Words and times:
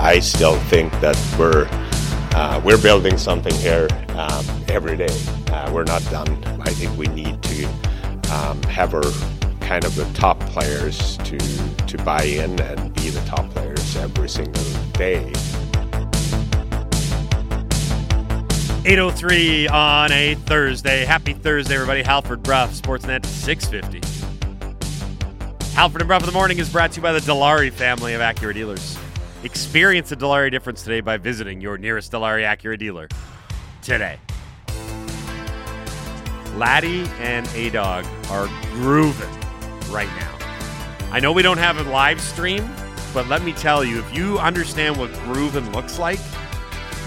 I 0.00 0.20
still 0.22 0.58
think 0.70 0.90
that 1.00 1.18
we're 1.38 1.68
uh, 2.34 2.62
we're 2.64 2.80
building 2.80 3.18
something 3.18 3.54
here 3.56 3.88
um, 4.10 4.46
every 4.68 4.96
day. 4.96 5.14
Uh, 5.48 5.70
we're 5.74 5.84
not 5.84 6.02
done. 6.10 6.28
I 6.62 6.70
think 6.70 6.96
we 6.96 7.08
need 7.08 7.42
to 7.42 7.64
um, 8.32 8.62
have 8.62 8.94
our 8.94 9.02
kind 9.60 9.84
of 9.84 9.94
the 9.96 10.10
top 10.14 10.40
players 10.40 11.18
to 11.18 11.36
to 11.38 11.98
buy 12.04 12.22
in 12.22 12.58
and 12.62 12.94
be 12.94 13.10
the 13.10 13.20
top 13.26 13.50
players 13.50 13.96
every 13.96 14.30
single 14.30 14.64
day. 14.92 15.30
803 18.86 19.68
on 19.68 20.10
a 20.10 20.36
Thursday. 20.36 21.04
Happy 21.04 21.34
Thursday, 21.34 21.74
everybody. 21.74 22.02
Halford 22.02 22.42
Brough, 22.42 22.68
Sportsnet 22.68 23.26
650. 23.26 24.17
Halford 25.78 26.00
and 26.00 26.08
Brough 26.08 26.18
in 26.18 26.26
the 26.26 26.32
morning 26.32 26.58
is 26.58 26.68
brought 26.68 26.90
to 26.90 26.96
you 26.96 27.02
by 27.02 27.12
the 27.12 27.20
Dilawri 27.20 27.70
family 27.70 28.12
of 28.12 28.20
Acura 28.20 28.52
dealers. 28.52 28.98
Experience 29.44 30.08
the 30.08 30.16
Dilawri 30.16 30.50
difference 30.50 30.82
today 30.82 31.00
by 31.00 31.18
visiting 31.18 31.60
your 31.60 31.78
nearest 31.78 32.10
Dilawri 32.10 32.42
Acura 32.42 32.76
dealer 32.76 33.06
today. 33.80 34.18
Laddie 36.56 37.04
and 37.20 37.48
A 37.54 37.70
Dog 37.70 38.04
are 38.28 38.48
grooving 38.72 39.30
right 39.88 40.08
now. 40.18 40.36
I 41.12 41.20
know 41.20 41.30
we 41.30 41.42
don't 41.42 41.58
have 41.58 41.78
a 41.78 41.88
live 41.88 42.20
stream, 42.20 42.68
but 43.14 43.28
let 43.28 43.44
me 43.44 43.52
tell 43.52 43.84
you, 43.84 44.00
if 44.00 44.12
you 44.16 44.36
understand 44.40 44.96
what 44.96 45.12
grooving 45.20 45.70
looks 45.70 45.96
like, 45.96 46.18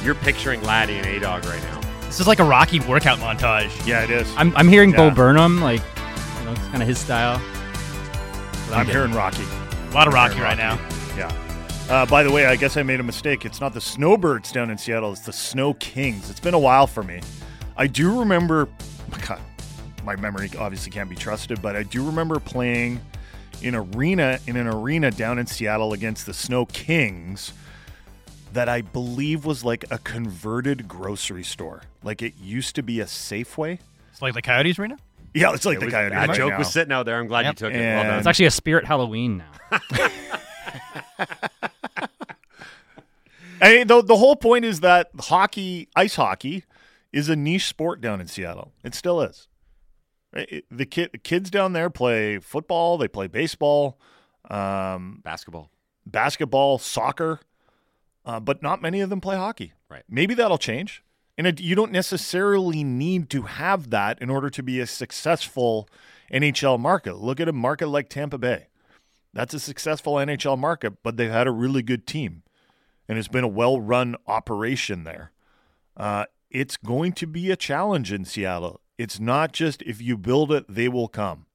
you're 0.02 0.16
picturing 0.16 0.63
Laddie 0.63 0.96
and 0.96 1.08
A 1.08 1.20
Dog 1.20 1.44
right 1.44 1.62
now. 1.63 1.82
This 2.04 2.22
is 2.22 2.27
like 2.27 2.40
a 2.40 2.46
Rocky 2.46 2.80
workout 2.80 3.20
montage. 3.20 3.85
Yeah, 3.85 4.05
it 4.05 4.12
is. 4.12 4.34
I'm, 4.38 4.55
I'm 4.55 4.70
hearing 4.70 4.91
Yeah. 4.91 5.10
Bo 5.10 5.13
Burnham, 5.13 5.60
like, 5.60 5.82
you 6.40 6.46
know, 6.46 6.52
it's 6.54 6.68
kind 6.68 6.82
of 6.82 6.88
his 6.88 6.99
style. 6.99 7.41
I'm 8.74 8.86
hearing 8.86 9.12
Rocky. 9.12 9.44
a 9.44 9.92
lot 9.94 10.08
of 10.08 10.14
I'm 10.14 10.30
Rocky 10.30 10.40
right 10.40 10.58
now. 10.58 10.80
Yeah. 11.18 11.32
Uh, 11.90 12.05
by 12.05 12.24
the 12.24 12.32
way, 12.32 12.46
I 12.46 12.55
guess 12.55 12.78
I 12.78 12.84
made 12.84 13.02
a 13.02 13.04
mistake. 13.04 13.44
It's 13.44 13.60
not 13.60 13.74
the 13.74 13.82
Snowbirds 13.82 14.52
down 14.54 14.70
in 14.70 14.78
Seattle. 14.78 15.12
It's 15.12 15.26
the 15.26 15.34
Snow 15.34 15.74
Kings. 15.74 16.30
It's 16.30 16.40
been 16.40 16.54
a 16.54 16.60
while 16.60 16.88
for 16.88 17.04
me. 17.04 17.20
I 17.76 17.88
do 17.88 18.18
remember. 18.18 18.70
God, 19.28 19.41
my 20.05 20.16
memory 20.16 20.50
obviously 20.58 20.90
can't 20.90 21.10
be 21.10 21.18
trusted, 21.18 21.62
but 21.62 21.76
I 21.76 21.84
do 21.84 22.05
remember 22.05 22.40
playing 22.40 23.02
in 23.62 23.76
arena 23.76 24.40
in 24.48 24.55
an 24.55 24.68
arena 24.68 25.12
down 25.12 25.38
in 25.38 25.48
Seattle 25.48 25.91
against 25.91 26.26
the 26.26 26.34
Snow 26.34 26.66
Kings. 26.66 27.52
That 28.54 28.70
I 28.70 28.82
believe 28.82 29.46
was 29.46 29.63
like 29.63 29.85
a 29.91 29.98
converted 29.98 30.88
grocery 30.88 31.44
store. 31.44 31.84
Like 32.04 32.22
it 32.22 32.35
used 32.41 32.76
to 32.76 32.84
be 32.84 33.00
a 33.02 33.06
Safeway. 33.06 33.80
It's 34.12 34.22
like 34.22 34.34
the 34.34 34.41
Coyotes 34.41 34.80
arena. 34.80 34.98
Yeah, 35.34 35.54
it's 35.54 35.65
like 35.65 35.77
It 35.77 35.79
the 35.82 35.85
was- 35.87 35.93
Coyotes 35.93 36.13
that 36.20 36.27
right 36.29 36.37
joke 36.37 36.51
now. 36.51 36.57
was 36.57 36.71
sitting 36.74 36.91
out 36.91 37.05
there. 37.05 37.18
I'm 37.20 37.27
glad 37.27 37.46
Yep. 37.46 37.54
you 37.54 37.57
took 37.68 37.74
it. 37.74 37.79
Well 37.79 38.04
done. 38.04 38.18
It's 38.20 38.27
actually 38.27 38.46
a 38.48 38.51
Spirit 38.51 38.85
Halloween 38.85 39.38
now. 39.38 39.79
I 43.62 43.76
mean, 43.76 43.88
the, 43.88 44.01
the 44.01 44.18
whole 44.18 44.35
point 44.35 44.65
is 44.65 44.79
that 44.79 45.10
hockey, 45.20 45.88
ice 45.96 46.15
hockey, 46.15 46.63
is 47.13 47.29
a 47.29 47.35
niche 47.35 47.68
sport 47.68 48.01
down 48.01 48.20
in 48.20 48.27
Seattle. 48.27 48.71
It 48.84 48.96
still 48.96 49.21
is. 49.21 49.48
Right? 50.34 50.48
It- 50.51 50.65
the 50.71 50.85
kid, 50.85 51.10
the 51.12 51.18
kids 51.20 51.49
down 51.51 51.73
there 51.73 51.90
play 51.90 52.40
football, 52.40 52.98
they 52.98 53.07
play 53.07 53.27
baseball, 53.27 53.99
um, 54.49 55.21
basketball. 55.23 55.70
basketball, 56.05 56.79
soccer, 56.79 57.40
uh, 58.26 58.40
but 58.40 58.63
not 58.63 58.82
many 58.82 59.01
of 59.01 59.10
them 59.12 59.21
play 59.21 59.35
hockey. 59.35 59.73
Right. 59.90 60.04
Maybe 60.10 60.34
that'll 60.34 60.57
change. 60.57 61.04
And 61.37 61.48
it, 61.48 61.60
you 61.60 61.76
don't 61.76 61.91
necessarily 61.91 62.84
need 62.84 63.29
to 63.32 63.43
have 63.43 63.90
that 63.90 64.22
in 64.22 64.29
order 64.29 64.50
to 64.50 64.63
be 64.63 64.79
a 64.79 64.88
successful 64.88 65.88
NHL 66.31 66.79
market. 66.79 67.18
Look 67.18 67.40
at 67.40 67.47
a 67.47 67.53
market 67.53 67.88
like 67.88 68.09
Tampa 68.09 68.38
Bay. 68.38 68.68
That's 69.34 69.53
a 69.53 69.59
successful 69.59 70.16
NHL 70.16 70.57
market, 70.57 71.03
but 71.03 71.18
they've 71.18 71.31
had 71.31 71.47
a 71.47 71.51
really 71.51 71.81
good 71.81 72.06
team. 72.06 72.44
And 73.07 73.18
it's 73.18 73.28
been 73.28 73.44
a 73.44 73.50
well 73.50 73.79
run 73.79 74.16
operation 74.28 75.03
there. 75.03 75.31
Uh, 75.96 76.25
it's 76.50 76.78
going 76.78 77.13
to 77.13 77.28
be 77.28 77.50
a 77.50 77.56
challenge 77.56 78.11
in 78.11 78.25
Seattle. 78.25 78.81
It's 78.97 79.19
not 79.19 79.53
just 79.53 79.81
if 79.83 80.01
you 80.01 80.17
build 80.17 80.51
it, 80.51 80.66
they 80.67 80.88
will 80.88 81.07
come. 81.07 81.45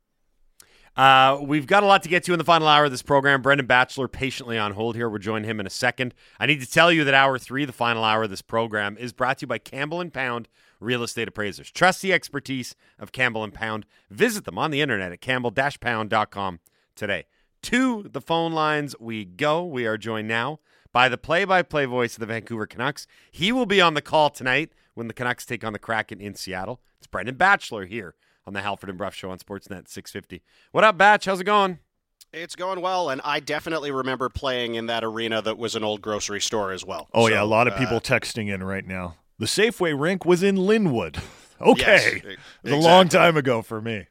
Uh, 0.97 1.39
we've 1.43 1.67
got 1.67 1.83
a 1.83 1.87
lot 1.87 2.03
to 2.03 2.09
get 2.09 2.25
to 2.25 2.33
in 2.33 2.39
the 2.39 2.45
final 2.45 2.67
hour 2.67 2.87
of 2.87 2.91
this 2.91 3.03
program. 3.03 3.43
Brendan 3.43 3.67
Batchelor 3.67 4.09
patiently 4.09 4.57
on 4.57 4.73
hold 4.73 4.97
here. 4.97 5.11
We'll 5.11 5.19
join 5.19 5.45
him 5.45 5.61
in 5.61 5.67
a 5.67 5.71
second. 5.71 6.15
I 6.41 6.47
need 6.47 6.61
to 6.61 6.71
tell 6.71 6.91
you 6.91 7.05
that 7.05 7.12
hour 7.12 7.39
three, 7.39 7.67
the 7.67 7.73
final 7.73 8.03
hour 8.03 8.23
of 8.23 8.31
this 8.31 8.41
program, 8.41 8.97
is 8.97 9.12
brought 9.12 9.39
to 9.39 9.43
you 9.43 9.49
by 9.49 9.59
Campbell 9.59 10.01
and 10.01 10.12
Pound 10.12 10.49
Real 10.81 11.03
Estate 11.03 11.29
Appraisers. 11.29 11.71
Trust 11.71 12.01
the 12.01 12.15
expertise 12.15 12.75
of 12.99 13.12
Campbell 13.12 13.45
and 13.45 13.53
Pound. 13.53 13.84
Visit 14.11 14.45
them 14.45 14.59
on 14.59 14.71
the 14.71 14.81
internet 14.81 15.12
at 15.12 15.21
campbell-pound.com 15.21 16.61
today. 16.95 17.27
To 17.63 18.05
the 18.05 18.21
phone 18.23 18.53
lines 18.53 18.95
we 18.99 19.25
go. 19.27 19.65
We 19.65 19.87
are 19.87 19.99
joined 19.99 20.28
now 20.28 20.61
by 20.93 21.11
the 21.11 21.19
play-by-play 21.19 21.84
voice 21.84 22.15
of 22.15 22.21
the 22.21 22.27
Vancouver 22.27 22.67
Canucks. 22.67 23.07
He 23.31 23.53
will 23.53 23.67
be 23.67 23.83
on 23.83 23.93
the 23.93 24.03
call 24.03 24.31
tonight 24.31 24.73
when 24.95 25.09
the 25.09 25.15
Canucks 25.15 25.45
take 25.45 25.63
on 25.63 25.75
the 25.75 25.78
Kraken 25.78 26.21
in 26.21 26.34
Seattle. 26.34 26.81
It's 26.97 27.07
Brendan 27.07 27.34
Batchelor 27.34 27.84
here 27.84 28.15
on 28.47 28.53
the 28.53 28.62
Halford 28.62 28.89
and 28.89 28.99
Brough 28.99 29.11
Show 29.11 29.31
on 29.31 29.39
Sportsnet 29.39 29.89
650. 29.89 30.43
What 30.73 30.84
up, 30.84 30.97
Batch? 30.97 31.25
How's 31.25 31.41
it 31.41 31.45
going? 31.45 31.79
It's 32.33 32.55
going 32.57 32.81
well, 32.81 33.09
and 33.11 33.21
I 33.25 33.41
definitely 33.41 33.91
remember 33.91 34.29
playing 34.29 34.75
in 34.75 34.87
that 34.87 35.03
arena 35.05 35.41
that 35.43 35.59
was 35.59 35.75
an 35.75 35.84
old 35.84 36.03
grocery 36.03 36.41
store 36.41 36.73
as 36.73 36.84
well. 36.84 37.09
Oh, 37.15 37.27
So, 37.27 37.33
yeah. 37.34 37.43
A 37.43 37.45
lot 37.45 37.67
of 37.67 37.75
uh, 37.75 37.79
people 37.79 38.01
texting 38.01 38.53
in 38.53 38.62
right 38.62 38.87
now. 38.87 39.17
The 39.39 39.47
Safeway 39.47 39.99
rink 39.99 40.25
was 40.25 40.43
in 40.43 40.57
Lynnwood. 40.57 41.21
Okay. 41.59 42.21
Yes, 42.23 42.37
it 42.37 42.39
was 42.65 42.84
a 42.84 42.87
long 42.87 43.09
time 43.09 43.39
ago 43.39 43.62
for 43.62 43.81
me. 43.81 44.09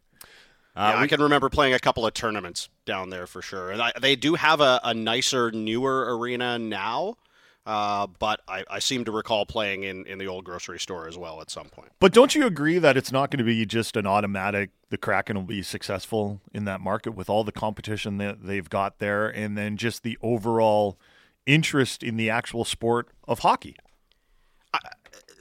Uh, 0.75 0.93
yeah, 0.95 0.99
I 0.99 1.05
can 1.05 1.21
remember 1.21 1.47
playing 1.47 1.75
a 1.75 1.79
couple 1.79 2.03
of 2.07 2.15
tournaments 2.15 2.69
down 2.87 3.11
there 3.11 3.27
for 3.27 3.43
sure. 3.43 3.69
And 3.69 3.79
I, 3.83 3.91
they 4.01 4.15
do 4.15 4.33
have 4.33 4.61
a, 4.61 4.79
a 4.83 4.95
nicer, 4.95 5.51
newer 5.51 6.17
arena 6.17 6.57
now, 6.57 7.17
uh, 7.65 8.05
but 8.19 8.41
I, 8.47 8.63
I 8.69 8.79
seem 8.79 9.05
to 9.05 9.11
recall 9.11 9.45
playing 9.45 9.83
in, 9.83 10.05
in 10.05 10.19
the 10.19 10.27
old 10.27 10.45
grocery 10.45 10.79
store 10.79 11.07
as 11.07 11.17
well 11.17 11.41
at 11.41 11.49
some 11.49 11.65
point. 11.65 11.89
But 11.99 12.13
don't 12.13 12.35
you 12.35 12.45
agree 12.45 12.77
that 12.77 12.95
it's 12.95 13.11
not 13.11 13.31
going 13.31 13.39
to 13.39 13.43
be 13.43 13.65
just 13.65 13.97
an 13.97 14.05
automatic? 14.05 14.69
The 14.89 14.97
Kraken 14.97 15.35
will 15.35 15.43
be 15.43 15.63
successful 15.63 16.41
in 16.53 16.65
that 16.65 16.79
market 16.79 17.15
with 17.15 17.29
all 17.29 17.43
the 17.43 17.51
competition 17.51 18.17
that 18.19 18.45
they've 18.45 18.69
got 18.69 18.99
there, 18.99 19.27
and 19.27 19.57
then 19.57 19.77
just 19.77 20.03
the 20.03 20.17
overall 20.21 20.99
interest 21.47 22.03
in 22.03 22.17
the 22.17 22.29
actual 22.29 22.65
sport 22.65 23.09
of 23.27 23.39
hockey. 23.39 23.75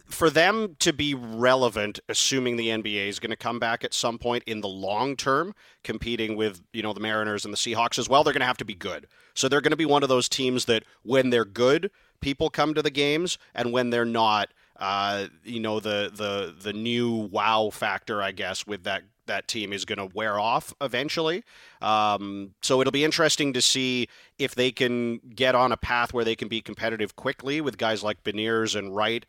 for 0.07 0.31
them 0.31 0.77
to 0.79 0.93
be 0.93 1.13
relevant, 1.13 1.99
assuming 2.09 2.57
the 2.57 2.69
NBA 2.69 3.09
is 3.09 3.19
going 3.19 3.31
to 3.31 3.37
come 3.37 3.59
back 3.59 3.85
at 3.85 3.93
some 3.93 4.17
point 4.17 4.45
in 4.47 4.61
the 4.61 4.69
long 4.69 5.17
term, 5.17 5.55
competing 5.83 6.37
with 6.37 6.63
you 6.73 6.83
know 6.83 6.95
the 6.95 7.01
Mariners 7.01 7.45
and 7.45 7.53
the 7.53 7.59
Seahawks 7.59 7.99
as 7.99 8.09
well, 8.09 8.25
they're 8.25 8.33
going 8.33 8.41
to 8.41 8.47
have 8.47 8.57
to 8.59 8.65
be 8.65 8.75
good. 8.75 9.07
So 9.35 9.49
they're 9.49 9.61
going 9.61 9.73
to 9.73 9.77
be 9.77 9.85
one 9.85 10.03
of 10.03 10.09
those 10.09 10.29
teams 10.29 10.65
that 10.67 10.85
when 11.03 11.31
they're 11.31 11.45
good, 11.45 11.91
people 12.25 12.49
come 12.49 12.73
to 12.73 12.81
the 12.81 12.91
games, 12.91 13.37
and 13.55 13.71
when 13.71 13.91
they're 13.91 14.07
not, 14.07 14.49
uh, 14.77 15.27
you 15.45 15.61
know 15.61 15.79
the 15.79 16.11
the 16.13 16.55
the 16.59 16.73
new 16.73 17.11
wow 17.11 17.69
factor, 17.71 18.23
I 18.23 18.33
guess, 18.33 18.67
with 18.67 18.85
that 18.85 19.03
that 19.27 19.49
team 19.49 19.73
is 19.73 19.85
going 19.85 19.99
to 19.99 20.15
wear 20.15 20.39
off 20.39 20.75
eventually. 20.81 21.45
Um, 21.81 22.55
so 22.63 22.81
it'll 22.81 22.91
be 22.91 23.05
interesting 23.05 23.53
to 23.53 23.63
see 23.63 24.09
if 24.39 24.55
they 24.55 24.71
can 24.71 25.19
get 25.35 25.55
on 25.55 25.73
a 25.73 25.77
path 25.77 26.13
where 26.13 26.25
they 26.25 26.35
can 26.35 26.49
be 26.49 26.61
competitive 26.61 27.17
quickly 27.17 27.61
with 27.61 27.79
guys 27.79 28.03
like 28.03 28.23
Beniers 28.25 28.77
and 28.77 28.95
Wright. 28.95 29.25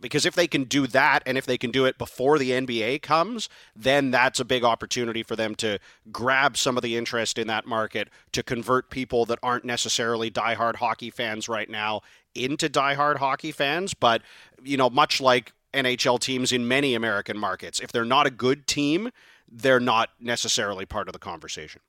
Because 0.00 0.26
if 0.26 0.34
they 0.34 0.46
can 0.46 0.64
do 0.64 0.86
that, 0.88 1.22
and 1.24 1.38
if 1.38 1.46
they 1.46 1.56
can 1.56 1.70
do 1.70 1.86
it 1.86 1.96
before 1.96 2.38
the 2.38 2.50
NBA 2.50 3.00
comes, 3.00 3.48
then 3.74 4.10
that's 4.10 4.38
a 4.38 4.44
big 4.44 4.62
opportunity 4.62 5.22
for 5.22 5.34
them 5.34 5.54
to 5.56 5.78
grab 6.12 6.56
some 6.56 6.76
of 6.76 6.82
the 6.82 6.96
interest 6.96 7.38
in 7.38 7.46
that 7.46 7.66
market 7.66 8.08
to 8.32 8.42
convert 8.42 8.90
people 8.90 9.24
that 9.24 9.38
aren't 9.42 9.64
necessarily 9.64 10.30
diehard 10.30 10.76
hockey 10.76 11.10
fans 11.10 11.48
right 11.48 11.70
now 11.70 12.02
into 12.38 12.68
diehard 12.68 13.16
hockey 13.16 13.52
fans. 13.52 13.94
But, 13.94 14.22
you 14.62 14.76
know, 14.76 14.90
much 14.90 15.20
like 15.20 15.52
NHL 15.74 16.20
teams 16.20 16.52
in 16.52 16.66
many 16.66 16.94
American 16.94 17.38
markets, 17.38 17.80
if 17.80 17.92
they're 17.92 18.04
not 18.04 18.26
a 18.26 18.30
good 18.30 18.66
team, 18.66 19.10
they're 19.50 19.80
not 19.80 20.10
necessarily 20.20 20.86
part 20.86 21.08
of 21.08 21.12
the 21.12 21.18
conversation. 21.18 21.80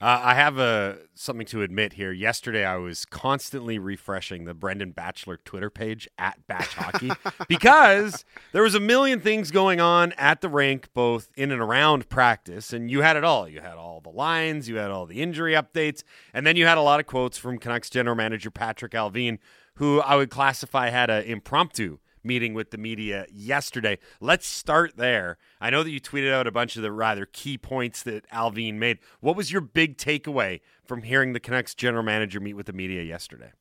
Uh, 0.00 0.20
I 0.22 0.34
have 0.34 0.58
a 0.58 0.98
something 1.14 1.46
to 1.46 1.62
admit 1.62 1.94
here. 1.94 2.12
Yesterday, 2.12 2.62
I 2.64 2.76
was 2.76 3.06
constantly 3.06 3.78
refreshing 3.78 4.44
the 4.44 4.52
Brendan 4.52 4.90
Batchelor 4.90 5.38
Twitter 5.38 5.70
page 5.70 6.06
at 6.18 6.46
Batch 6.46 6.74
Hockey 6.74 7.10
because 7.48 8.24
there 8.52 8.62
was 8.62 8.74
a 8.74 8.80
million 8.80 9.20
things 9.20 9.50
going 9.50 9.80
on 9.80 10.12
at 10.18 10.42
the 10.42 10.50
rink, 10.50 10.88
both 10.92 11.30
in 11.36 11.50
and 11.50 11.62
around 11.62 12.10
practice, 12.10 12.72
and 12.72 12.90
you 12.90 13.00
had 13.00 13.16
it 13.16 13.24
all. 13.24 13.48
You 13.48 13.60
had 13.60 13.78
all 13.78 14.00
the 14.00 14.10
lines, 14.10 14.68
you 14.68 14.76
had 14.76 14.90
all 14.90 15.06
the 15.06 15.22
injury 15.22 15.54
updates, 15.54 16.02
and 16.34 16.46
then 16.46 16.56
you 16.56 16.66
had 16.66 16.76
a 16.76 16.82
lot 16.82 17.00
of 17.00 17.06
quotes 17.06 17.38
from 17.38 17.58
Canucks 17.58 17.88
general 17.88 18.16
manager 18.16 18.50
Patrick 18.50 18.92
Allvin, 18.92 19.38
who 19.76 20.00
I 20.00 20.16
would 20.16 20.30
classify 20.30 20.90
had 20.90 21.10
an 21.10 21.24
impromptu 21.24 21.98
meeting 22.24 22.54
with 22.54 22.70
the 22.70 22.78
media 22.78 23.26
yesterday. 23.30 23.98
Let's 24.20 24.46
start 24.46 24.96
there. 24.96 25.36
I 25.60 25.70
know 25.70 25.82
that 25.82 25.90
you 25.90 26.00
tweeted 26.00 26.32
out 26.32 26.46
a 26.46 26.52
bunch 26.52 26.76
of 26.76 26.82
the 26.82 26.92
rather 26.92 27.26
key 27.26 27.58
points 27.58 28.02
that 28.04 28.26
Allvin 28.30 28.74
made. 28.74 28.98
What 29.20 29.36
was 29.36 29.52
your 29.52 29.60
big 29.60 29.98
takeaway 29.98 30.60
from 30.84 31.02
hearing 31.02 31.32
the 31.34 31.40
Canucks 31.40 31.74
general 31.74 32.02
manager 32.02 32.40
meet 32.40 32.54
with 32.54 32.66
the 32.66 32.72
media 32.72 33.02
yesterday? 33.02 33.52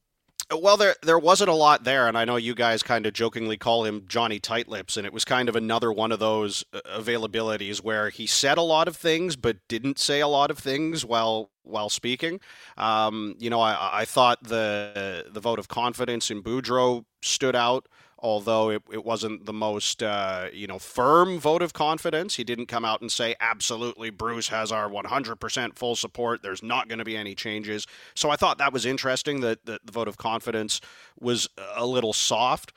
Well, 0.51 0.78
there 0.78 0.95
there 1.01 1.18
wasn't 1.18 1.50
a 1.50 1.54
lot 1.54 1.84
there, 1.84 2.07
and 2.07 2.18
I 2.18 2.25
know 2.25 2.36
you 2.36 2.54
guys 2.54 2.84
kind 2.84 3.06
of 3.06 3.13
jokingly 3.13 3.57
call 3.57 3.86
him 3.86 4.04
Johnny 4.07 4.40
Tightlips, 4.40 4.98
and 4.98 5.06
it 5.06 5.13
was 5.13 5.25
kind 5.25 5.48
of 5.50 5.56
another 5.56 5.92
one 5.92 6.12
of 6.12 6.19
those 6.19 6.63
uh, 6.74 6.81
availabilities 6.98 7.81
where 7.81 8.10
he 8.10 8.28
said 8.28 8.57
a 8.57 8.62
lot 8.62 8.88
of 8.88 8.95
things 8.95 9.36
but 9.36 9.57
didn't 9.68 10.00
say 10.00 10.19
a 10.19 10.28
lot 10.28 10.51
of 10.51 10.60
things 10.60 11.06
while 11.06 11.50
while 11.63 11.90
speaking. 11.90 12.40
Um, 12.78 13.36
you 13.40 13.50
know, 13.50 13.62
I, 13.62 14.01
I 14.01 14.06
thought 14.06 14.44
the 14.44 15.25
the 15.31 15.40
vote 15.40 15.60
of 15.60 15.69
confidence 15.69 16.30
in 16.30 16.44
Boudreau 16.44 17.06
stood 17.22 17.56
out 17.56 17.88
although 18.24 18.70
it, 18.70 18.81
it 18.92 19.04
wasn't 19.04 19.46
the 19.46 19.54
most 19.54 20.02
uh, 20.02 20.48
you 20.52 20.66
know 20.66 20.80
firm 20.80 21.38
vote 21.40 21.62
of 21.62 21.74
confidence. 21.74 22.36
He 22.38 22.44
didn't 22.44 22.68
come 22.68 22.86
out 22.86 23.02
and 23.02 23.12
say 23.12 23.36
absolutely 23.40 24.10
Bruce 24.10 24.48
has 24.48 24.72
our 24.72 24.90
100% 24.90 25.75
full 25.75 25.96
support. 25.96 26.42
There's 26.42 26.64
not 26.64 26.88
going 26.88 27.00
to 27.00 27.06
be 27.06 27.18
any 27.18 27.36
changes. 27.36 27.86
So 28.16 28.30
I 28.30 28.38
thought 28.38 28.58
that 28.58 28.74
was 28.74 28.86
interesting 28.86 29.42
that, 29.42 29.66
that 29.66 29.86
the 29.86 29.92
vote 29.92 30.08
of 30.08 30.18
confidence 30.18 30.80
was 31.20 31.50
a 31.75 31.86
little 31.86 32.14
soft 32.14 32.72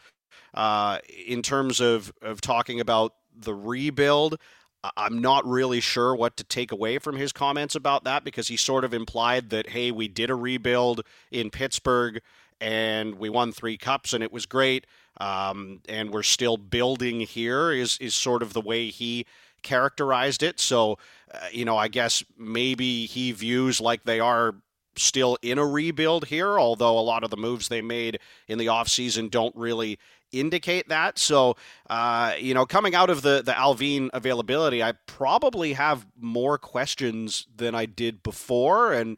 uh, 0.52 0.98
in 1.26 1.40
terms 1.42 1.80
of 1.80 2.12
of 2.20 2.40
talking 2.40 2.80
about 2.80 3.14
the 3.34 3.54
rebuild. 3.54 4.38
I'm 4.96 5.20
not 5.20 5.44
really 5.46 5.80
sure 5.80 6.14
what 6.14 6.36
to 6.36 6.44
take 6.44 6.70
away 6.70 6.98
from 6.98 7.16
his 7.16 7.32
comments 7.32 7.74
about 7.74 8.04
that 8.04 8.22
because 8.22 8.46
he 8.48 8.56
sort 8.56 8.84
of 8.84 8.94
implied 8.94 9.50
that, 9.50 9.70
hey, 9.70 9.90
we 9.90 10.06
did 10.06 10.30
a 10.30 10.36
rebuild 10.36 11.00
in 11.32 11.50
Pittsburgh 11.50 12.20
and 12.60 13.16
we 13.16 13.28
won 13.28 13.52
three 13.52 13.76
cups 13.76 14.12
and 14.12 14.22
it 14.24 14.32
was 14.32 14.46
great 14.46 14.86
um, 15.18 15.80
and 15.88 16.10
we're 16.10 16.22
still 16.22 16.56
building 16.56 17.20
here 17.20 17.72
is 17.72 17.98
is 17.98 18.14
sort 18.14 18.42
of 18.42 18.52
the 18.52 18.60
way 18.60 18.88
he 18.88 19.26
characterized 19.62 20.42
it. 20.42 20.60
So, 20.60 20.98
uh, 21.32 21.38
you 21.50 21.64
know, 21.64 21.76
I 21.76 21.88
guess 21.88 22.24
maybe 22.38 23.06
he 23.06 23.32
views 23.32 23.80
like 23.80 24.04
they 24.04 24.20
are 24.20 24.54
still 24.96 25.36
in 25.42 25.58
a 25.58 25.66
rebuild 25.66 26.26
here, 26.26 26.58
although 26.58 26.98
a 26.98 27.00
lot 27.00 27.24
of 27.24 27.30
the 27.30 27.36
moves 27.36 27.68
they 27.68 27.82
made 27.82 28.18
in 28.48 28.58
the 28.58 28.66
offseason 28.66 29.30
don't 29.30 29.54
really 29.56 29.98
indicate 30.32 30.88
that. 30.88 31.18
So, 31.18 31.56
uh, 31.90 32.34
you 32.38 32.54
know, 32.54 32.66
coming 32.66 32.94
out 32.94 33.10
of 33.10 33.22
the 33.22 33.42
the 33.42 33.52
Allvin 33.52 34.10
availability, 34.12 34.82
I 34.82 34.92
probably 35.06 35.72
have 35.72 36.06
more 36.18 36.58
questions 36.58 37.46
than 37.54 37.74
I 37.74 37.86
did 37.86 38.22
before, 38.22 38.92
and 38.92 39.16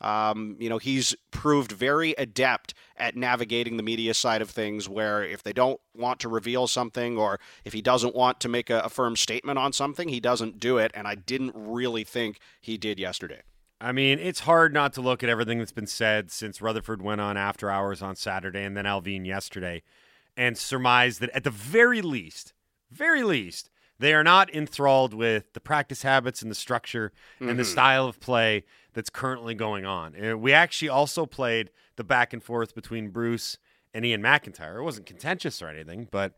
um, 0.00 0.56
you 0.58 0.68
know, 0.68 0.78
he's 0.78 1.14
proved 1.30 1.72
very 1.72 2.14
adept 2.18 2.74
at 2.98 3.16
navigating 3.16 3.76
the 3.76 3.82
media 3.82 4.14
side 4.14 4.42
of 4.42 4.50
things, 4.50 4.88
where 4.88 5.24
if 5.24 5.42
they 5.42 5.52
don't 5.52 5.80
want 5.94 6.20
to 6.20 6.28
reveal 6.28 6.66
something 6.66 7.18
or 7.18 7.40
if 7.64 7.72
he 7.72 7.82
doesn't 7.82 8.14
want 8.14 8.40
to 8.40 8.48
make 8.48 8.70
a, 8.70 8.80
a 8.80 8.88
firm 8.88 9.16
statement 9.16 9.58
on 9.58 9.72
something, 9.72 10.08
he 10.08 10.20
doesn't 10.20 10.60
do 10.60 10.78
it. 10.78 10.90
And 10.94 11.06
I 11.06 11.14
didn't 11.14 11.52
really 11.54 12.04
think 12.04 12.38
he 12.60 12.76
did 12.76 12.98
yesterday. 12.98 13.42
I 13.80 13.92
mean, 13.92 14.18
it's 14.18 14.40
hard 14.40 14.72
not 14.72 14.94
to 14.94 15.02
look 15.02 15.22
at 15.22 15.28
everything 15.28 15.58
that's 15.58 15.72
been 15.72 15.86
said 15.86 16.30
since 16.30 16.62
Rutherford 16.62 17.02
went 17.02 17.20
on 17.20 17.36
after 17.36 17.70
hours 17.70 18.00
on 18.00 18.16
Saturday 18.16 18.64
and 18.64 18.76
then 18.76 18.86
Allvin 18.86 19.26
yesterday 19.26 19.82
and 20.36 20.56
surmise 20.56 21.18
that 21.18 21.30
at 21.30 21.44
the 21.44 21.50
very 21.50 22.00
least, 22.00 22.52
very 22.90 23.22
least, 23.22 23.70
they 23.98 24.12
are 24.12 24.24
not 24.24 24.54
enthralled 24.54 25.14
with 25.14 25.52
the 25.54 25.60
practice 25.60 26.02
habits 26.02 26.42
and 26.42 26.50
the 26.50 26.56
structure 26.56 27.12
mm-hmm. 27.36 27.48
and 27.48 27.58
the 27.58 27.62
mm-hmm. 27.62 27.72
style 27.72 28.06
of 28.06 28.20
play 28.20 28.64
that's 28.96 29.10
currently 29.10 29.54
going 29.54 29.84
on. 29.84 30.14
And 30.14 30.40
we 30.40 30.54
actually 30.54 30.88
also 30.88 31.26
played 31.26 31.70
the 31.96 32.02
back 32.02 32.32
and 32.32 32.42
forth 32.42 32.74
between 32.74 33.10
Bruce 33.10 33.58
and 33.92 34.06
Ian 34.06 34.22
MacIntyre. 34.22 34.78
It 34.78 34.84
wasn't 34.84 35.04
contentious 35.04 35.60
or 35.60 35.68
anything, 35.68 36.08
but 36.10 36.32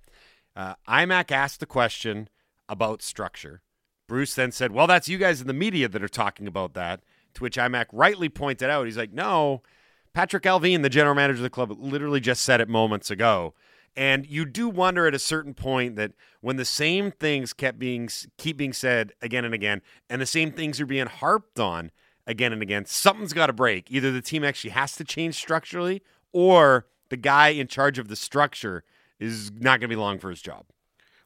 uh, 0.57 0.75
IMAC 0.89 1.31
asked 1.31 1.61
the 1.61 1.67
question 1.67 2.29
about 2.69 3.01
structure. 3.01 3.63
Bruce 4.09 4.35
then 4.35 4.51
said, 4.51 4.73
Well, 4.73 4.89
that's 4.89 5.09
you 5.09 5.19
guys 5.19 5.41
in 5.41 5.47
the 5.47 5.53
media 5.53 5.89
that 5.89 6.03
are 6.03 6.09
talking 6.09 6.49
about 6.49 6.75
that. 6.75 7.01
To 7.35 7.45
which 7.45 7.57
IMAC 7.57 7.87
rightly 7.93 8.29
pointed 8.29 8.69
out, 8.69 8.87
he's 8.87 8.97
like, 8.97 9.13
No, 9.13 9.63
Patrick 10.13 10.43
Allvin, 10.43 10.83
the 10.83 10.91
general 10.91 11.15
manager 11.15 11.39
of 11.39 11.43
the 11.45 11.51
club, 11.51 11.71
literally 11.79 12.21
just 12.21 12.43
said 12.43 12.61
it 12.61 12.69
moments 12.69 13.09
ago. 13.09 13.55
And 13.95 14.27
you 14.27 14.45
do 14.45 14.69
wonder 14.69 15.07
at 15.07 15.15
a 15.15 15.21
certain 15.21 15.55
point 15.55 15.95
that 15.95 16.13
when 16.41 16.57
the 16.57 16.65
same 16.65 17.13
things 17.13 17.53
kept 17.53 17.79
being 17.79 18.09
keep 18.37 18.57
being 18.57 18.73
said 18.73 19.13
again 19.23 19.45
and 19.45 19.55
again, 19.55 19.81
and 20.11 20.21
the 20.21 20.27
same 20.27 20.51
things 20.51 20.81
are 20.81 20.87
being 20.87 21.07
harped 21.07 21.61
on 21.61 21.93
again 22.29 22.53
and 22.53 22.63
again, 22.63 22.85
something's 22.85 23.33
got 23.33 23.47
to 23.49 23.53
break. 23.53 23.91
Either 23.91 24.13
the 24.13 24.23
team 24.23 24.45
actually 24.45 24.71
has 24.71 24.95
to 24.97 25.05
change 25.05 25.35
structurally, 25.35 26.03
or 26.33 26.87
the 27.09 27.17
guy 27.17 27.49
in 27.49 27.67
charge 27.67 27.99
of 27.99 28.07
the 28.07 28.15
structure 28.15 28.85
is 29.19 29.51
not 29.51 29.81
going 29.81 29.89
to 29.89 29.89
be 29.89 29.97
long 29.97 30.21
for 30.21 30.31
his 30.31 30.41
job. 30.41 30.67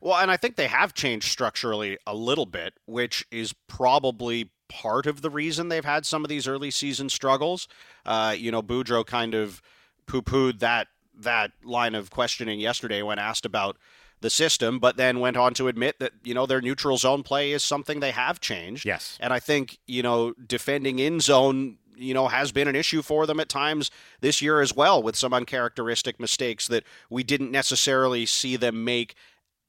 Well, 0.00 0.16
and 0.16 0.31
I 0.31 0.37
think 0.37 0.56
they 0.56 0.69
have 0.69 0.94
changed 0.94 1.31
structurally 1.31 1.99
a 2.06 2.14
little 2.14 2.46
bit, 2.46 2.75
which 2.87 3.26
is 3.31 3.52
probably 3.69 4.50
part 4.69 5.06
of 5.06 5.20
the 5.20 5.31
reason 5.31 5.69
they've 5.69 5.84
had 5.84 6.06
some 6.06 6.25
of 6.25 6.28
these 6.28 6.49
early 6.49 6.70
season 6.70 7.08
struggles. 7.08 7.69
Uh, 8.06 8.34
you 8.37 8.50
know, 8.50 8.62
Boudreau 8.62 9.04
kind 9.04 9.34
of 9.34 9.60
poo 10.06 10.22
pooed 10.22 10.60
that 10.60 10.88
that 11.19 11.52
line 11.62 11.94
of 11.94 12.10
questioning 12.10 12.58
yesterday 12.58 13.02
when 13.02 13.19
asked 13.19 13.44
about 13.44 13.76
the 14.23 14.31
system, 14.31 14.79
but 14.79 14.97
then 14.97 15.21
went 15.21 15.37
on 15.37 15.55
to 15.55 15.69
admit 15.69 15.99
that, 15.99 16.13
you 16.25 16.35
know, 16.35 16.47
their 16.47 16.61
neutral 16.61 16.97
zone 16.97 17.23
play 17.23 17.53
is 17.53 17.63
something 17.63 18.01
they 18.01 18.11
have 18.13 18.41
changed. 18.41 18.85
Yes. 18.85 19.19
And 19.21 19.33
I 19.33 19.39
think, 19.39 19.79
you 19.87 20.03
know, 20.03 20.33
defending 20.47 20.99
in 20.99 21.21
zone, 21.21 21.79
you 21.97 22.15
know, 22.15 22.29
has 22.29 22.53
been 22.53 22.69
an 22.69 22.77
issue 22.77 23.03
for 23.03 23.27
them 23.27 23.39
at 23.39 23.49
times 23.49 23.91
this 24.21 24.41
year 24.41 24.61
as 24.61 24.75
well, 24.75 25.03
with 25.03 25.17
some 25.17 25.35
uncharacteristic 25.35 26.19
mistakes 26.19 26.67
that 26.69 26.85
we 27.11 27.23
didn't 27.23 27.51
necessarily 27.51 28.25
see 28.25 28.57
them 28.57 28.85
make 28.85 29.15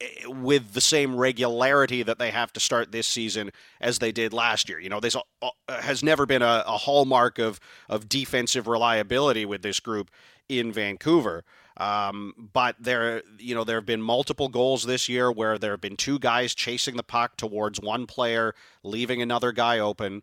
eh, 0.00 0.26
with 0.26 0.72
the 0.72 0.80
same 0.80 1.16
regularity 1.16 2.02
that 2.02 2.18
they 2.18 2.30
have 2.30 2.52
to 2.54 2.60
start 2.60 2.92
this 2.92 3.06
season 3.06 3.50
as 3.80 3.98
they 3.98 4.12
did 4.12 4.32
last 4.32 4.68
year. 4.68 4.80
You 4.80 4.88
know, 4.88 5.00
this 5.00 5.16
uh, 5.16 5.50
has 5.68 6.02
never 6.02 6.24
been 6.26 6.42
a, 6.42 6.64
a 6.66 6.78
hallmark 6.78 7.38
of 7.38 7.60
of 7.88 8.08
defensive 8.08 8.66
reliability 8.66 9.44
with 9.44 9.62
this 9.62 9.80
group 9.80 10.10
in 10.48 10.72
Vancouver. 10.72 11.44
Um, 11.76 12.48
but 12.52 12.76
there, 12.78 13.22
you 13.38 13.54
know, 13.54 13.64
there 13.64 13.76
have 13.76 13.86
been 13.86 14.02
multiple 14.02 14.48
goals 14.48 14.84
this 14.84 15.08
year 15.08 15.30
where 15.30 15.58
there 15.58 15.72
have 15.72 15.80
been 15.80 15.96
two 15.96 16.18
guys 16.18 16.54
chasing 16.54 16.96
the 16.96 17.02
puck 17.02 17.36
towards 17.36 17.80
one 17.80 18.06
player, 18.06 18.54
leaving 18.82 19.22
another 19.22 19.52
guy 19.52 19.78
open. 19.78 20.22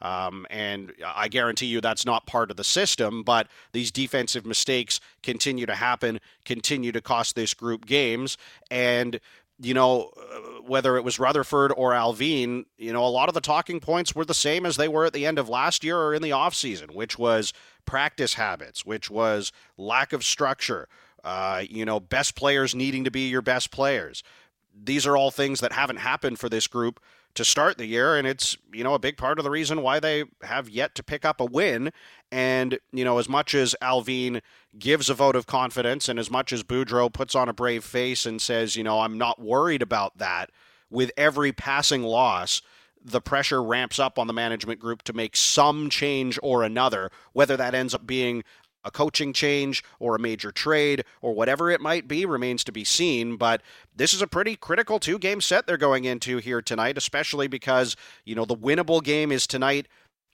Um, 0.00 0.46
and 0.50 0.92
I 1.04 1.28
guarantee 1.28 1.66
you 1.66 1.80
that's 1.80 2.06
not 2.06 2.26
part 2.26 2.50
of 2.50 2.56
the 2.56 2.64
system, 2.64 3.22
but 3.22 3.48
these 3.72 3.90
defensive 3.90 4.46
mistakes 4.46 5.00
continue 5.22 5.66
to 5.66 5.74
happen, 5.74 6.20
continue 6.44 6.92
to 6.92 7.00
cost 7.00 7.34
this 7.34 7.54
group 7.54 7.84
games. 7.84 8.36
And 8.70 9.20
you 9.60 9.74
know, 9.74 10.12
uh, 10.16 10.62
whether 10.62 10.96
it 10.96 11.04
was 11.04 11.18
Rutherford 11.18 11.72
or 11.76 11.92
Allvin, 11.92 12.64
you 12.76 12.92
know, 12.92 13.04
a 13.04 13.08
lot 13.08 13.28
of 13.28 13.34
the 13.34 13.40
talking 13.40 13.80
points 13.80 14.14
were 14.14 14.24
the 14.24 14.34
same 14.34 14.64
as 14.64 14.76
they 14.76 14.88
were 14.88 15.04
at 15.04 15.12
the 15.12 15.26
end 15.26 15.38
of 15.38 15.48
last 15.48 15.82
year 15.82 15.98
or 15.98 16.14
in 16.14 16.22
the 16.22 16.30
offseason, 16.30 16.94
which 16.94 17.18
was 17.18 17.52
practice 17.88 18.34
habits, 18.34 18.84
which 18.84 19.08
was 19.08 19.50
lack 19.78 20.12
of 20.12 20.22
structure, 20.22 20.88
uh, 21.24 21.64
you 21.68 21.86
know, 21.86 21.98
best 21.98 22.36
players 22.36 22.74
needing 22.74 23.02
to 23.04 23.10
be 23.10 23.28
your 23.28 23.40
best 23.40 23.70
players. 23.70 24.22
These 24.84 25.06
are 25.06 25.16
all 25.16 25.30
things 25.30 25.60
that 25.60 25.72
haven't 25.72 25.96
happened 25.96 26.38
for 26.38 26.50
this 26.50 26.66
group 26.66 27.00
to 27.34 27.46
start 27.46 27.78
the 27.78 27.86
year, 27.86 28.14
and 28.14 28.26
it's 28.26 28.58
you 28.74 28.84
know 28.84 28.92
a 28.92 28.98
big 28.98 29.16
part 29.16 29.38
of 29.38 29.44
the 29.44 29.50
reason 29.50 29.80
why 29.80 30.00
they 30.00 30.24
have 30.42 30.68
yet 30.68 30.94
to 30.96 31.02
pick 31.02 31.24
up 31.24 31.40
a 31.40 31.46
win. 31.46 31.90
And 32.30 32.78
you 32.92 33.04
know, 33.06 33.18
as 33.18 33.28
much 33.28 33.54
as 33.54 33.74
Allvin 33.80 34.42
gives 34.78 35.08
a 35.08 35.14
vote 35.14 35.34
of 35.34 35.46
confidence, 35.46 36.10
and 36.10 36.18
as 36.18 36.30
much 36.30 36.52
as 36.52 36.62
Boudreau 36.62 37.10
puts 37.10 37.34
on 37.34 37.48
a 37.48 37.54
brave 37.54 37.84
face 37.84 38.26
and 38.26 38.42
says, 38.42 38.76
you 38.76 38.84
know, 38.84 39.00
I'm 39.00 39.16
not 39.16 39.40
worried 39.40 39.80
about 39.80 40.18
that, 40.18 40.50
with 40.90 41.10
every 41.16 41.52
passing 41.52 42.02
loss, 42.02 42.60
the 43.04 43.20
pressure 43.20 43.62
ramps 43.62 43.98
up 43.98 44.18
on 44.18 44.26
the 44.26 44.32
management 44.32 44.80
group 44.80 45.02
to 45.04 45.12
make 45.12 45.36
some 45.36 45.90
change 45.90 46.38
or 46.42 46.62
another, 46.62 47.10
whether 47.32 47.56
that 47.56 47.74
ends 47.74 47.94
up 47.94 48.06
being 48.06 48.42
a 48.84 48.90
coaching 48.90 49.32
change 49.32 49.82
or 49.98 50.14
a 50.14 50.20
major 50.20 50.50
trade 50.50 51.04
or 51.20 51.34
whatever 51.34 51.70
it 51.70 51.80
might 51.80 52.08
be 52.08 52.24
remains 52.24 52.64
to 52.64 52.72
be 52.72 52.84
seen. 52.84 53.36
But 53.36 53.62
this 53.94 54.14
is 54.14 54.22
a 54.22 54.26
pretty 54.26 54.56
critical 54.56 54.98
two 54.98 55.18
game 55.18 55.40
set 55.40 55.66
they're 55.66 55.76
going 55.76 56.04
into 56.04 56.38
here 56.38 56.62
tonight, 56.62 56.96
especially 56.96 57.48
because, 57.48 57.96
you 58.24 58.34
know, 58.34 58.44
the 58.44 58.56
winnable 58.56 59.02
game 59.02 59.32
is 59.32 59.46
tonight 59.46 59.88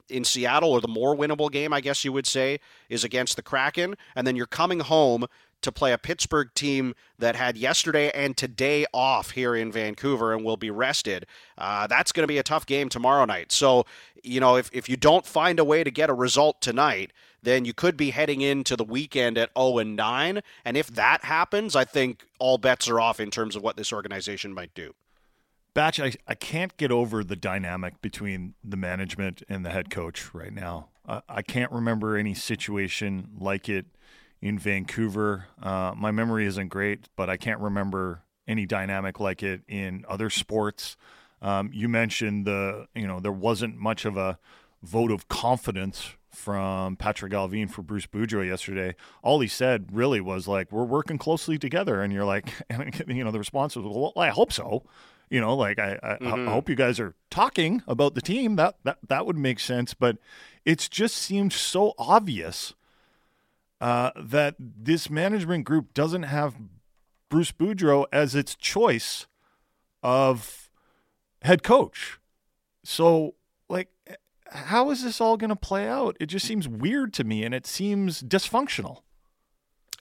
in 0.07 0.23
Seattle, 0.23 0.69
or 0.69 0.81
the 0.81 0.87
more 0.87 1.15
winnable 1.15 1.51
game, 1.51 1.73
I 1.73 1.81
guess 1.81 2.05
you 2.05 2.13
would 2.13 2.27
say, 2.27 2.59
is 2.89 3.03
against 3.03 3.35
the 3.35 3.41
Kraken. 3.41 3.95
And 4.15 4.27
then 4.27 4.35
you're 4.35 4.45
coming 4.45 4.81
home 4.81 5.25
to 5.61 5.71
play 5.71 5.91
a 5.93 5.97
Pittsburgh 5.97 6.49
team 6.53 6.95
that 7.17 7.35
had 7.35 7.57
yesterday 7.57 8.11
and 8.11 8.37
today 8.37 8.85
off 8.93 9.31
here 9.31 9.55
in 9.55 9.71
Vancouver 9.71 10.33
and 10.33 10.43
will 10.43 10.57
be 10.57 10.69
rested. 10.69 11.25
Uh, 11.57 11.87
that's 11.87 12.11
going 12.11 12.23
to 12.23 12.27
be 12.27 12.37
a 12.37 12.43
tough 12.43 12.65
game 12.65 12.89
tomorrow 12.89 13.25
night. 13.25 13.51
So, 13.51 13.85
you 14.23 14.39
know, 14.39 14.55
if, 14.57 14.69
if 14.73 14.87
you 14.89 14.97
don't 14.97 15.25
find 15.25 15.59
a 15.59 15.65
way 15.65 15.83
to 15.83 15.91
get 15.91 16.09
a 16.09 16.13
result 16.13 16.61
tonight, 16.61 17.11
then 17.41 17.63
you 17.63 17.73
could 17.73 17.95
be 17.95 18.09
heading 18.11 18.41
into 18.41 18.75
the 18.75 18.83
weekend 18.83 19.37
at 19.37 19.51
0 19.57 19.77
and 19.77 19.95
9. 19.95 20.41
And 20.65 20.77
if 20.77 20.87
that 20.87 21.23
happens, 21.23 21.75
I 21.75 21.85
think 21.85 22.25
all 22.39 22.57
bets 22.57 22.89
are 22.89 22.99
off 22.99 23.19
in 23.19 23.31
terms 23.31 23.55
of 23.55 23.63
what 23.63 23.77
this 23.77 23.93
organization 23.93 24.53
might 24.53 24.73
do. 24.73 24.93
Batch, 25.73 25.99
I, 25.99 26.13
I 26.27 26.35
can't 26.35 26.75
get 26.77 26.91
over 26.91 27.23
the 27.23 27.35
dynamic 27.35 28.01
between 28.01 28.55
the 28.63 28.77
management 28.77 29.43
and 29.49 29.65
the 29.65 29.69
head 29.69 29.89
coach 29.89 30.33
right 30.33 30.53
now. 30.53 30.87
Uh, 31.07 31.21
I 31.27 31.41
can't 31.41 31.71
remember 31.71 32.17
any 32.17 32.33
situation 32.33 33.29
like 33.37 33.69
it 33.69 33.85
in 34.41 34.59
Vancouver. 34.59 35.47
Uh, 35.61 35.93
my 35.95 36.11
memory 36.11 36.45
isn't 36.45 36.69
great, 36.69 37.09
but 37.15 37.29
I 37.29 37.37
can't 37.37 37.59
remember 37.59 38.23
any 38.47 38.65
dynamic 38.65 39.19
like 39.19 39.41
it 39.41 39.61
in 39.67 40.05
other 40.07 40.29
sports. 40.29 40.97
Um, 41.41 41.71
you 41.73 41.89
mentioned 41.89 42.45
the, 42.45 42.87
you 42.95 43.07
know, 43.07 43.19
there 43.19 43.31
wasn't 43.31 43.77
much 43.77 44.05
of 44.05 44.17
a 44.17 44.37
vote 44.83 45.11
of 45.11 45.27
confidence 45.27 46.15
from 46.35 46.95
Patrick 46.97 47.33
Allvin 47.33 47.69
for 47.69 47.81
Bruce 47.81 48.05
Boudreau 48.05 48.45
yesterday. 48.45 48.95
All 49.23 49.39
he 49.39 49.47
said 49.47 49.87
really 49.91 50.21
was 50.21 50.47
like, 50.47 50.71
"We're 50.71 50.83
working 50.83 51.17
closely 51.17 51.57
together," 51.57 52.01
and 52.01 52.13
you're 52.13 52.25
like, 52.25 52.53
and 52.69 52.93
you 53.07 53.23
know, 53.23 53.31
the 53.31 53.39
response 53.39 53.75
was, 53.75 53.85
"Well, 53.85 54.13
I 54.15 54.29
hope 54.29 54.51
so." 54.51 54.83
You 55.29 55.41
know, 55.41 55.55
like 55.55 55.79
I, 55.79 55.97
I, 56.03 56.07
mm-hmm. 56.15 56.49
I 56.49 56.51
hope 56.51 56.69
you 56.69 56.75
guys 56.75 56.99
are 56.99 57.15
talking 57.31 57.81
about 57.87 58.13
the 58.13 58.21
team. 58.21 58.57
That 58.57 58.75
that 58.83 58.99
that 59.07 59.25
would 59.25 59.37
make 59.37 59.59
sense, 59.59 59.93
but 59.93 60.17
it 60.65 60.87
just 60.91 61.15
seemed 61.15 61.53
so 61.53 61.93
obvious 61.97 62.73
uh, 63.85 64.09
that 64.15 64.55
this 64.57 65.11
management 65.11 65.63
group 65.63 65.93
doesn't 65.93 66.23
have 66.23 66.55
Bruce 67.29 67.51
Boudreau 67.51 68.07
as 68.11 68.33
its 68.33 68.55
choice 68.55 69.27
of 70.01 70.71
head 71.43 71.61
coach. 71.61 72.17
So, 72.83 73.35
like, 73.69 73.89
how 74.49 74.89
is 74.89 75.03
this 75.03 75.21
all 75.21 75.37
going 75.37 75.51
to 75.51 75.55
play 75.55 75.87
out? 75.87 76.17
It 76.19 76.25
just 76.27 76.47
seems 76.47 76.67
weird 76.67 77.13
to 77.13 77.23
me 77.23 77.43
and 77.43 77.53
it 77.53 77.67
seems 77.67 78.23
dysfunctional. 78.23 79.03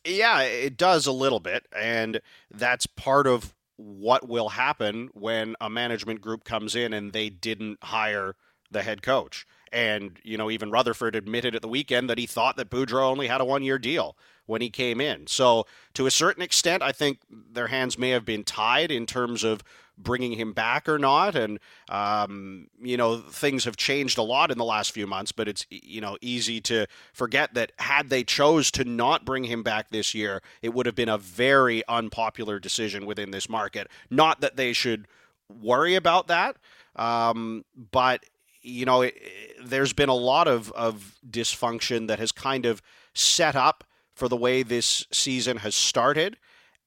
Yeah, 0.02 0.40
it 0.40 0.78
does 0.78 1.06
a 1.06 1.12
little 1.12 1.40
bit. 1.40 1.66
And 1.76 2.22
that's 2.50 2.86
part 2.86 3.26
of 3.26 3.54
what 3.76 4.26
will 4.26 4.48
happen 4.48 5.10
when 5.12 5.56
a 5.60 5.68
management 5.68 6.22
group 6.22 6.44
comes 6.44 6.74
in 6.74 6.94
and 6.94 7.12
they 7.12 7.28
didn't 7.28 7.84
hire 7.84 8.34
the 8.70 8.82
head 8.82 9.02
coach. 9.02 9.46
And, 9.74 10.20
you 10.22 10.38
know, 10.38 10.50
even 10.50 10.70
Rutherford 10.70 11.16
admitted 11.16 11.56
at 11.56 11.60
the 11.60 11.68
weekend 11.68 12.08
that 12.08 12.16
he 12.16 12.26
thought 12.26 12.56
that 12.56 12.70
Boudreau 12.70 13.02
only 13.02 13.26
had 13.26 13.40
a 13.40 13.44
one 13.44 13.64
year 13.64 13.78
deal 13.78 14.16
when 14.46 14.62
he 14.62 14.70
came 14.70 15.00
in. 15.00 15.26
So, 15.26 15.66
to 15.94 16.06
a 16.06 16.10
certain 16.12 16.42
extent, 16.42 16.82
I 16.82 16.92
think 16.92 17.18
their 17.28 17.66
hands 17.66 17.98
may 17.98 18.10
have 18.10 18.24
been 18.24 18.44
tied 18.44 18.92
in 18.92 19.04
terms 19.04 19.42
of 19.42 19.64
bringing 19.98 20.32
him 20.32 20.52
back 20.52 20.88
or 20.88 20.98
not. 20.98 21.34
And, 21.34 21.58
um, 21.88 22.68
you 22.80 22.96
know, 22.96 23.18
things 23.18 23.64
have 23.64 23.76
changed 23.76 24.16
a 24.16 24.22
lot 24.22 24.52
in 24.52 24.58
the 24.58 24.64
last 24.64 24.92
few 24.92 25.08
months, 25.08 25.32
but 25.32 25.48
it's, 25.48 25.66
you 25.70 26.00
know, 26.00 26.16
easy 26.20 26.60
to 26.62 26.86
forget 27.12 27.54
that 27.54 27.72
had 27.78 28.10
they 28.10 28.22
chose 28.22 28.70
to 28.72 28.84
not 28.84 29.24
bring 29.24 29.44
him 29.44 29.64
back 29.64 29.90
this 29.90 30.14
year, 30.14 30.40
it 30.62 30.72
would 30.72 30.86
have 30.86 30.94
been 30.94 31.08
a 31.08 31.18
very 31.18 31.82
unpopular 31.88 32.60
decision 32.60 33.06
within 33.06 33.32
this 33.32 33.48
market. 33.48 33.88
Not 34.08 34.40
that 34.40 34.56
they 34.56 34.72
should 34.72 35.08
worry 35.48 35.94
about 35.94 36.28
that, 36.28 36.56
um, 36.96 37.64
but 37.90 38.24
you 38.64 38.86
know, 38.86 39.02
it, 39.02 39.14
there's 39.62 39.92
been 39.92 40.08
a 40.08 40.14
lot 40.14 40.48
of, 40.48 40.72
of 40.72 41.14
dysfunction 41.30 42.08
that 42.08 42.18
has 42.18 42.32
kind 42.32 42.66
of 42.66 42.82
set 43.12 43.54
up 43.54 43.84
for 44.14 44.28
the 44.28 44.36
way 44.36 44.62
this 44.62 45.06
season 45.12 45.58
has 45.58 45.74
started. 45.74 46.36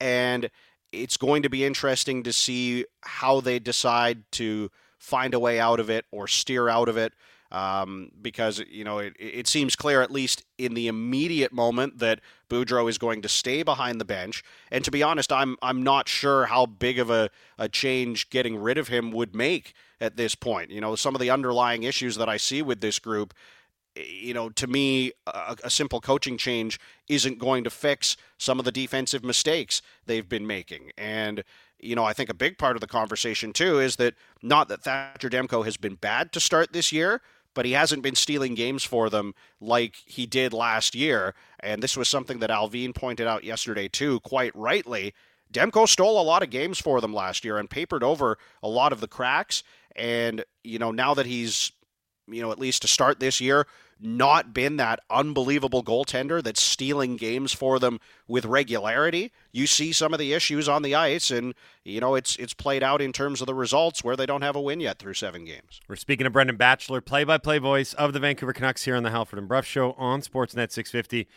And 0.02 0.50
it's 0.92 1.18
going 1.18 1.44
to 1.44 1.50
be 1.50 1.64
interesting 1.64 2.24
to 2.24 2.34
see 2.34 2.86
how 3.02 3.42
they 3.42 3.60
decide 3.60 4.24
to 4.34 4.72
find 4.98 5.34
a 5.34 5.40
way 5.40 5.60
out 5.60 5.80
of 5.80 5.90
it 5.90 6.06
or 6.12 6.28
steer 6.28 6.68
out 6.68 6.90
of 6.90 6.98
it. 6.98 7.14
Um, 7.50 8.12
because 8.22 8.62
you 8.70 8.84
know 8.84 9.00
it, 9.00 9.14
it 9.18 9.48
seems 9.48 9.78
clear, 9.78 10.02
at 10.02 10.12
least 10.12 10.44
in 10.58 10.74
the 10.74 10.90
immediate 10.90 11.54
moment, 11.54 12.00
that 12.00 12.20
Boudreau 12.50 12.90
is 12.90 12.98
going 12.98 13.22
to 13.22 13.30
stay 13.30 13.64
behind 13.64 14.02
the 14.02 14.06
bench. 14.06 14.44
And 14.70 14.84
to 14.84 14.92
be 14.92 15.02
honest, 15.02 15.32
I'm 15.32 15.56
I'm 15.62 15.82
not 15.82 16.10
sure 16.10 16.48
how 16.48 16.66
big 16.66 17.00
of 17.00 17.10
a, 17.10 17.30
a 17.58 17.70
change 17.70 18.30
getting 18.30 18.58
rid 18.58 18.78
of 18.78 18.90
him 18.90 19.12
would 19.12 19.34
make 19.34 19.74
at 20.00 20.18
this 20.18 20.36
point. 20.36 20.72
You 20.72 20.82
know, 20.82 20.96
some 20.96 21.16
of 21.16 21.22
the 21.22 21.30
underlying 21.30 21.84
issues 21.84 22.16
that 22.18 22.30
I 22.30 22.38
see 22.38 22.62
with 22.62 22.82
this 22.82 23.00
group 23.00 23.34
eh, 23.96 24.04
you 24.08 24.34
know, 24.34 24.50
to 24.50 24.68
me, 24.68 25.12
a, 25.26 25.56
a, 25.64 25.70
simple 25.70 26.02
coaching 26.02 26.38
change 26.38 26.80
isn't 27.08 27.40
going 27.40 27.64
to 27.64 27.70
fix 27.70 28.18
some 28.38 28.60
of 28.60 28.66
the 28.66 28.72
defensive 28.72 29.24
mistakes 29.24 29.82
they've 30.06 30.30
been 30.30 30.46
making. 30.46 30.92
And, 30.98 31.44
you 31.80 31.96
know, 31.96 32.04
I 32.04 32.14
think 32.14 32.30
a 32.30 32.36
big 32.36 32.58
part 32.58 32.76
of 32.76 32.82
the 32.82 32.88
conversation, 32.88 33.54
too, 33.54 33.80
is 33.80 33.96
that 33.98 34.16
not 34.42 34.68
that 34.70 34.84
Thatcher 34.84 35.30
Demko 35.30 35.66
has 35.66 35.78
been 35.78 35.96
bad 35.96 36.32
to 36.34 36.40
start 36.40 36.74
this 36.74 36.92
year, 36.92 37.22
but 37.54 37.66
he 37.66 37.72
hasn't 37.72 38.04
been 38.04 38.14
stealing 38.14 38.54
games 38.54 38.84
for 38.84 39.10
them 39.10 39.34
like 39.60 39.96
he 40.06 40.28
did 40.28 40.54
last 40.54 40.94
year. 40.94 41.34
And 41.60 41.82
this 41.82 41.98
was 41.98 42.08
something 42.08 42.38
that 42.40 42.52
Allvin 42.52 42.94
pointed 42.94 43.26
out 43.26 43.44
yesterday, 43.44 43.88
too, 43.88 44.20
quite 44.20 44.56
rightly. 44.56 45.16
Demko 45.52 45.88
stole 45.88 46.22
a 46.22 46.24
lot 46.24 46.44
of 46.44 46.50
games 46.50 46.78
for 46.78 47.02
them 47.02 47.14
last 47.14 47.44
year 47.44 47.58
and 47.58 47.70
papered 47.70 48.04
over 48.04 48.38
a 48.62 48.68
lot 48.68 48.92
of 48.92 49.02
the 49.02 49.08
cracks. 49.08 49.64
And, 49.98 50.44
you 50.64 50.80
know, 50.80 50.92
now 50.92 51.14
that 51.14 51.26
he's, 51.26 51.72
you 52.28 52.42
know, 52.42 52.52
at 52.52 52.60
least 52.60 52.84
to 52.84 52.88
start 52.88 53.20
this 53.20 53.42
year, 53.42 53.66
not 54.00 54.54
been 54.54 54.78
that 54.78 55.00
unbelievable 55.10 55.84
goaltender 55.84 56.44
that's 56.44 56.62
stealing 56.62 57.16
games 57.16 57.54
for 57.54 57.80
them 57.80 58.00
with 58.28 58.46
regularity. 58.46 59.32
You 59.52 59.68
see 59.68 59.92
some 59.92 60.14
of 60.14 60.20
the 60.20 60.34
issues 60.34 60.70
on 60.70 60.82
the 60.84 60.96
ice, 60.96 61.32
and 61.32 61.54
you 61.84 62.00
know 62.00 62.16
it's 62.16 62.36
it's 62.38 62.54
played 62.54 62.84
out 62.84 63.02
in 63.02 63.12
terms 63.12 63.42
of 63.42 63.48
the 63.48 63.56
results 63.56 64.04
where 64.04 64.16
they 64.16 64.26
don't 64.26 64.44
have 64.44 64.56
a 64.56 64.62
win 64.62 64.80
yet 64.80 65.00
through 65.00 65.16
seven 65.16 65.46
games. 65.46 65.80
We're 65.88 65.96
speaking 65.96 66.26
to 66.26 66.30
Brendan 66.30 66.58
Batchelor, 66.58 67.02
play-by-play 67.02 67.58
voice 67.60 67.94
of 67.94 68.14
the 68.14 68.20
Vancouver 68.20 68.54
Canucks 68.54 68.84
here 68.84 68.96
on 68.96 69.04
the 69.04 69.12
Halford 69.12 69.40
and 69.40 69.48
Brough 69.48 69.62
Show 69.62 69.94
on 69.94 70.22
Sportsnet 70.22 70.72
650 70.72 71.28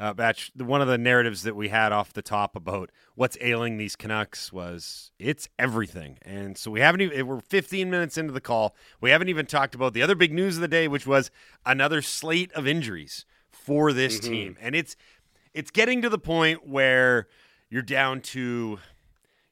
uh, 0.00 0.14
Batch, 0.14 0.50
one 0.56 0.80
of 0.80 0.88
the 0.88 0.96
narratives 0.96 1.42
that 1.42 1.54
we 1.54 1.68
had 1.68 1.92
off 1.92 2.14
the 2.14 2.22
top 2.22 2.56
about 2.56 2.90
what's 3.16 3.36
ailing 3.42 3.76
these 3.76 3.96
Canucks 3.96 4.50
was 4.50 5.12
it's 5.18 5.46
everything. 5.58 6.16
And 6.22 6.56
so 6.56 6.70
we 6.70 6.80
haven't 6.80 7.02
even, 7.02 7.26
we're 7.26 7.40
15 7.40 7.90
minutes 7.90 8.16
into 8.16 8.32
the 8.32 8.40
call. 8.40 8.74
We 9.02 9.10
haven't 9.10 9.28
even 9.28 9.44
talked 9.44 9.74
about 9.74 9.92
the 9.92 10.02
other 10.02 10.14
big 10.14 10.32
news 10.32 10.56
of 10.56 10.62
the 10.62 10.68
day, 10.68 10.88
which 10.88 11.06
was 11.06 11.30
another 11.66 12.00
slate 12.00 12.50
of 12.52 12.66
injuries 12.66 13.26
for 13.50 13.92
this 13.92 14.18
mm-hmm. 14.18 14.32
team. 14.32 14.56
And 14.58 14.74
it's, 14.74 14.96
it's 15.52 15.70
getting 15.70 16.00
to 16.00 16.08
the 16.08 16.18
point 16.18 16.66
where 16.66 17.28
you're 17.68 17.82
down 17.82 18.22
to 18.22 18.78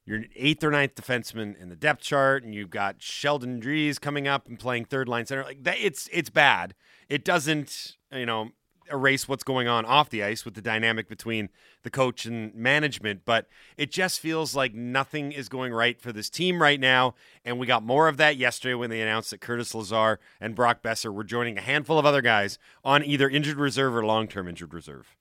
your 0.06 0.22
eighth 0.34 0.64
or 0.64 0.70
ninth 0.70 0.94
defenseman 0.94 1.60
in 1.60 1.68
the 1.68 1.76
depth 1.76 2.00
chart, 2.00 2.42
and 2.42 2.54
you've 2.54 2.70
got 2.70 3.02
Sheldon 3.02 3.60
Dries 3.60 3.98
coming 3.98 4.26
up 4.26 4.48
and 4.48 4.58
playing 4.58 4.86
third 4.86 5.06
line 5.06 5.26
center. 5.26 5.44
Like 5.44 5.62
that, 5.64 5.76
it's 5.78 6.08
it's 6.10 6.30
bad. 6.30 6.74
It 7.10 7.24
doesn't, 7.24 7.96
you 8.10 8.24
know, 8.24 8.52
erase 8.90 9.28
what's 9.28 9.44
going 9.44 9.68
on 9.68 9.84
off 9.84 10.10
the 10.10 10.22
ice 10.22 10.44
with 10.44 10.54
the 10.54 10.62
dynamic 10.62 11.08
between 11.08 11.48
the 11.82 11.90
coach 11.90 12.26
and 12.26 12.54
management, 12.54 13.22
but 13.24 13.46
it 13.76 13.90
just 13.90 14.20
feels 14.20 14.54
like 14.54 14.74
nothing 14.74 15.32
is 15.32 15.48
going 15.48 15.72
right 15.72 16.00
for 16.00 16.12
this 16.12 16.30
team 16.30 16.60
right 16.60 16.80
now. 16.80 17.14
And 17.44 17.58
we 17.58 17.66
got 17.66 17.82
more 17.82 18.08
of 18.08 18.16
that 18.18 18.36
yesterday 18.36 18.74
when 18.74 18.90
they 18.90 19.00
announced 19.00 19.30
that 19.30 19.40
Curtis 19.40 19.74
Lazar 19.74 20.18
and 20.40 20.54
Brock 20.54 20.82
Boeser 20.82 21.12
were 21.12 21.24
joining 21.24 21.58
a 21.58 21.62
handful 21.62 21.98
of 21.98 22.06
other 22.06 22.22
guys 22.22 22.58
on 22.84 23.04
either 23.04 23.28
injured 23.28 23.58
reserve 23.58 23.94
or 23.94 24.04
long 24.04 24.28
term 24.28 24.48
injured 24.48 24.74
reserve. 24.74 25.16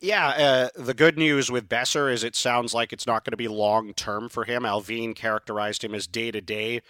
Yeah, 0.00 0.28
uh, 0.28 0.68
the 0.82 0.94
good 0.94 1.16
news 1.16 1.50
with 1.50 1.68
Boeser 1.68 2.12
is 2.12 2.22
it 2.22 2.36
sounds 2.36 2.74
like 2.74 2.92
it's 2.92 3.06
not 3.06 3.24
going 3.24 3.30
to 3.30 3.36
be 3.36 3.48
long 3.48 3.94
term 3.94 4.28
for 4.28 4.44
him. 4.44 4.64
Allvin 4.64 5.14
characterized 5.14 5.82
him 5.82 5.94
as 5.94 6.06
day 6.06 6.30
to 6.30 6.40
day 6.40 6.82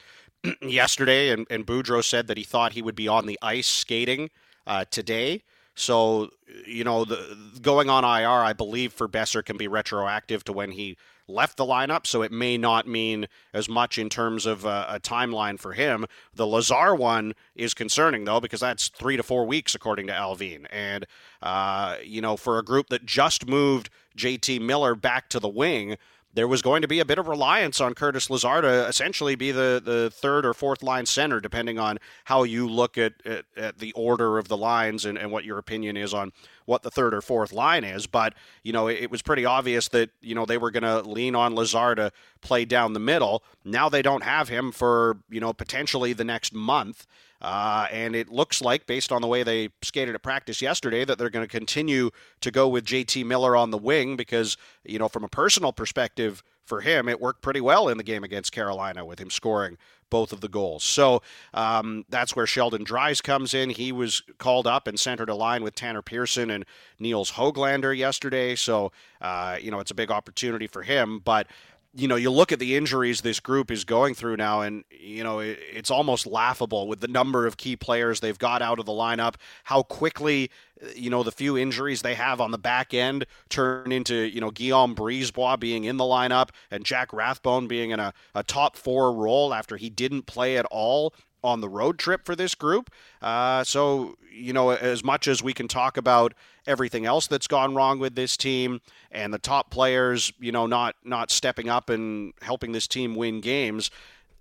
yesterday, 0.63 1.31
and, 1.31 1.47
and 1.51 1.67
Boudreau 1.67 2.05
said 2.05 2.27
that 2.27 2.37
he 2.37 2.43
thought 2.43 2.73
he 2.73 2.83
would 2.83 2.97
be 2.97 3.09
on 3.09 3.27
the 3.27 3.39
ice 3.43 3.69
skating 3.69 4.31
uh, 4.67 4.85
today. 4.91 5.43
So, 5.77 6.31
you 6.67 6.85
know, 6.85 7.05
the 7.05 7.37
going 7.61 7.89
on 7.91 8.03
IR, 8.03 8.29
I 8.29 8.55
believe 8.55 8.93
for 8.93 9.07
Boeser 9.07 9.45
can 9.45 9.57
be 9.57 9.69
retroactive 9.69 10.43
to 10.45 10.53
when 10.53 10.73
he 10.73 10.97
left 11.29 11.57
the 11.57 11.65
lineup, 11.65 12.07
so 12.07 12.23
it 12.23 12.33
may 12.33 12.57
not 12.57 12.87
mean 12.87 13.27
as 13.53 13.69
much 13.69 13.99
in 13.99 14.09
terms 14.09 14.47
of 14.47 14.65
a, 14.65 14.87
a, 14.91 15.01
timeline 15.01 15.59
for 15.59 15.73
him. 15.73 16.07
The 16.35 16.47
Lazar 16.47 16.95
one 16.95 17.35
is 17.55 17.75
concerning 17.75 18.25
though 18.25 18.41
because 18.41 18.61
that's 18.61 18.89
three 18.89 19.17
to 19.17 19.23
four 19.23 19.45
weeks 19.45 19.75
according 19.75 20.07
to 20.07 20.13
Allvin. 20.13 20.67
and 20.71 21.05
uh, 21.43 21.97
you 22.03 22.21
know, 22.21 22.37
for 22.37 22.59
a 22.59 22.65
group 22.65 22.89
that 22.89 23.05
just 23.05 23.47
moved 23.47 23.91
JT 24.17 24.61
Miller 24.61 24.95
back 24.95 25.29
to 25.31 25.41
the 25.41 25.49
wing 25.49 25.97
there 26.37 26.47
was 26.47 26.61
going 26.61 26.83
to 26.83 26.89
be 26.89 27.01
a 27.01 27.05
bit 27.05 27.19
of 27.19 27.29
reliance 27.29 27.81
on 27.81 27.95
Curtis 27.95 28.29
Lazar 28.29 28.61
to 28.61 28.87
essentially 28.87 29.37
be 29.37 29.53
the, 29.53 29.81
the 29.83 30.11
third 30.11 30.45
or 30.45 30.53
fourth 30.53 30.83
line 30.83 31.07
center, 31.07 31.41
depending 31.41 31.79
on 31.79 31.99
how 32.25 32.43
you 32.43 32.69
look 32.69 32.99
at, 32.99 33.15
at, 33.25 33.47
at, 33.57 33.79
the 33.79 33.91
order 33.93 34.37
of 34.37 34.47
the 34.47 34.57
lines 34.57 35.07
and, 35.07 35.17
and 35.17 35.33
what 35.33 35.45
your 35.47 35.57
opinion 35.57 35.97
is 35.97 36.13
on 36.13 36.33
what 36.67 36.83
the 36.83 36.91
third 36.91 37.15
or 37.15 37.23
fourth 37.23 37.55
line 37.55 37.85
is. 37.85 38.07
But, 38.07 38.35
you 38.63 38.73
know, 38.75 38.87
it, 38.87 39.05
it 39.05 39.11
was 39.11 39.23
pretty 39.23 39.47
obvious 39.47 39.89
that, 39.89 40.11
you 40.21 40.35
know, 40.35 40.45
they 40.45 40.59
were 40.59 40.71
going 40.71 40.83
to 40.83 41.01
lean 41.01 41.35
on 41.35 41.55
Lazar 41.55 41.95
to 41.95 42.13
play 42.43 42.67
down 42.67 42.93
the 42.93 43.01
middle. 43.01 43.43
Now 43.65 43.89
they 43.89 44.03
don't 44.03 44.23
have 44.23 44.51
him 44.51 44.73
for, 44.73 45.17
you 45.31 45.41
know, 45.41 45.55
potentially 45.55 46.13
the 46.13 46.25
next 46.25 46.53
month. 46.53 47.07
Uh, 47.41 47.87
and 47.91 48.17
it 48.17 48.29
looks 48.29 48.63
like, 48.63 48.87
based 48.87 49.13
on 49.13 49.21
the 49.23 49.29
way 49.29 49.43
they 49.43 49.69
skated 49.83 50.15
at 50.15 50.23
practice 50.23 50.63
yesterday, 50.63 51.05
that 51.05 51.19
they're 51.19 51.31
going 51.31 51.47
to 51.47 51.51
continue 51.51 52.11
to 52.41 52.51
go 52.51 52.69
with 52.69 52.85
JT 52.85 53.25
Miller 53.27 53.57
on 53.57 53.71
the 53.71 53.79
wing 53.79 54.17
because, 54.17 54.57
you 54.85 54.99
know, 54.99 55.09
from 55.09 55.25
a 55.25 55.29
personal 55.29 55.73
perspective 55.73 56.43
for 56.65 56.81
him, 56.81 57.09
it 57.09 57.21
worked 57.21 57.43
pretty 57.43 57.61
well 57.61 57.89
in 57.89 57.97
the 57.97 58.03
game 58.03 58.25
against 58.25 58.53
Carolina 58.53 59.05
with 59.05 59.21
him 59.21 59.31
scoring 59.31 59.79
both 60.11 60.33
of 60.33 60.41
the 60.41 60.49
goals. 60.49 60.85
So 60.85 61.23
um, 61.55 62.05
that's 62.09 62.37
where 62.37 62.47
Sheldon 62.47 62.85
Dries 62.85 63.21
comes 63.21 63.55
in. 63.55 63.71
He 63.71 63.93
was 63.93 64.23
called 64.39 64.67
up 64.67 64.87
and 64.87 64.99
centered 64.99 65.29
a 65.29 65.35
line 65.35 65.63
with 65.63 65.75
Tanner 65.75 66.03
Pearson 66.03 66.51
and 66.51 66.65
Nils 66.99 67.33
Hoglander 67.33 67.97
yesterday. 67.97 68.55
So, 68.55 68.93
uh, 69.21 69.59
you 69.61 69.71
know, 69.71 69.81
it's 69.81 69.91
a 69.91 69.97
big 69.97 70.11
opportunity 70.11 70.67
for 70.67 70.83
him. 70.83 71.21
But 71.25 71.49
you 71.97 72.07
know, 72.07 72.17
you 72.17 72.31
look 72.31 72.53
at 72.53 72.59
the 72.59 72.77
injuries 72.77 73.23
this 73.23 73.41
group 73.41 73.71
is 73.71 73.85
going 73.85 74.15
through 74.15 74.37
now, 74.37 74.61
and 74.61 74.85
you 74.91 75.25
know 75.25 75.39
it, 75.39 75.59
it's 75.73 75.91
almost 75.91 76.27
laughable 76.27 76.89
with 76.89 77.01
the 77.01 77.09
number 77.09 77.47
of 77.47 77.57
key 77.57 77.75
players 77.75 78.21
they've 78.21 78.39
got 78.39 78.61
out 78.61 78.79
of 78.79 78.85
the 78.85 78.93
lineup. 78.93 79.37
How 79.65 79.83
quickly, 79.83 80.51
you 80.95 81.09
know, 81.09 81.23
the 81.23 81.33
few 81.33 81.57
injuries 81.57 82.03
they 82.03 82.15
have 82.15 82.41
on 82.41 82.51
the 82.51 82.59
back 82.59 82.93
end 82.93 83.25
turn 83.49 83.93
into 83.93 84.15
you 84.15 84.41
know 84.41 84.51
Guillaume 84.51 84.95
Brisebois 84.95 85.59
being 85.59 85.85
in 85.85 85.97
the 85.97 86.05
lineup 86.05 86.51
and 86.71 86.85
Jack 86.85 87.13
Rathbone 87.13 87.67
being 87.67 87.91
in 87.91 88.01
a, 88.01 88.13
a 88.35 88.43
top 88.43 88.77
four 88.77 89.13
role 89.13 89.55
after 89.55 89.79
he 89.79 89.89
didn't 89.89 90.27
play 90.27 90.59
at 90.59 90.67
all 90.67 91.15
on 91.45 91.61
the 91.61 91.69
road 91.69 91.99
trip 91.99 92.25
for 92.25 92.35
this 92.35 92.55
group. 92.55 92.91
Uh, 93.23 93.63
so, 93.65 94.17
you 94.33 94.53
know, 94.53 94.71
as 94.71 95.05
much 95.05 95.29
as 95.29 95.43
we 95.43 95.53
can 95.53 95.69
talk 95.69 95.97
about 95.97 96.35
everything 96.67 97.07
else 97.07 97.27
that's 97.27 97.47
gone 97.47 97.75
wrong 97.75 97.99
with 97.99 98.15
this 98.15 98.37
team 98.37 98.81
and 99.13 99.33
the 99.33 99.39
top 99.39 99.71
players, 99.71 100.33
you 100.41 100.51
know, 100.53 100.67
not 100.67 100.97
not 101.05 101.31
stepping 101.31 101.69
up 101.69 101.89
and 101.91 102.33
helping 102.43 102.73
this 102.73 102.87
team 102.89 103.15
win 103.15 103.41
games, 103.41 103.91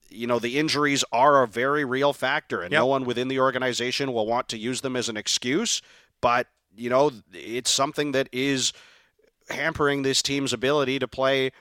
you 0.09 0.25
know, 0.27 0.39
the 0.39 0.57
injuries 0.57 1.03
are 1.11 1.43
a 1.43 1.47
very 1.47 1.85
real 1.85 2.13
factor, 2.13 2.61
and 2.61 2.71
Yep. 2.71 2.79
no 2.79 2.85
one 2.85 3.05
within 3.05 3.27
the 3.27 3.39
organization 3.39 4.13
will 4.13 4.25
want 4.25 4.47
to 4.49 4.57
use 4.57 4.81
them 4.81 4.95
as 4.95 5.09
an 5.09 5.17
excuse. 5.17 5.81
But 6.21 6.47
you 6.75 6.89
know, 6.89 7.11
it's 7.33 7.71
something 7.71 8.11
that 8.13 8.27
is 8.31 8.73
hampering 9.49 10.01
this 10.01 10.21
team's 10.21 10.53
ability 10.53 10.99
to 10.99 11.07
play 11.07 11.51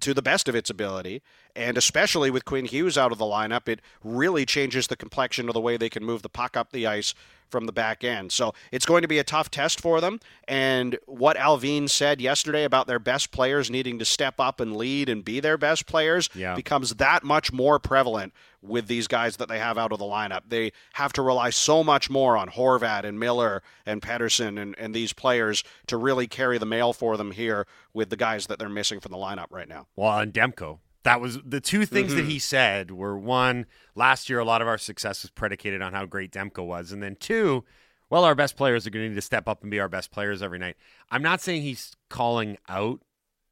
to 0.00 0.14
the 0.14 0.22
best 0.22 0.48
of 0.48 0.54
its 0.54 0.70
ability. 0.70 1.22
And 1.54 1.76
especially 1.76 2.30
with 2.30 2.44
Quinn 2.44 2.64
Hughes 2.64 2.96
out 2.96 3.12
of 3.12 3.18
the 3.18 3.24
lineup, 3.24 3.68
it 3.68 3.80
really 4.02 4.46
changes 4.46 4.86
the 4.86 4.96
complexion 4.96 5.48
of 5.48 5.54
the 5.54 5.60
way 5.60 5.76
they 5.76 5.90
can 5.90 6.04
move 6.04 6.22
the 6.22 6.28
puck 6.28 6.56
up 6.56 6.72
the 6.72 6.86
ice 6.86 7.14
from 7.52 7.66
the 7.66 7.72
back 7.72 8.02
end. 8.02 8.32
So 8.32 8.52
it's 8.72 8.84
going 8.86 9.02
to 9.02 9.08
be 9.08 9.18
a 9.18 9.24
tough 9.24 9.50
test 9.50 9.80
for 9.80 10.00
them. 10.00 10.18
And 10.48 10.98
what 11.06 11.36
Allvin 11.36 11.88
said 11.88 12.20
yesterday 12.20 12.64
about 12.64 12.88
their 12.88 12.98
best 12.98 13.30
players 13.30 13.70
needing 13.70 14.00
to 14.00 14.04
step 14.04 14.40
up 14.40 14.58
and 14.58 14.74
lead 14.76 15.08
and 15.08 15.24
be 15.24 15.38
their 15.38 15.56
best 15.58 15.86
players 15.86 16.28
Yeah. 16.34 16.56
becomes 16.56 16.94
that 16.96 17.22
much 17.22 17.52
more 17.52 17.78
prevalent 17.78 18.32
with 18.62 18.86
these 18.86 19.06
guys 19.08 19.36
that 19.36 19.48
they 19.48 19.58
have 19.58 19.76
out 19.76 19.92
of 19.92 19.98
the 19.98 20.04
lineup. 20.04 20.42
They 20.48 20.72
have 20.94 21.12
to 21.14 21.22
rely 21.22 21.50
so 21.50 21.84
much 21.84 22.08
more 22.08 22.36
on 22.36 22.48
Horvat 22.48 23.04
and 23.04 23.18
Miller 23.20 23.62
and 23.84 24.00
Pettersson 24.00 24.60
and, 24.60 24.74
and 24.78 24.94
these 24.94 25.12
players 25.12 25.62
to 25.88 25.96
really 25.96 26.26
carry 26.28 26.58
the 26.58 26.66
mail 26.66 26.92
for 26.92 27.16
them 27.16 27.32
here 27.32 27.66
with 27.92 28.08
the 28.10 28.16
guys 28.16 28.46
that 28.46 28.58
they're 28.58 28.68
missing 28.68 29.00
from 29.00 29.12
the 29.12 29.18
lineup 29.18 29.46
right 29.50 29.68
now. 29.68 29.86
Well, 29.96 30.16
and 30.18 30.32
Demko. 30.32 30.78
That 31.04 31.20
was 31.20 31.38
the 31.44 31.60
two 31.60 31.84
things 31.84 32.12
Mm-hmm. 32.12 32.16
that 32.18 32.30
he 32.30 32.38
said 32.38 32.90
were 32.92 33.18
one, 33.18 33.66
last 33.94 34.30
year 34.30 34.38
a 34.38 34.44
lot 34.44 34.62
of 34.62 34.68
our 34.68 34.78
success 34.78 35.22
was 35.22 35.30
predicated 35.30 35.82
on 35.82 35.92
how 35.92 36.06
great 36.06 36.30
Demko 36.32 36.64
was. 36.64 36.92
And 36.92 37.02
then 37.02 37.16
two, 37.16 37.64
well, 38.08 38.24
our 38.24 38.34
best 38.34 38.56
players 38.56 38.86
are 38.86 38.90
going 38.90 39.04
to 39.06 39.08
need 39.08 39.14
to 39.16 39.20
step 39.22 39.48
up 39.48 39.62
and 39.62 39.70
be 39.70 39.80
our 39.80 39.88
best 39.88 40.10
players 40.10 40.42
every 40.42 40.58
night. 40.58 40.76
I'm 41.10 41.22
not 41.22 41.40
saying 41.40 41.62
he's 41.62 41.96
calling 42.08 42.56
out 42.68 43.00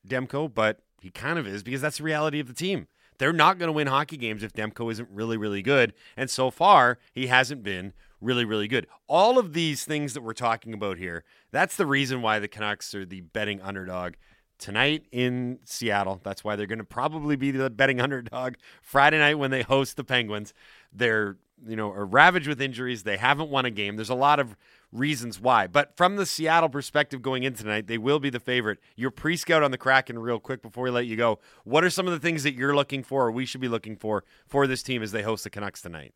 Demko, 0.07 0.53
but 0.53 0.81
he 1.01 1.11
kind 1.11 1.39
of 1.39 1.47
is 1.47 1.63
because 1.63 1.81
that's 1.81 1.99
the 1.99 2.05
reality 2.05 2.41
of 2.41 2.47
the 2.47 2.55
team. 2.55 2.87
They're 3.19 3.33
not 3.33 3.59
going 3.59 3.69
to 3.69 3.73
win 3.73 3.87
hockey 3.87 4.17
games 4.17 4.43
if 4.43 4.53
Demko 4.53 4.91
isn't 4.93 5.09
really, 5.11 5.37
really 5.37 5.61
good. 5.61 5.93
And 6.17 6.31
so 6.31 6.51
far, 6.51 6.99
he 7.13 7.27
hasn't 7.27 7.63
been 7.63 7.93
really, 8.21 8.45
really 8.47 8.69
good. 8.69 8.87
All 9.09 9.39
of 9.39 9.53
these 9.53 9.85
things 9.85 10.15
that 10.15 10.23
we're 10.23 10.33
talking 10.33 10.73
about 10.73 10.97
here, 10.99 11.25
that's 11.51 11.77
the 11.77 11.85
reason 11.87 12.23
why 12.23 12.39
the 12.39 12.49
Canucks 12.49 12.95
are 12.95 13.05
the 13.05 13.21
betting 13.21 13.61
underdog 13.61 14.15
tonight 14.61 15.07
in 15.11 15.59
Seattle. 15.65 16.21
That's 16.23 16.45
why 16.45 16.55
they're 16.55 16.67
going 16.67 16.79
to 16.79 16.85
probably 16.85 17.37
be 17.37 17.51
the 17.51 17.71
betting 17.71 18.01
underdog 18.01 18.55
Friday 18.83 19.19
night 19.19 19.39
when 19.39 19.51
they 19.51 19.63
host 19.63 19.97
the 19.97 20.05
Penguins. 20.05 20.55
They're, 20.93 21.37
you 21.67 21.77
know, 21.77 21.91
are 21.91 22.07
ravaged 22.07 22.47
with 22.47 22.61
injuries. 22.61 23.03
They 23.03 23.17
haven't 23.17 23.51
won 23.51 23.65
a 23.65 23.71
game. 23.71 23.97
There's 23.97 24.11
a 24.11 24.15
lot 24.15 24.39
of 24.39 24.57
reasons 24.93 25.41
why. 25.41 25.67
But 25.67 25.97
from 25.97 26.17
the 26.17 26.27
Seattle 26.27 26.69
perspective 26.69 27.23
going 27.23 27.43
in 27.43 27.55
tonight, 27.55 27.87
they 27.87 27.99
will 27.99 28.21
be 28.21 28.31
the 28.31 28.41
favorite. 28.41 28.79
Your 28.97 29.11
pre-scout 29.11 29.63
on 29.63 29.71
the 29.71 29.79
Kraken 29.79 30.19
real 30.19 30.39
quick 30.39 30.63
before 30.63 30.85
we 30.85 30.91
let 30.91 31.07
you 31.07 31.17
go. 31.17 31.39
What 31.65 31.85
are 31.85 31.91
some 31.91 32.07
of 32.07 32.13
the 32.13 32.21
things 32.21 32.43
that 32.43 32.55
you're 32.55 32.75
looking 32.75 33.03
for 33.03 33.27
or 33.27 33.33
we 33.33 33.47
should 33.47 33.61
be 33.61 33.69
looking 33.69 33.97
for 33.97 34.25
for 34.47 34.67
this 34.67 34.83
team 34.83 35.03
as 35.03 35.13
they 35.13 35.23
host 35.23 35.45
the 35.45 35.51
Canucks 35.51 35.83
tonight? 35.83 36.15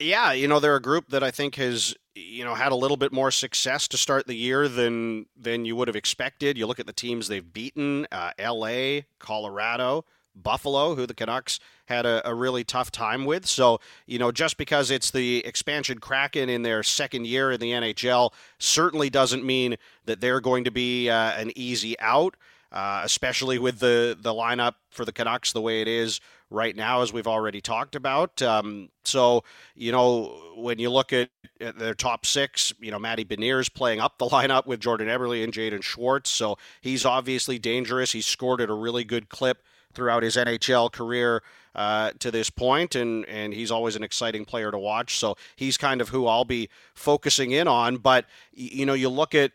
Yeah, 0.00 0.32
you 0.32 0.48
know 0.48 0.60
they're 0.60 0.76
a 0.76 0.82
group 0.82 1.08
that 1.10 1.22
I 1.22 1.30
think 1.30 1.54
has 1.56 1.94
you 2.14 2.44
know 2.44 2.54
had 2.54 2.72
a 2.72 2.76
little 2.76 2.96
bit 2.96 3.12
more 3.12 3.30
success 3.30 3.86
to 3.88 3.96
start 3.96 4.26
the 4.26 4.34
year 4.34 4.68
than 4.68 5.26
than 5.36 5.64
you 5.64 5.76
would 5.76 5.88
have 5.88 5.96
expected. 5.96 6.58
You 6.58 6.66
look 6.66 6.80
at 6.80 6.86
the 6.86 6.92
teams 6.92 7.28
they've 7.28 7.52
beaten: 7.52 8.06
uh, 8.10 8.32
L.A., 8.38 9.06
Colorado, 9.18 10.04
Buffalo, 10.34 10.94
who 10.94 11.06
the 11.06 11.14
Canucks 11.14 11.60
had 11.86 12.06
a, 12.06 12.26
a 12.28 12.34
really 12.34 12.64
tough 12.64 12.90
time 12.90 13.24
with. 13.24 13.46
So 13.46 13.80
you 14.06 14.18
know 14.18 14.32
just 14.32 14.56
because 14.56 14.90
it's 14.90 15.12
the 15.12 15.44
expansion 15.46 15.98
Kraken 15.98 16.48
in 16.48 16.62
their 16.62 16.82
second 16.82 17.26
year 17.26 17.52
in 17.52 17.60
the 17.60 17.70
NHL 17.70 18.32
certainly 18.58 19.10
doesn't 19.10 19.44
mean 19.44 19.76
that 20.06 20.20
they're 20.20 20.40
going 20.40 20.64
to 20.64 20.72
be 20.72 21.08
uh, 21.08 21.32
an 21.32 21.52
easy 21.54 21.98
out. 22.00 22.36
Uh, 22.74 23.02
especially 23.04 23.56
with 23.56 23.78
the 23.78 24.18
the 24.20 24.32
lineup 24.32 24.74
for 24.90 25.04
the 25.04 25.12
Canucks 25.12 25.52
the 25.52 25.60
way 25.60 25.80
it 25.80 25.86
is 25.86 26.20
right 26.50 26.74
now, 26.74 27.02
as 27.02 27.12
we've 27.12 27.28
already 27.28 27.60
talked 27.60 27.94
about. 27.94 28.42
Um, 28.42 28.88
so, 29.04 29.44
you 29.76 29.92
know, 29.92 30.52
when 30.56 30.80
you 30.80 30.90
look 30.90 31.12
at, 31.12 31.30
at 31.60 31.78
their 31.78 31.94
top 31.94 32.26
six, 32.26 32.72
you 32.80 32.90
know, 32.90 32.98
Matty 32.98 33.24
Beniers 33.24 33.72
playing 33.72 34.00
up 34.00 34.18
the 34.18 34.26
lineup 34.28 34.66
with 34.66 34.80
Jordan 34.80 35.06
Eberle 35.06 35.44
and 35.44 35.52
Jaden 35.52 35.84
Schwartz. 35.84 36.30
So 36.30 36.58
he's 36.80 37.04
obviously 37.04 37.60
dangerous. 37.60 38.10
He's 38.10 38.26
scored 38.26 38.60
at 38.60 38.70
a 38.70 38.74
really 38.74 39.04
good 39.04 39.28
clip 39.28 39.62
throughout 39.92 40.24
his 40.24 40.34
NHL 40.34 40.90
career 40.90 41.44
uh, 41.76 42.10
to 42.18 42.32
this 42.32 42.50
point, 42.50 42.96
and 42.96 43.24
and 43.26 43.54
he's 43.54 43.70
always 43.70 43.94
an 43.94 44.02
exciting 44.02 44.44
player 44.44 44.72
to 44.72 44.78
watch. 44.78 45.18
So 45.18 45.36
he's 45.54 45.76
kind 45.76 46.00
of 46.00 46.08
who 46.08 46.26
I'll 46.26 46.44
be 46.44 46.68
focusing 46.94 47.52
in 47.52 47.68
on. 47.68 47.98
But 47.98 48.26
you 48.52 48.84
know, 48.84 48.94
you 48.94 49.08
look 49.08 49.34
at 49.34 49.52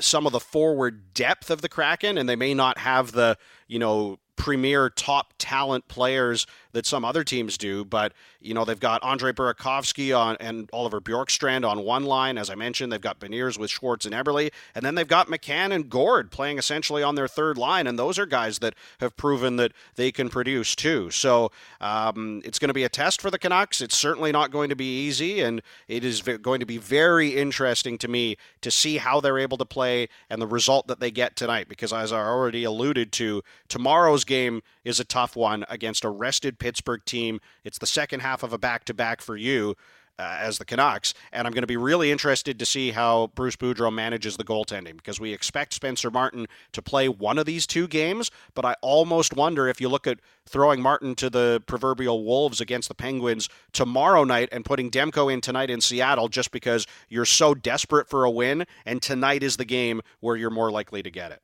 some 0.00 0.26
of 0.26 0.32
the 0.32 0.40
forward 0.40 1.14
depth 1.14 1.50
of 1.50 1.62
the 1.62 1.68
Kraken, 1.68 2.18
and 2.18 2.28
they 2.28 2.36
may 2.36 2.54
not 2.54 2.78
have 2.78 3.12
the 3.12 3.36
you 3.68 3.78
know 3.78 4.18
premier 4.36 4.90
top 4.90 5.34
talent 5.38 5.88
players 5.88 6.46
that 6.72 6.86
some 6.86 7.04
other 7.04 7.24
teams 7.24 7.56
do. 7.58 7.84
But 7.84 8.12
you 8.40 8.54
know 8.54 8.64
they've 8.64 8.78
got 8.78 9.02
Andre 9.02 9.32
Burakovsky 9.32 10.16
on 10.16 10.36
and 10.40 10.68
Oliver 10.72 11.00
Bjorkstrand 11.00 11.68
on 11.68 11.84
one 11.84 12.04
line, 12.04 12.38
as 12.38 12.50
I 12.50 12.54
mentioned. 12.54 12.92
They've 12.92 13.00
got 13.00 13.20
Beniers 13.20 13.58
with 13.58 13.70
Schwartz 13.70 14.04
and 14.06 14.14
Eberle, 14.14 14.50
and 14.74 14.84
then 14.84 14.94
they've 14.94 15.06
got 15.06 15.28
McCann 15.28 15.72
and 15.72 15.88
Gourde 15.88 16.30
playing 16.30 16.58
essentially 16.58 17.02
on 17.02 17.14
their 17.14 17.28
third 17.28 17.58
line, 17.58 17.86
and 17.86 17.98
those 17.98 18.18
are 18.18 18.26
guys 18.26 18.58
that 18.60 18.74
have 19.00 19.16
proven 19.16 19.56
that 19.56 19.72
they 19.96 20.10
can 20.10 20.28
produce 20.28 20.74
too. 20.74 21.10
So 21.10 21.50
um, 21.80 22.42
it's 22.44 22.58
going 22.58 22.68
to 22.68 22.74
be 22.74 22.84
a 22.84 22.88
test 22.88 23.20
for 23.20 23.30
the 23.30 23.38
Canucks. 23.38 23.80
It's 23.80 23.96
certainly 23.96 24.32
not 24.32 24.50
going 24.50 24.68
to 24.68 24.76
be 24.76 25.06
easy, 25.06 25.40
and 25.40 25.62
it 25.88 26.04
is 26.04 26.22
going 26.22 26.60
to 26.60 26.66
be 26.66 26.78
very 26.78 27.36
interesting 27.36 27.98
to 27.98 28.08
me 28.08 28.36
to 28.60 28.70
see 28.70 28.98
how 28.98 29.20
they're 29.20 29.38
able 29.38 29.58
to 29.58 29.64
play 29.64 30.08
and 30.30 30.40
the 30.40 30.46
result 30.46 30.86
that 30.86 31.00
they 31.00 31.10
get 31.10 31.36
tonight. 31.36 31.68
Because 31.68 31.92
as 31.92 32.12
I 32.12 32.20
already 32.20 32.64
alluded 32.64 33.12
to, 33.12 33.42
tomorrow's 33.68 34.24
game 34.24 34.62
is 34.84 34.98
a 35.00 35.04
tough 35.04 35.36
one 35.36 35.64
against 35.68 36.04
a 36.04 36.08
rested 36.08 36.58
Pittsburgh 36.62 37.04
team. 37.04 37.40
It's 37.64 37.78
the 37.78 37.86
second 37.86 38.20
half 38.20 38.44
of 38.44 38.52
a 38.52 38.58
back-to-back 38.58 39.20
for 39.20 39.36
you. 39.36 39.74
Uh, 40.18 40.36
as 40.40 40.58
the 40.58 40.64
Canucks, 40.64 41.14
and 41.32 41.46
I'm 41.46 41.54
going 41.54 41.62
to 41.62 41.66
be 41.66 41.78
really 41.78 42.12
interested 42.12 42.58
to 42.58 42.66
see 42.66 42.90
how 42.90 43.32
Bruce 43.34 43.56
Boudreau 43.56 43.90
manages 43.90 44.36
the 44.36 44.44
goaltending 44.44 44.94
because 44.94 45.18
we 45.18 45.32
expect 45.32 45.72
Spencer 45.72 46.10
Martin 46.10 46.46
to 46.72 46.82
play 46.82 47.08
one 47.08 47.38
of 47.38 47.46
these 47.46 47.66
two 47.66 47.88
games, 47.88 48.30
but 48.54 48.66
I 48.66 48.76
almost 48.82 49.34
wonder 49.34 49.68
if 49.68 49.80
you 49.80 49.88
look 49.88 50.06
at 50.06 50.20
throwing 50.46 50.82
Martin 50.82 51.14
to 51.14 51.30
the 51.30 51.62
proverbial 51.66 52.24
Wolves 52.24 52.60
against 52.60 52.88
the 52.88 52.94
Penguins 52.94 53.48
tomorrow 53.72 54.22
night 54.22 54.50
and 54.52 54.66
putting 54.66 54.90
Demko 54.90 55.32
in 55.32 55.40
tonight 55.40 55.70
in 55.70 55.80
Seattle 55.80 56.28
just 56.28 56.50
because 56.50 56.86
you're 57.08 57.24
so 57.24 57.54
desperate 57.54 58.08
for 58.08 58.24
a 58.24 58.30
win, 58.30 58.66
and 58.84 59.00
tonight 59.00 59.42
is 59.42 59.56
the 59.56 59.64
game 59.64 60.02
where 60.20 60.36
you're 60.36 60.50
more 60.50 60.70
likely 60.70 61.02
to 61.02 61.10
get 61.10 61.32
it. 61.32 61.40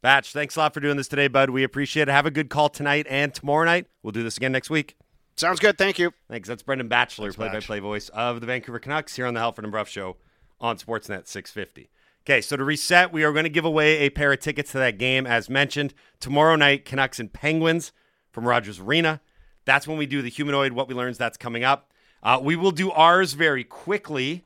Batch, 0.00 0.32
thanks 0.32 0.54
a 0.54 0.60
lot 0.60 0.74
for 0.74 0.80
doing 0.80 0.96
this 0.96 1.08
today, 1.08 1.26
bud. 1.26 1.50
We 1.50 1.64
appreciate 1.64 2.08
it. 2.08 2.12
Have 2.12 2.26
a 2.26 2.30
good 2.30 2.50
call 2.50 2.68
tonight 2.68 3.06
and 3.10 3.34
tomorrow 3.34 3.64
night. 3.64 3.86
We'll 4.02 4.12
do 4.12 4.22
this 4.22 4.36
again 4.36 4.52
next 4.52 4.70
week. 4.70 4.96
Sounds 5.34 5.58
good. 5.58 5.76
Thank 5.76 5.98
you. 5.98 6.12
Thanks. 6.28 6.48
That's 6.48 6.62
Brendan 6.62 6.88
Batchelor, 6.88 7.32
play 7.32 7.48
by 7.48 7.60
play 7.60 7.80
voice 7.80 8.08
of 8.10 8.40
the 8.40 8.46
Vancouver 8.46 8.78
Canucks 8.78 9.16
here 9.16 9.26
on 9.26 9.34
the 9.34 9.40
Halford 9.40 9.64
and 9.64 9.72
Brough 9.72 9.84
Show 9.84 10.16
on 10.60 10.76
Sportsnet 10.76 11.26
650. 11.26 11.90
Okay, 12.22 12.40
so 12.40 12.56
to 12.56 12.64
reset, 12.64 13.12
we 13.12 13.24
are 13.24 13.32
going 13.32 13.44
to 13.44 13.50
give 13.50 13.64
away 13.64 13.98
a 14.00 14.10
pair 14.10 14.32
of 14.32 14.40
tickets 14.40 14.72
to 14.72 14.78
that 14.78 14.98
game, 14.98 15.26
as 15.26 15.48
mentioned. 15.48 15.94
Tomorrow 16.20 16.56
night, 16.56 16.84
Canucks 16.84 17.18
and 17.18 17.32
Penguins 17.32 17.92
from 18.30 18.46
Rogers 18.46 18.80
Arena. 18.80 19.20
That's 19.64 19.88
when 19.88 19.96
we 19.96 20.06
do 20.06 20.22
the 20.22 20.28
humanoid. 20.28 20.72
What 20.72 20.88
we 20.88 20.94
learns, 20.94 21.18
that's 21.18 21.36
coming 21.36 21.64
up. 21.64 21.92
Uh, 22.22 22.40
we 22.42 22.54
will 22.56 22.70
do 22.70 22.90
ours 22.90 23.32
very 23.32 23.64
quickly. 23.64 24.44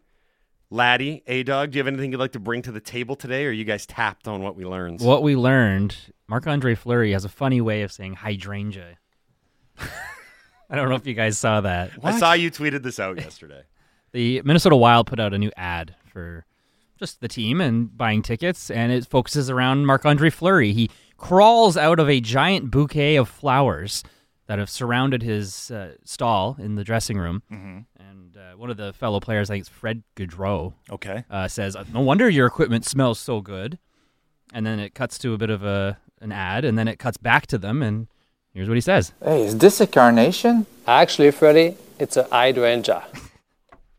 Laddie, 0.73 1.23
A 1.27 1.43
Dog, 1.43 1.71
do 1.71 1.77
you 1.77 1.81
have 1.81 1.87
anything 1.87 2.13
you'd 2.13 2.19
like 2.19 2.33
to 2.33 2.41
bring 2.41 2.63
to 2.63 2.73
the 2.73 2.81
table 2.81 3.15
today, 3.15 3.45
or 3.45 3.51
are 3.51 3.53
you 3.53 3.65
guys 3.65 3.85
tapped 3.85 4.27
on 4.27 4.43
what 4.43 4.57
we 4.57 4.65
learned? 4.65 5.03
What 5.03 5.23
we 5.23 5.37
learned, 5.37 5.95
Marc 6.29 6.47
Andre 6.47 6.75
Fleury 6.75 7.13
has 7.13 7.27
a 7.27 7.29
funny 7.29 7.61
way 7.61 7.83
of 7.83 7.93
saying 7.93 8.15
hydrangea. 8.15 8.97
I 9.79 10.75
don't 10.75 10.89
know 10.89 10.95
if 10.95 11.07
you 11.07 11.13
guys 11.13 11.37
saw 11.37 11.61
that. 11.61 11.91
I 12.03 12.19
saw 12.19 12.33
you 12.33 12.51
tweeted 12.51 12.83
this 12.83 12.99
out 12.99 13.19
yesterday. 13.19 13.63
The 14.13 14.43
Minnesota 14.43 14.77
Wild 14.77 15.07
put 15.07 15.19
out 15.19 15.33
a 15.33 15.39
new 15.39 15.51
ad 15.57 15.95
for 16.05 16.45
just 16.99 17.23
the 17.23 17.29
team 17.29 17.63
and 17.63 17.97
buying 17.97 18.21
tickets, 18.21 18.71
and 18.71 18.93
it 18.93 19.07
focuses 19.07 19.49
around 19.49 19.87
Marc 19.87 20.05
Andre 20.05 20.29
Fleury. 20.29 20.75
He 20.75 20.91
crawls 21.17 21.79
out 21.79 21.99
of 21.99 22.11
a 22.11 22.21
giant 22.21 22.71
bouquet 22.71 23.17
of 23.17 23.27
flowers 23.27 24.03
that 24.53 24.59
have 24.59 24.69
surrounded 24.69 25.23
his 25.23 25.71
uh, 25.71 25.95
stall 26.05 26.57
in 26.59 26.75
the 26.75 26.85
dressing 26.85 27.17
room. 27.17 27.43
Mm-hmm. 27.51 27.79
And 27.99 28.37
uh, 28.37 28.55
one 28.59 28.69
of 28.69 28.77
the 28.77 28.93
fellow 28.93 29.19
players, 29.19 29.49
I 29.49 29.55
think 29.55 29.63
it's 29.63 29.71
Fred 29.71 30.03
Gaudreau, 30.15 30.75
Okay. 30.91 31.25
uh, 31.31 31.49
says, 31.49 31.75
"No 31.91 32.01
wonder 32.01 32.29
your 32.29 32.47
equipment 32.47 32.85
smells 32.85 33.19
so 33.19 33.41
good." 33.41 33.79
And 34.53 34.67
then 34.67 34.79
it 34.79 34.95
cuts 34.95 35.17
to 35.21 35.33
a 35.33 35.39
bit 35.39 35.49
of 35.49 35.65
a 35.65 35.97
an 36.21 36.33
ad, 36.33 36.67
and 36.67 36.79
then 36.79 36.87
it 36.87 36.99
cuts 36.99 37.17
back 37.17 37.47
to 37.47 37.57
them, 37.57 37.83
and 37.83 38.09
here's 38.53 38.69
what 38.69 38.75
he 38.75 38.83
says. 38.83 39.15
Hey, 39.25 39.47
is 39.47 39.57
this 39.57 39.81
a 39.81 39.87
carnation? 39.87 40.67
Actually, 40.87 41.31
Freddie, 41.31 41.75
it's 41.99 42.19
a 42.19 42.25
hydrangea. 42.25 43.05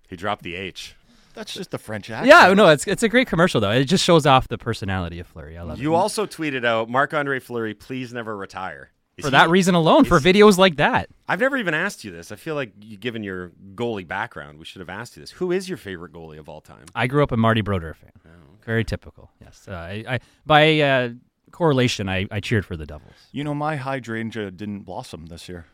He 0.08 0.16
dropped 0.16 0.44
the 0.44 0.54
H. 0.54 0.96
That's 1.34 1.56
just 1.56 1.72
the 1.72 1.80
French 1.80 2.12
accent. 2.12 2.28
Yeah, 2.28 2.54
no, 2.54 2.68
it's 2.68 2.86
it's 2.86 3.02
a 3.02 3.10
great 3.10 3.28
commercial 3.28 3.60
though. 3.60 3.72
It 3.72 3.86
just 3.86 4.04
shows 4.04 4.28
off 4.28 4.48
the 4.48 4.60
personality 4.60 5.18
of 5.20 5.26
Fleury. 5.26 5.58
I 5.58 5.64
love 5.64 5.80
You 5.80 5.90
it. 5.90 5.94
You 5.94 5.96
also 5.96 6.28
tweeted 6.28 6.64
out 6.64 6.88
Marc 6.92 7.12
Andre 7.16 7.40
Fleury, 7.40 7.74
please 7.74 8.14
never 8.14 8.38
retire. 8.38 8.92
Is 9.18 9.26
for 9.26 9.28
he- 9.28 9.32
that 9.32 9.50
reason 9.50 9.76
alone, 9.76 10.06
for 10.06 10.18
is- 10.18 10.24
videos 10.24 10.58
like 10.58 10.78
that. 10.78 11.10
I've 11.28 11.40
never 11.40 11.58
even 11.58 11.74
asked 11.74 12.04
you 12.04 12.12
this. 12.12 12.32
I 12.32 12.36
feel 12.36 12.56
like, 12.56 12.74
you, 12.82 12.98
given 12.98 13.24
your 13.24 13.52
goalie 13.76 14.08
background, 14.08 14.58
we 14.60 14.66
should 14.66 14.80
have 14.80 14.90
asked 14.90 15.16
you 15.16 15.22
this. 15.22 15.32
Who 15.32 15.52
is 15.52 15.70
your 15.70 15.78
favorite 15.78 16.12
goalie 16.14 16.40
of 16.40 16.50
all 16.50 16.62
time? 16.62 16.86
I 16.96 17.08
grew 17.08 17.22
up 17.24 17.32
a 17.32 17.38
Marty 17.38 17.62
Brodeur 17.62 17.94
fan. 17.94 18.12
Oh, 18.26 18.30
Very 18.66 18.84
typical. 18.84 19.30
Yes. 19.42 19.68
Uh, 19.68 19.74
I, 19.74 20.04
I 20.08 20.20
by 20.46 20.80
uh, 20.80 21.10
correlation, 21.52 22.10
I, 22.10 22.28
I 22.32 22.40
cheered 22.40 22.66
for 22.66 22.76
the 22.76 22.86
Devils. 22.86 23.14
You 23.32 23.44
know, 23.44 23.54
my 23.54 23.76
hydrangea 23.76 24.50
didn't 24.52 24.82
blossom 24.82 25.28
this 25.28 25.48
year. 25.48 25.66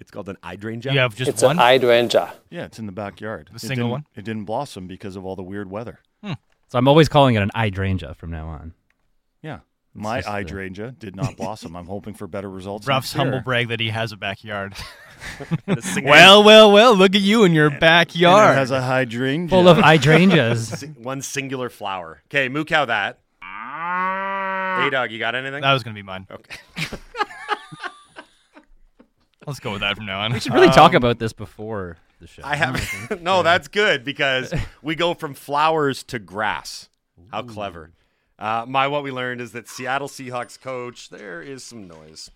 It's 0.00 0.10
called 0.10 0.28
an 0.30 0.36
hydrangea. 0.42 0.92
You 0.92 0.98
have 1.00 1.14
just 1.14 1.28
It's 1.30 1.42
one. 1.42 1.52
an 1.52 1.58
hydrangea. 1.58 2.34
Yeah, 2.50 2.64
it's 2.64 2.78
in 2.78 2.86
the 2.86 2.92
backyard. 2.92 3.48
The 3.52 3.56
It 3.56 3.60
single 3.60 3.76
didn't- 3.76 3.90
one? 3.90 4.06
It 4.16 4.24
didn't 4.24 4.44
blossom 4.46 4.86
because 4.88 5.14
of 5.14 5.24
all 5.24 5.36
the 5.36 5.42
weird 5.44 5.70
weather. 5.70 6.00
So 6.24 6.78
I'm 6.78 6.88
always 6.88 7.08
calling 7.10 7.34
it 7.34 7.42
an 7.42 7.50
hydrangea 7.54 8.14
from 8.14 8.30
now 8.30 8.48
on. 8.48 8.72
Yeah. 9.42 9.58
My 9.94 10.18
just, 10.18 10.28
hydrangea 10.28 10.92
did 10.98 11.14
not 11.16 11.36
blossom. 11.36 11.76
I'm 11.76 11.86
hoping 11.86 12.14
for 12.14 12.26
better 12.26 12.48
results. 12.48 12.86
Ruff's 12.86 13.08
next 13.14 13.14
year. 13.14 13.24
humble 13.32 13.44
brag 13.44 13.68
that 13.68 13.78
he 13.80 13.90
has 13.90 14.12
a 14.12 14.16
backyard. 14.16 14.74
Well, 16.02 16.42
well, 16.42 16.72
well. 16.72 16.96
Look 16.96 17.14
at 17.14 17.20
you 17.20 17.44
in 17.44 17.52
your 17.52 17.66
And 17.66 17.76
it 17.76 17.80
backyard. 17.80 18.56
has 18.56 18.72
a 18.72 18.80
hydrangea. 18.82 19.50
Full 19.50 19.68
of 19.68 19.78
hydrangeas. 19.78 20.82
one 20.96 21.22
singular 21.22 21.68
flower. 21.70 22.20
Okay, 22.26 22.48
moo 22.48 22.64
cow 22.64 22.86
that. 22.86 23.20
Hey, 23.40 24.90
dog, 24.90 25.12
you 25.12 25.20
got 25.20 25.36
anything? 25.36 25.60
that 25.62 25.72
was 25.72 25.84
gonna 25.84 25.94
be 25.94 26.02
mine. 26.02 26.26
Okay. 26.28 26.56
Let's 29.46 29.60
go 29.60 29.72
with 29.72 29.80
that 29.80 29.96
from 29.96 30.06
now 30.06 30.20
on. 30.20 30.32
we 30.32 30.40
should 30.40 30.54
really 30.54 30.68
talk 30.70 30.90
Um, 30.90 30.96
about 30.96 31.18
this 31.20 31.32
before 31.32 31.96
the 32.20 32.26
show. 32.26 32.42
I 32.44 32.56
have 32.56 33.20
no. 33.22 33.42
That's 33.44 33.68
good 33.68 34.04
because 34.04 34.52
we 34.82 34.94
go 34.94 35.14
from 35.14 35.34
flowers 35.34 36.02
to 36.04 36.18
grass. 36.18 36.88
How 37.30 37.42
clever! 37.42 37.90
Uh, 38.42 38.66
my 38.66 38.88
what 38.88 39.04
we 39.04 39.12
learned 39.12 39.40
is 39.40 39.52
that 39.52 39.68
Seattle 39.68 40.08
Seahawks 40.08 40.60
coach. 40.60 41.10
There 41.10 41.40
is 41.40 41.62
some 41.62 41.86
noise. 41.86 42.28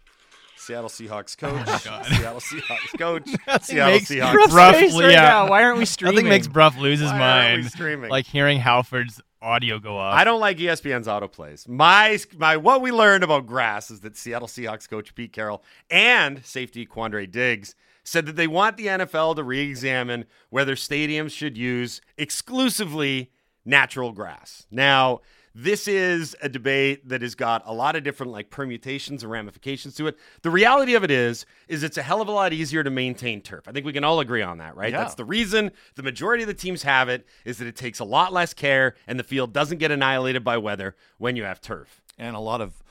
Seattle 0.56 0.88
Seahawks 0.88 1.36
coach. 1.36 1.66
Seattle 1.80 2.40
Seahawks 2.40 2.96
coach. 2.96 3.28
Seattle 3.62 3.94
makes 3.94 4.08
Seahawks. 4.08 4.34
Ruff- 4.34 4.54
roughly, 4.54 5.02
right 5.02 5.10
yeah. 5.10 5.22
now. 5.22 5.50
Why 5.50 5.64
aren't 5.64 5.78
we 5.78 5.84
streaming? 5.84 6.14
Nothing 6.14 6.28
makes 6.28 6.46
Brough 6.46 6.70
lose 6.78 7.00
his 7.00 7.10
Why 7.10 7.18
aren't 7.18 7.56
we 7.56 7.62
mind. 7.62 7.72
streaming? 7.72 8.10
Like 8.10 8.24
hearing 8.24 8.60
Halford's 8.60 9.20
audio 9.42 9.80
go 9.80 9.98
off. 9.98 10.14
I 10.14 10.22
don't 10.22 10.38
like 10.38 10.58
ESPN's 10.58 11.08
autoplays. 11.08 11.68
My 11.68 12.20
my 12.36 12.56
what 12.56 12.82
we 12.82 12.92
learned 12.92 13.24
about 13.24 13.46
grass 13.46 13.90
is 13.90 14.00
that 14.00 14.16
Seattle 14.16 14.48
Seahawks 14.48 14.88
coach 14.88 15.12
Pete 15.12 15.32
Carroll 15.32 15.64
and 15.90 16.44
safety 16.44 16.86
Quandre 16.86 17.28
Diggs 17.28 17.74
said 18.04 18.26
that 18.26 18.36
they 18.36 18.46
want 18.46 18.76
the 18.76 18.86
NFL 18.86 19.34
to 19.34 19.42
re-examine 19.42 20.24
whether 20.50 20.76
stadiums 20.76 21.32
should 21.32 21.58
use 21.58 22.00
exclusively 22.16 23.32
natural 23.64 24.12
grass. 24.12 24.64
Now, 24.70 25.22
this 25.58 25.88
is 25.88 26.36
a 26.42 26.50
debate 26.50 27.08
that 27.08 27.22
has 27.22 27.34
got 27.34 27.62
a 27.64 27.72
lot 27.72 27.96
of 27.96 28.04
different 28.04 28.30
like 28.30 28.50
permutations 28.50 29.22
and 29.22 29.32
ramifications 29.32 29.94
to 29.94 30.06
it. 30.06 30.18
The 30.42 30.50
reality 30.50 30.94
of 30.94 31.02
it 31.02 31.10
is 31.10 31.46
is 31.66 31.82
it's 31.82 31.96
a 31.96 32.02
hell 32.02 32.20
of 32.20 32.28
a 32.28 32.32
lot 32.32 32.52
easier 32.52 32.84
to 32.84 32.90
maintain 32.90 33.40
turf. 33.40 33.66
I 33.66 33.72
think 33.72 33.86
we 33.86 33.94
can 33.94 34.04
all 34.04 34.20
agree 34.20 34.42
on 34.42 34.58
that, 34.58 34.76
right? 34.76 34.92
Yeah. 34.92 34.98
That's 34.98 35.14
the 35.14 35.24
reason 35.24 35.72
the 35.94 36.02
majority 36.02 36.42
of 36.42 36.48
the 36.48 36.54
teams 36.54 36.82
have 36.82 37.08
it 37.08 37.26
is 37.46 37.56
that 37.56 37.66
it 37.66 37.74
takes 37.74 38.00
a 38.00 38.04
lot 38.04 38.34
less 38.34 38.52
care 38.52 38.96
and 39.06 39.18
the 39.18 39.24
field 39.24 39.54
doesn't 39.54 39.78
get 39.78 39.90
annihilated 39.90 40.44
by 40.44 40.58
weather 40.58 40.94
when 41.16 41.36
you 41.36 41.44
have 41.44 41.62
turf. 41.62 42.02
And 42.18 42.36
a 42.36 42.40
lot 42.40 42.60
of 42.60 42.82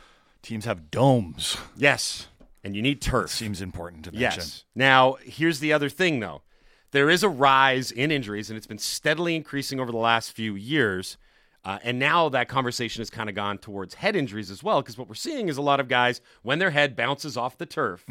teams 0.41 0.65
have 0.65 0.89
domes. 0.89 1.58
Yes. 1.78 2.30
And 2.63 2.75
you 2.75 2.82
need 2.82 2.99
turf. 2.99 3.30
Seems 3.30 3.62
important 3.62 4.06
to 4.06 4.12
mention. 4.12 4.41
Yes. 4.41 4.63
Now, 4.73 5.17
here's 5.21 5.60
the 5.60 5.71
other 5.71 5.88
thing, 5.88 6.19
though. 6.19 6.41
There 6.89 7.12
is 7.12 7.21
a 7.21 7.30
rise 7.30 7.91
in 7.91 8.10
injuries, 8.10 8.49
and 8.49 8.58
it's 8.58 8.65
been 8.65 8.80
steadily 8.80 9.36
increasing 9.36 9.80
over 9.80 9.91
the 9.91 9.99
last 9.99 10.32
few 10.32 10.56
years. 10.56 11.17
Uh, 11.65 11.80
and 11.84 11.97
now 11.97 12.30
that 12.30 12.47
conversation 12.47 13.01
has 13.01 13.10
kind 13.10 13.28
of 13.28 13.36
gone 13.36 13.58
towards 13.58 13.95
head 13.95 14.15
injuries 14.15 14.51
as 14.51 14.62
well, 14.63 14.82
because 14.82 14.97
what 14.97 15.08
we're 15.10 15.15
seeing 15.15 15.49
is 15.49 15.58
a 15.58 15.62
lot 15.62 15.80
of 15.80 15.88
guys, 15.88 16.21
when 16.43 16.60
their 16.60 16.69
head 16.69 16.95
bounces 16.95 17.36
off 17.36 17.58
the 17.58 17.65
turf, 17.65 18.06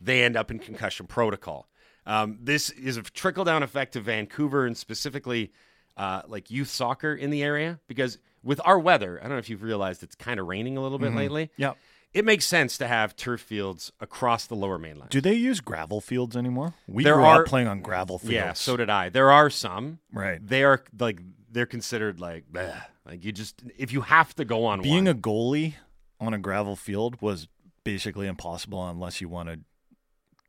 they 0.00 0.22
end 0.22 0.36
up 0.36 0.50
in 0.50 0.58
concussion 0.58 1.06
protocol. 1.06 1.68
Um, 2.04 2.38
this 2.42 2.68
is 2.70 2.96
a 2.98 3.02
trickle 3.02 3.44
down 3.44 3.62
effect 3.62 3.94
to 3.94 4.00
Vancouver 4.00 4.66
and 4.66 4.76
specifically 4.76 5.52
uh, 5.96 6.22
like 6.26 6.50
youth 6.50 6.68
soccer 6.68 7.14
in 7.14 7.30
the 7.30 7.42
area, 7.42 7.80
because 7.86 8.18
with 8.42 8.60
our 8.64 8.78
weather, 8.78 9.18
I 9.20 9.22
don't 9.22 9.32
know 9.32 9.38
if 9.38 9.48
you've 9.48 9.62
realized 9.62 10.02
it's 10.02 10.14
kind 10.16 10.38
of 10.40 10.46
raining 10.46 10.76
a 10.76 10.82
little 10.82 10.98
bit 10.98 11.14
lately. 11.14 11.50
Yeah. 11.56 11.72
It 12.12 12.26
makes 12.26 12.44
sense 12.44 12.76
to 12.76 12.86
have 12.88 13.16
turf 13.16 13.40
fields 13.40 13.90
across 14.00 14.46
the 14.46 14.54
lower 14.54 14.78
mainland. 14.78 15.08
Do 15.10 15.22
they 15.22 15.32
use 15.32 15.60
gravel 15.60 16.02
fields 16.02 16.36
anymore? 16.36 16.74
We 16.86 17.04
There 17.04 17.20
are- 17.22 17.44
playing 17.44 17.68
on 17.68 17.80
gravel 17.80 18.18
fields. 18.18 18.34
Yeah, 18.34 18.52
so 18.52 18.76
did 18.76 18.90
I. 18.90 19.08
There 19.08 19.30
are 19.30 19.48
some. 19.48 19.98
Right. 20.12 20.46
They 20.46 20.62
are 20.64 20.82
like 20.98 21.20
they're 21.52 21.66
considered 21.66 22.18
like 22.18 22.44
bleh. 22.50 22.82
like 23.06 23.24
you 23.24 23.30
just 23.32 23.62
if 23.78 23.92
you 23.92 24.00
have 24.00 24.34
to 24.36 24.44
go 24.44 24.64
on 24.64 24.80
Being 24.82 25.04
one. 25.04 25.08
a 25.08 25.14
goalie 25.14 25.74
on 26.18 26.34
a 26.34 26.38
gravel 26.38 26.74
field 26.76 27.20
was 27.20 27.46
basically 27.84 28.26
impossible 28.26 28.86
unless 28.88 29.20
you 29.20 29.28
wanted. 29.28 29.64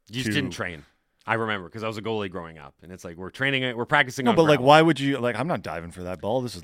you 0.07 0.15
just 0.15 0.27
to- 0.27 0.31
didn't 0.33 0.51
train. 0.51 0.85
I 1.25 1.35
remember 1.35 1.69
because 1.69 1.83
I 1.83 1.87
was 1.87 1.97
a 1.97 2.01
goalie 2.01 2.29
growing 2.29 2.57
up, 2.57 2.73
and 2.83 2.91
it's 2.91 3.05
like 3.05 3.15
we're 3.15 3.29
training 3.29 3.63
it, 3.63 3.77
we're 3.77 3.85
practicing. 3.85 4.25
No, 4.25 4.31
on 4.31 4.35
but 4.35 4.43
like, 4.43 4.59
why 4.59 4.81
would 4.81 4.99
you? 4.99 5.17
Like, 5.19 5.37
I'm 5.37 5.47
not 5.47 5.61
diving 5.61 5.91
for 5.91 6.03
that 6.03 6.19
ball. 6.19 6.41
This 6.41 6.57
is 6.57 6.63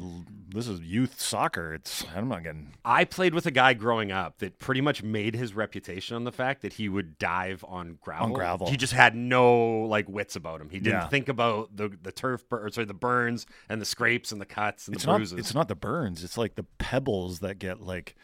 this 0.50 0.67
is 0.67 0.82
youth 0.82 1.22
soccer. 1.22 1.74
It's 1.74 2.04
I'm 2.13 2.28
not 2.28 2.43
getting. 2.43 2.74
I 2.84 3.06
played 3.06 3.34
with 3.34 3.45
a 3.45 3.52
guy 3.52 3.74
growing 3.74 4.12
up 4.12 4.39
that 4.39 4.60
pretty 4.60 4.82
much 4.82 5.02
made 5.02 5.34
his 5.34 5.54
reputation 5.54 6.17
on 6.17 6.26
the 6.26 6.34
fact 6.34 6.62
that 6.63 6.74
he 6.74 6.89
would 6.89 7.17
dive 7.17 7.63
on 7.69 8.00
gravel. 8.02 8.26
On 8.26 8.34
gravel. 8.34 8.69
He 8.69 8.76
just 8.76 8.91
had 8.91 9.15
no 9.15 9.84
like 9.84 10.10
wits 10.10 10.36
about 10.36 10.60
him. 10.60 10.69
He 10.69 10.80
didn't 10.80 11.00
Yeah. 11.04 11.08
think 11.08 11.30
about 11.30 11.76
the 11.78 11.98
the 12.02 12.12
turf, 12.12 12.48
bur- 12.50 12.65
or 12.65 12.69
sorry, 12.69 12.84
the 12.86 12.93
burns 12.93 13.45
and 13.69 13.80
the 13.82 13.86
scrapes 13.86 14.34
and 14.34 14.41
the 14.41 14.45
cuts 14.45 14.88
and 14.89 14.95
It's 14.95 15.06
the 15.06 15.12
not. 15.12 15.17
bruises. 15.19 15.39
It's 15.39 15.54
not 15.56 15.69
the 15.69 15.76
burns. 15.76 16.22
It's 16.22 16.38
like 16.38 16.56
the 16.56 16.65
pebbles 16.80 17.39
that 17.39 17.60
get 17.60 17.80
like, 17.80 18.15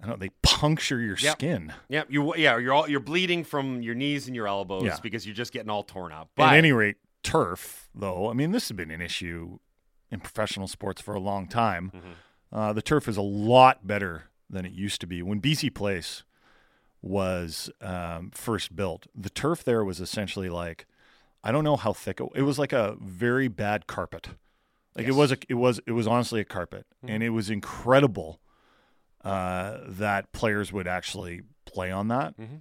I 0.00 0.06
don't 0.06 0.10
know. 0.12 0.16
They 0.26 0.30
puncture 0.42 1.00
your 1.00 1.16
Yep. 1.16 1.32
skin. 1.38 1.72
Yeah, 1.88 2.04
you 2.08 2.34
yeah, 2.36 2.58
you're 2.58 2.72
all 2.74 2.88
you're 2.88 3.00
bleeding 3.00 3.44
from 3.44 3.80
your 3.82 3.94
knees 3.94 4.26
and 4.26 4.36
your 4.36 4.46
elbows 4.46 4.84
Yeah. 4.84 4.96
because 5.02 5.26
you're 5.26 5.34
just 5.34 5.52
getting 5.52 5.70
all 5.70 5.82
torn 5.84 6.12
up. 6.12 6.30
But 6.36 6.50
At 6.52 6.58
any 6.58 6.72
rate, 6.72 6.96
turf 7.22 7.88
though. 7.94 8.28
I 8.30 8.34
mean, 8.34 8.52
this 8.52 8.68
has 8.68 8.76
been 8.76 8.90
an 8.90 9.00
issue 9.00 9.58
in 10.10 10.20
professional 10.20 10.68
sports 10.68 11.00
for 11.00 11.14
a 11.14 11.20
long 11.20 11.48
time. 11.48 11.90
Mm-hmm. 11.94 12.10
Uh, 12.56 12.72
the 12.72 12.82
turf 12.82 13.08
is 13.08 13.16
a 13.16 13.22
lot 13.22 13.86
better 13.86 14.24
than 14.48 14.64
it 14.66 14.72
used 14.72 15.00
to 15.00 15.06
be. 15.06 15.22
When 15.22 15.40
BC 15.40 15.74
Place 15.74 16.22
was 17.02 17.70
um, 17.80 18.30
first 18.34 18.74
built, 18.76 19.06
the 19.14 19.30
turf 19.30 19.64
there 19.64 19.84
was 19.84 20.00
essentially 20.00 20.48
like 20.48 20.86
I 21.44 21.52
don't 21.52 21.64
know 21.64 21.76
how 21.76 21.92
thick 21.92 22.20
it, 22.20 22.28
it 22.34 22.42
was. 22.42 22.58
Like 22.58 22.72
a 22.72 22.96
very 23.00 23.48
bad 23.48 23.86
carpet. 23.86 24.28
Like 24.96 25.06
it 25.06 25.12
was 25.14 25.32
a, 25.32 25.36
it 25.48 25.54
was 25.54 25.80
it 25.86 25.92
was 25.92 26.06
honestly 26.06 26.40
a 26.40 26.44
carpet, 26.44 26.86
Mm-hmm. 27.04 27.14
and 27.14 27.22
it 27.22 27.30
was 27.30 27.50
incredible 27.50 28.40
uh, 29.26 29.78
that 29.88 30.32
players 30.32 30.72
would 30.72 30.86
actually 30.86 31.42
play 31.64 31.90
on 31.90 32.08
that. 32.08 32.38
Mm-hmm. 32.38 32.56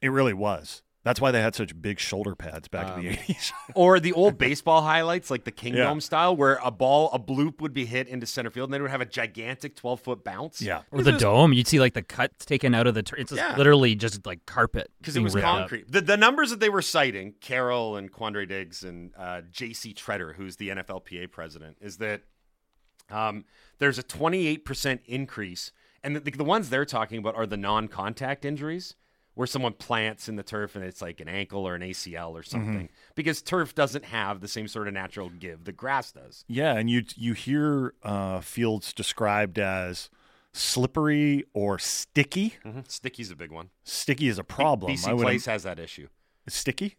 It 0.00 0.08
really 0.08 0.34
was. 0.34 0.82
That's 1.04 1.20
why 1.20 1.32
they 1.32 1.40
had 1.42 1.56
such 1.56 1.80
big 1.82 1.98
shoulder 1.98 2.36
pads 2.36 2.68
back 2.68 2.96
in 2.96 3.02
the 3.02 3.08
Um, 3.10 3.14
eighties. 3.18 3.52
or 3.74 3.98
the 3.98 4.12
old 4.12 4.38
baseball 4.38 4.82
highlights, 4.82 5.32
like 5.32 5.42
the 5.42 5.50
King 5.50 5.74
Yeah. 5.74 5.84
Dome 5.84 6.00
style, 6.00 6.36
where 6.36 6.60
a 6.62 6.70
ball, 6.70 7.10
a 7.12 7.18
bloop 7.18 7.60
would 7.60 7.72
be 7.74 7.86
hit 7.86 8.06
into 8.06 8.24
center 8.24 8.50
field, 8.50 8.68
and 8.68 8.74
then 8.74 8.80
it 8.80 8.82
would 8.82 8.92
have 8.92 9.00
a 9.00 9.04
gigantic 9.06 9.74
twelve 9.74 10.00
foot 10.00 10.22
bounce. 10.22 10.62
yeah, 10.62 10.82
Or 10.92 11.02
the 11.02 11.10
dome, 11.10 11.52
you'd 11.52 11.66
see 11.66 11.80
like 11.80 11.94
the 11.94 12.02
cuts 12.04 12.44
taken 12.46 12.72
out 12.72 12.86
of 12.86 12.94
the. 12.94 13.02
Tur- 13.02 13.16
it's 13.16 13.30
just 13.32 13.42
Yeah. 13.42 13.56
literally 13.56 13.96
just 13.96 14.24
like 14.24 14.46
carpet 14.46 14.92
because 15.00 15.16
it 15.16 15.22
was 15.24 15.34
concrete. 15.34 15.90
The, 15.90 16.02
the 16.02 16.16
numbers 16.16 16.50
that 16.50 16.60
they 16.60 16.68
were 16.68 16.82
citing, 16.82 17.34
Carroll 17.40 17.96
and 17.96 18.12
Quandre 18.12 18.46
Diggs 18.48 18.84
and 18.84 19.10
uh, 19.18 19.40
J.C. 19.50 19.94
Tretter, 19.94 20.36
who's 20.36 20.54
the 20.56 20.68
NFLPA 20.68 21.32
president, 21.32 21.78
is 21.80 21.96
that 21.96 22.22
um, 23.10 23.44
there's 23.78 23.98
a 23.98 24.04
28% 24.04 25.00
increase, 25.06 25.72
and 26.04 26.16
the, 26.16 26.30
the 26.30 26.44
ones 26.44 26.68
they're 26.70 26.84
talking 26.84 27.18
about 27.18 27.36
are 27.36 27.46
the 27.46 27.56
non-contact 27.56 28.44
injuries, 28.44 28.96
where 29.34 29.46
someone 29.46 29.72
plants 29.72 30.28
in 30.28 30.36
the 30.36 30.42
turf 30.42 30.76
and 30.76 30.84
it's 30.84 31.00
like 31.00 31.20
an 31.20 31.28
ankle 31.28 31.66
or 31.66 31.74
an 31.74 31.82
ACL 31.82 32.32
or 32.32 32.42
something, 32.42 32.88
because 33.14 33.40
turf 33.42 33.74
doesn't 33.74 34.04
have 34.06 34.40
the 34.40 34.48
same 34.48 34.68
sort 34.68 34.88
of 34.88 34.94
natural 34.94 35.30
give 35.30 35.64
that 35.64 35.76
grass 35.76 36.12
does. 36.12 36.44
yeah, 36.48 36.74
and 36.76 36.90
you 36.90 37.02
you 37.16 37.32
hear 37.32 37.94
uh, 38.02 38.40
fields 38.40 38.92
described 38.92 39.58
as 39.58 40.10
slippery 40.52 41.44
or 41.54 41.78
sticky. 41.78 42.54
Sticky's 42.88 43.30
a 43.30 43.36
big 43.36 43.50
one. 43.50 43.70
Sticky 43.84 44.28
is 44.28 44.38
a 44.38 44.44
problem. 44.44 44.92
BC 44.92 45.20
Place 45.20 45.46
has 45.46 45.62
that 45.62 45.78
issue. 45.78 46.08
it's 46.46 46.56
sticky. 46.56 46.96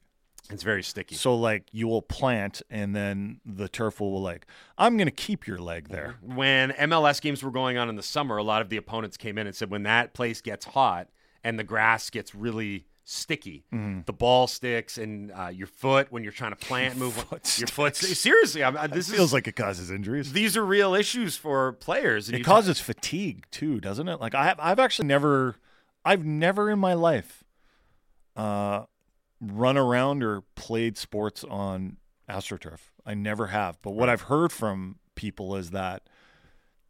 It's 0.49 0.63
very 0.63 0.83
sticky. 0.83 1.15
So 1.15 1.35
like 1.35 1.63
you 1.71 1.87
will 1.87 2.01
plant 2.01 2.61
and 2.69 2.95
then 2.95 3.39
the 3.45 3.69
turf 3.69 3.99
will 4.01 4.21
like 4.21 4.45
I'm 4.77 4.97
going 4.97 5.07
to 5.07 5.11
keep 5.11 5.47
your 5.47 5.57
leg 5.57 5.87
there. 5.89 6.15
when 6.21 6.71
MLS 6.71 7.21
games 7.21 7.41
were 7.41 7.51
going 7.51 7.77
on 7.77 7.87
in 7.89 7.95
the 7.95 8.03
summer, 8.03 8.37
a 8.37 8.43
lot 8.43 8.61
of 8.61 8.69
the 8.69 8.77
opponents 8.77 9.15
came 9.17 9.37
in 9.37 9.47
and 9.47 9.55
said 9.55 9.69
when 9.71 9.83
that 9.83 10.13
place 10.13 10.41
gets 10.41 10.65
hot 10.65 11.07
and 11.43 11.57
the 11.57 11.63
grass 11.63 12.09
gets 12.09 12.35
really 12.35 12.85
sticky, 13.05 13.65
Mm-hmm. 13.73 14.01
the 14.05 14.13
ball 14.13 14.47
sticks 14.47 14.97
and 14.97 15.31
uh, 15.31 15.47
your 15.47 15.67
foot 15.67 16.07
when 16.09 16.23
you're 16.23 16.31
trying 16.31 16.51
to 16.51 16.57
plant 16.57 16.97
move 16.97 17.13
foot 17.13 17.57
your 17.59 17.67
foot. 17.67 17.95
Seriously, 17.97 18.63
I'm, 18.63 18.77
I- 18.77 18.87
this 18.87 19.09
Feels 19.09 19.29
is 19.29 19.33
like 19.33 19.47
it 19.47 19.55
causes 19.55 19.91
injuries. 19.91 20.31
these 20.33 20.55
are 20.57 20.65
real 20.65 20.93
issues 20.93 21.35
for 21.37 21.73
players. 21.73 22.29
It 22.29 22.43
causes 22.45 22.79
fatigue 22.79 23.45
too, 23.51 23.79
doesn't 23.81 24.07
it? 24.09 24.19
Like 24.21 24.35
I 24.35 24.43
have, 24.45 24.59
I've 24.59 24.79
actually 24.79 25.07
never, 25.07 25.55
I've 26.05 26.23
never 26.25 26.69
in 26.69 26.79
my 26.79 26.93
life, 26.93 27.43
uh, 28.35 28.83
run 29.51 29.77
around 29.77 30.23
or 30.23 30.41
played 30.55 30.97
sports 30.97 31.43
on 31.43 31.97
AstroTurf. 32.29 32.79
I 33.05 33.13
never 33.13 33.47
have. 33.47 33.81
But 33.81 33.91
what 33.91 34.09
I've 34.09 34.23
heard 34.23 34.51
from 34.51 34.97
people 35.15 35.55
is 35.55 35.71
that 35.71 36.03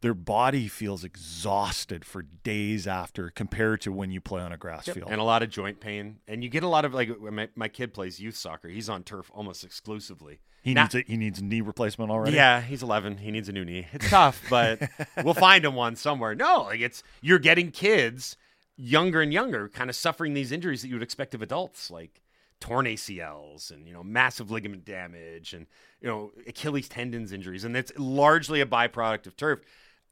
their 0.00 0.14
body 0.14 0.68
feels 0.68 1.02
exhausted 1.02 2.04
for 2.04 2.22
days 2.22 2.86
after 2.86 3.30
compared 3.30 3.80
to 3.80 3.90
when 3.90 4.10
you 4.10 4.20
play 4.20 4.42
on 4.42 4.52
a 4.52 4.56
grass 4.58 4.86
field. 4.86 5.08
and 5.10 5.18
a 5.18 5.24
lot 5.24 5.42
of 5.42 5.48
joint 5.48 5.80
pain. 5.80 6.18
And 6.28 6.44
you 6.44 6.50
get 6.50 6.62
a 6.62 6.68
lot 6.68 6.84
of 6.84 6.92
like 6.92 7.08
uh, 7.08 7.30
my, 7.30 7.48
my 7.56 7.68
kid 7.68 7.94
plays 7.94 8.20
youth 8.20 8.36
soccer. 8.36 8.68
He's 8.68 8.88
on 8.90 9.02
turf 9.02 9.30
almost 9.34 9.64
exclusively. 9.64 10.40
he 10.62 10.74
needs 10.74 10.94
a, 10.94 11.00
he 11.06 11.16
needs 11.16 11.40
knee 11.42 11.62
replacement 11.62 12.10
already. 12.10 12.36
Yeah, 12.36 12.60
he's 12.60 12.82
11. 12.82 13.16
He 13.18 13.30
needs 13.30 13.48
a 13.48 13.52
new 13.52 13.64
knee. 13.64 13.86
It's 13.94 14.10
tough, 14.10 14.42
but 14.50 14.82
we'll 15.24 15.32
find 15.34 15.64
him 15.64 15.74
one 15.74 15.96
somewhere. 15.96 16.34
No, 16.34 16.64
like 16.64 16.80
it's 16.80 17.02
you're 17.22 17.38
getting 17.38 17.70
kids 17.70 18.36
younger 18.76 19.22
and 19.22 19.32
younger 19.32 19.68
kind 19.70 19.88
of 19.88 19.96
suffering 19.96 20.34
these 20.34 20.52
injuries 20.52 20.82
that 20.82 20.88
you 20.88 20.94
would 20.96 21.02
expect 21.02 21.34
of 21.34 21.40
adults, 21.40 21.90
like 21.90 22.20
torn 22.60 22.86
ACLs 22.86 23.70
and 23.70 23.86
you 23.86 23.92
know 23.92 24.02
massive 24.02 24.50
ligament 24.50 24.84
damage 24.84 25.52
and 25.52 25.66
you 26.00 26.08
know 26.08 26.30
Achilles 26.46 26.88
tendons 26.88 27.32
injuries, 27.32 27.64
and 27.64 27.76
it's 27.76 27.92
largely 27.98 28.60
a 28.60 28.66
byproduct 28.66 29.26
of 29.26 29.36
turf. 29.36 29.60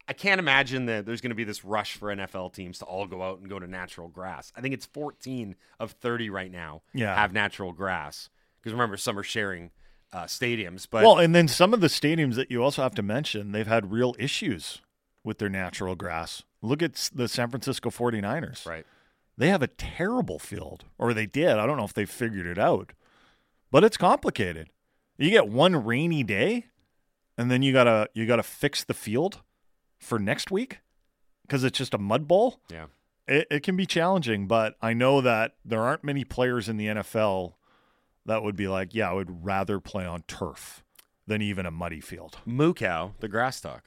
I 0.08 0.14
can't 0.14 0.40
imagine 0.40 0.86
that 0.86 1.06
there's 1.06 1.20
going 1.20 1.30
to 1.30 1.36
be 1.36 1.44
this 1.44 1.64
rush 1.64 1.96
for 1.96 2.08
NFL 2.14 2.52
teams 2.54 2.80
to 2.80 2.84
all 2.84 3.06
go 3.06 3.22
out 3.22 3.38
and 3.38 3.48
go 3.48 3.60
to 3.60 3.68
natural 3.68 4.08
grass. 4.08 4.52
I 4.56 4.60
think 4.60 4.74
it's 4.74 4.84
14 4.86 5.54
of 5.78 5.92
30 5.92 6.28
right 6.28 6.50
now 6.50 6.82
Yeah. 6.92 7.14
have 7.14 7.32
natural 7.32 7.72
grass 7.72 8.28
because 8.60 8.72
remember 8.72 8.96
some 8.96 9.16
are 9.16 9.22
sharing 9.22 9.70
uh, 10.12 10.24
stadiums, 10.24 10.88
but 10.90 11.04
Well, 11.04 11.18
and 11.18 11.34
then 11.34 11.46
some 11.46 11.72
of 11.72 11.80
the 11.80 11.86
stadiums 11.86 12.34
that 12.34 12.50
you 12.50 12.62
also 12.64 12.82
have 12.82 12.96
to 12.96 13.02
mention, 13.02 13.52
they've 13.52 13.66
had 13.66 13.92
real 13.92 14.14
issues 14.18 14.80
with 15.22 15.38
their 15.38 15.48
natural 15.48 15.94
grass. 15.94 16.42
Look 16.60 16.82
at 16.82 17.10
the 17.14 17.28
San 17.28 17.48
Francisco 17.50 17.88
49ers. 17.90 18.66
right. 18.66 18.84
They 19.36 19.48
have 19.48 19.62
a 19.62 19.68
terrible 19.68 20.38
field, 20.38 20.84
or 20.98 21.14
they 21.14 21.26
did. 21.26 21.58
I 21.58 21.66
don't 21.66 21.76
know 21.76 21.84
if 21.84 21.94
they 21.94 22.04
figured 22.04 22.46
it 22.46 22.58
out, 22.58 22.92
but 23.70 23.84
it's 23.84 23.96
complicated. 23.96 24.68
You 25.16 25.30
get 25.30 25.48
one 25.48 25.84
rainy 25.84 26.22
day, 26.22 26.66
and 27.38 27.50
then 27.50 27.62
you 27.62 27.72
gotta 27.72 28.08
you 28.14 28.26
gotta 28.26 28.42
fix 28.42 28.84
the 28.84 28.94
field 28.94 29.40
for 29.98 30.18
next 30.18 30.50
week 30.50 30.80
because 31.42 31.64
it's 31.64 31.78
just 31.78 31.94
a 31.94 31.98
mud 31.98 32.28
bowl. 32.28 32.60
Yeah. 32.70 32.86
It, 33.28 33.46
it 33.50 33.62
can 33.62 33.76
be 33.76 33.86
challenging, 33.86 34.46
but 34.46 34.76
I 34.82 34.94
know 34.94 35.20
that 35.20 35.54
there 35.64 35.82
aren't 35.82 36.04
many 36.04 36.24
players 36.24 36.68
in 36.68 36.76
the 36.76 36.86
NFL 36.86 37.54
that 38.26 38.42
would 38.42 38.56
be 38.56 38.68
like, 38.68 38.94
yeah, 38.94 39.10
I 39.10 39.12
would 39.12 39.44
rather 39.44 39.80
play 39.80 40.04
on 40.04 40.22
turf 40.26 40.82
than 41.26 41.40
even 41.40 41.66
a 41.66 41.70
muddy 41.70 42.00
field. 42.00 42.38
Moo 42.44 42.74
cow, 42.74 43.12
the 43.20 43.28
grass 43.28 43.60
talk. 43.60 43.84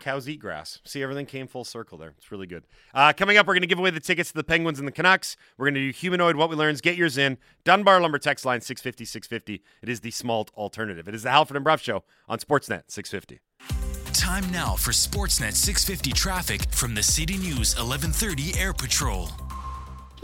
Cows 0.00 0.28
eat 0.28 0.40
grass. 0.40 0.80
See, 0.84 1.02
everything 1.02 1.26
came 1.26 1.46
full 1.46 1.64
circle 1.64 1.98
there. 1.98 2.14
It's 2.18 2.30
really 2.30 2.46
good. 2.46 2.64
Uh, 2.92 3.12
coming 3.12 3.36
up, 3.36 3.46
we're 3.46 3.54
going 3.54 3.62
to 3.62 3.66
give 3.66 3.78
away 3.78 3.90
the 3.90 4.00
tickets 4.00 4.30
to 4.30 4.34
the 4.34 4.44
Penguins 4.44 4.78
and 4.78 4.86
the 4.86 4.92
Canucks. 4.92 5.36
We're 5.56 5.66
going 5.66 5.74
to 5.74 5.80
do 5.80 5.90
Humanoid, 5.90 6.36
What 6.36 6.50
We 6.50 6.56
Learns. 6.56 6.80
Get 6.80 6.96
yours 6.96 7.16
in. 7.16 7.38
Dunbar 7.64 8.00
Lumber 8.00 8.18
text 8.18 8.44
line 8.44 8.60
650 8.60 9.04
650. 9.04 9.62
It 9.82 9.88
is 9.88 10.00
the 10.00 10.10
smalt 10.10 10.50
alternative. 10.56 11.08
It 11.08 11.14
is 11.14 11.22
the 11.22 11.30
Halford 11.30 11.56
and 11.56 11.64
Brough 11.64 11.76
Show 11.76 12.04
on 12.28 12.38
Sportsnet 12.38 12.84
650. 12.88 13.40
Time 14.12 14.50
now 14.52 14.74
for 14.74 14.92
Sportsnet 14.92 15.52
650 15.54 16.12
traffic 16.12 16.70
from 16.70 16.94
the 16.94 17.02
City 17.02 17.36
News 17.36 17.74
1130 17.76 18.58
Air 18.58 18.72
Patrol. 18.72 19.28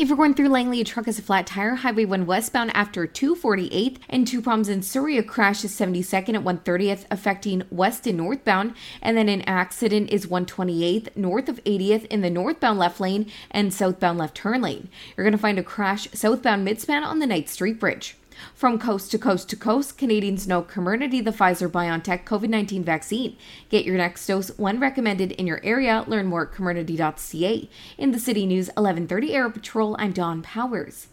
If 0.00 0.08
you're 0.08 0.16
going 0.16 0.32
through 0.32 0.48
Langley, 0.48 0.80
a 0.80 0.84
truck 0.84 1.04
has 1.04 1.18
a 1.18 1.22
flat 1.22 1.46
tire. 1.46 1.74
Highway 1.74 2.06
1 2.06 2.24
westbound 2.24 2.74
after 2.74 3.06
248th, 3.06 3.98
and 4.08 4.26
two 4.26 4.40
problems 4.40 4.70
in 4.70 4.80
Surrey. 4.80 5.18
A 5.18 5.22
crash 5.22 5.62
is 5.62 5.78
72nd 5.78 6.36
at 6.36 6.42
130th, 6.42 7.04
affecting 7.10 7.64
west 7.70 8.06
and 8.06 8.16
northbound. 8.16 8.72
And 9.02 9.14
then 9.14 9.28
an 9.28 9.42
accident 9.42 10.08
is 10.08 10.26
128th, 10.26 11.14
north 11.18 11.50
of 11.50 11.62
80th 11.64 12.06
in 12.06 12.22
the 12.22 12.30
northbound 12.30 12.78
left 12.78 12.98
lane 12.98 13.30
and 13.50 13.74
southbound 13.74 14.16
left 14.16 14.34
turn 14.34 14.62
lane. 14.62 14.88
You're 15.14 15.24
going 15.24 15.32
to 15.32 15.38
find 15.38 15.58
a 15.58 15.62
crash 15.62 16.08
southbound 16.14 16.66
midspan 16.66 17.04
on 17.04 17.18
the 17.18 17.26
Ninth 17.26 17.50
Street 17.50 17.78
Bridge. 17.78 18.16
From 18.54 18.78
coast 18.78 19.10
to 19.12 19.18
coast 19.18 19.48
to 19.50 19.56
coast, 19.56 19.98
Canadians 19.98 20.46
know 20.46 20.62
Comirnaty, 20.62 21.24
the 21.24 21.30
Pfizer 21.30 21.68
BioNTech 21.68 22.24
COVID 22.24 22.48
19 22.48 22.84
vaccine. 22.84 23.36
Get 23.68 23.84
your 23.84 23.96
next 23.96 24.26
dose 24.26 24.50
when 24.58 24.80
recommended 24.80 25.32
in 25.32 25.46
your 25.46 25.60
area. 25.64 26.04
Learn 26.06 26.26
more 26.26 26.48
at 26.48 26.52
comirnaty.ca. 26.52 27.70
In 27.98 28.10
the 28.12 28.18
City 28.18 28.46
News 28.46 28.66
1130 28.68 29.34
Air 29.34 29.50
Patrol, 29.50 29.96
I'm 29.98 30.12
Don 30.12 30.42
Powers. 30.42 31.08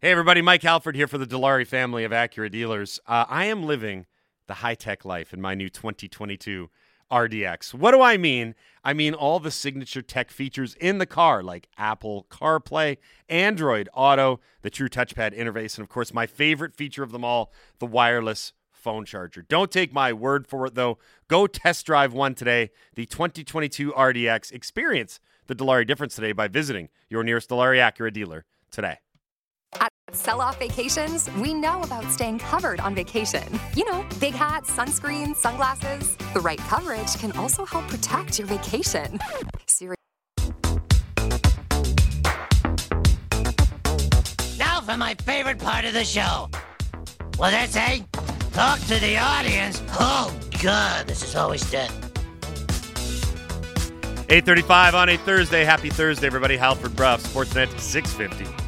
Hey, 0.00 0.10
everybody. 0.12 0.40
Mike 0.40 0.62
Halford 0.62 0.96
here 0.96 1.06
for 1.06 1.18
the 1.18 1.26
Dilawri 1.26 1.66
family 1.66 2.04
of 2.04 2.12
Acura 2.12 2.50
dealers. 2.50 2.98
Uh, 3.06 3.26
I 3.28 3.44
am 3.44 3.64
living 3.64 4.06
the 4.46 4.54
high 4.54 4.74
tech 4.74 5.04
life 5.04 5.34
in 5.34 5.40
my 5.40 5.54
new 5.54 5.68
2022 5.68 6.70
RDX. 7.10 7.74
What 7.74 7.92
do 7.92 8.00
I 8.00 8.16
mean? 8.16 8.54
I 8.82 8.94
mean 8.94 9.14
all 9.14 9.40
the 9.40 9.50
signature 9.50 10.02
tech 10.02 10.30
features 10.30 10.74
in 10.80 10.98
the 10.98 11.06
car, 11.06 11.42
like 11.42 11.68
Apple 11.76 12.26
CarPlay, 12.30 12.96
Android 13.28 13.88
Auto, 13.92 14.40
the 14.62 14.70
true 14.70 14.88
touchpad 14.88 15.36
interface, 15.36 15.76
and 15.76 15.84
of 15.84 15.88
course, 15.88 16.14
my 16.14 16.26
favorite 16.26 16.74
feature 16.74 17.02
of 17.02 17.12
them 17.12 17.24
all, 17.24 17.52
the 17.78 17.86
wireless 17.86 18.52
phone 18.72 19.04
charger. 19.04 19.42
Don't 19.42 19.70
take 19.70 19.92
my 19.92 20.12
word 20.12 20.46
for 20.46 20.66
it, 20.66 20.74
though. 20.74 20.98
Go 21.28 21.46
test 21.46 21.86
drive 21.86 22.12
one 22.12 22.34
today, 22.34 22.70
the 22.94 23.06
2022 23.06 23.92
RDX. 23.92 24.52
Experience 24.52 25.20
the 25.46 25.54
Dilawri 25.54 25.86
difference 25.86 26.14
today 26.14 26.32
by 26.32 26.48
visiting 26.48 26.88
your 27.08 27.22
nearest 27.22 27.50
Dilawri 27.50 27.78
Acura 27.78 28.12
dealer 28.12 28.44
today. 28.70 28.98
At 30.10 30.16
Sell 30.16 30.40
Off 30.40 30.58
Vacations, 30.58 31.30
we 31.34 31.54
know 31.54 31.82
about 31.82 32.04
staying 32.10 32.40
covered 32.40 32.80
on 32.80 32.96
vacation. 32.96 33.44
You 33.76 33.88
know, 33.88 34.04
big 34.18 34.34
hats, 34.34 34.68
sunscreen, 34.68 35.36
sunglasses. 35.36 36.16
The 36.34 36.40
right 36.40 36.58
coverage 36.58 37.14
can 37.18 37.30
also 37.32 37.64
help 37.64 37.86
protect 37.86 38.36
your 38.36 38.48
vacation. 38.48 39.20
Seriously. 39.68 39.96
Now 44.58 44.80
for 44.80 44.96
my 44.96 45.14
favorite 45.22 45.60
part 45.60 45.84
of 45.84 45.92
the 45.92 46.04
show. 46.04 46.48
What 47.36 47.50
did 47.50 47.60
I 47.60 47.66
say? 47.66 48.04
Talk 48.52 48.80
to 48.80 48.98
the 48.98 49.16
audience. 49.16 49.80
Oh, 49.90 50.36
God, 50.60 51.06
this 51.06 51.22
is 51.22 51.36
always 51.36 51.62
dead. 51.70 51.88
835 54.28 54.96
on 54.96 55.08
a 55.08 55.16
Thursday. 55.18 55.64
Happy 55.64 55.88
Thursday, 55.88 56.26
everybody. 56.26 56.56
Halford 56.56 56.96
Brough, 56.96 57.18
Sportsnet 57.18 57.78
650. 57.78 58.59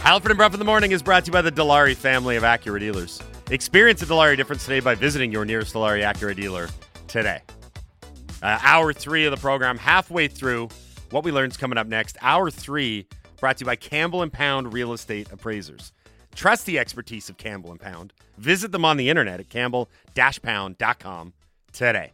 Halford 0.00 0.30
and 0.32 0.38
Brough 0.38 0.46
in 0.46 0.58
the 0.58 0.64
Morning 0.64 0.92
is 0.92 1.02
brought 1.02 1.26
to 1.26 1.28
you 1.28 1.32
by 1.32 1.42
the 1.42 1.52
Dilawri 1.52 1.94
family 1.94 2.36
of 2.36 2.42
Acura 2.42 2.80
dealers. 2.80 3.22
Experience 3.50 4.00
the 4.00 4.06
Dilawri 4.06 4.34
difference 4.34 4.64
today 4.64 4.80
by 4.80 4.94
visiting 4.94 5.30
your 5.30 5.44
nearest 5.44 5.74
Delari 5.74 6.02
Acura 6.02 6.34
dealer 6.34 6.68
today. 7.06 7.42
Uh, 8.42 8.58
hour 8.62 8.94
three 8.94 9.26
of 9.26 9.30
the 9.30 9.36
program, 9.36 9.76
halfway 9.76 10.26
through. 10.26 10.70
What 11.10 11.22
we 11.22 11.30
learned 11.30 11.52
is 11.52 11.58
coming 11.58 11.76
up 11.76 11.86
next. 11.86 12.16
Hour 12.22 12.50
three, 12.50 13.06
brought 13.38 13.58
to 13.58 13.62
you 13.62 13.66
by 13.66 13.76
Campbell 13.76 14.22
and 14.22 14.32
Pound 14.32 14.72
Real 14.72 14.94
Estate 14.94 15.30
Appraisers. 15.30 15.92
Trust 16.34 16.64
the 16.64 16.78
expertise 16.78 17.28
of 17.28 17.36
Campbell 17.36 17.70
and 17.70 17.78
Pound. 17.78 18.14
Visit 18.38 18.72
them 18.72 18.86
on 18.86 18.96
the 18.96 19.10
internet 19.10 19.38
at 19.38 19.50
campbell-pound.com 19.50 21.32
today. 21.72 22.12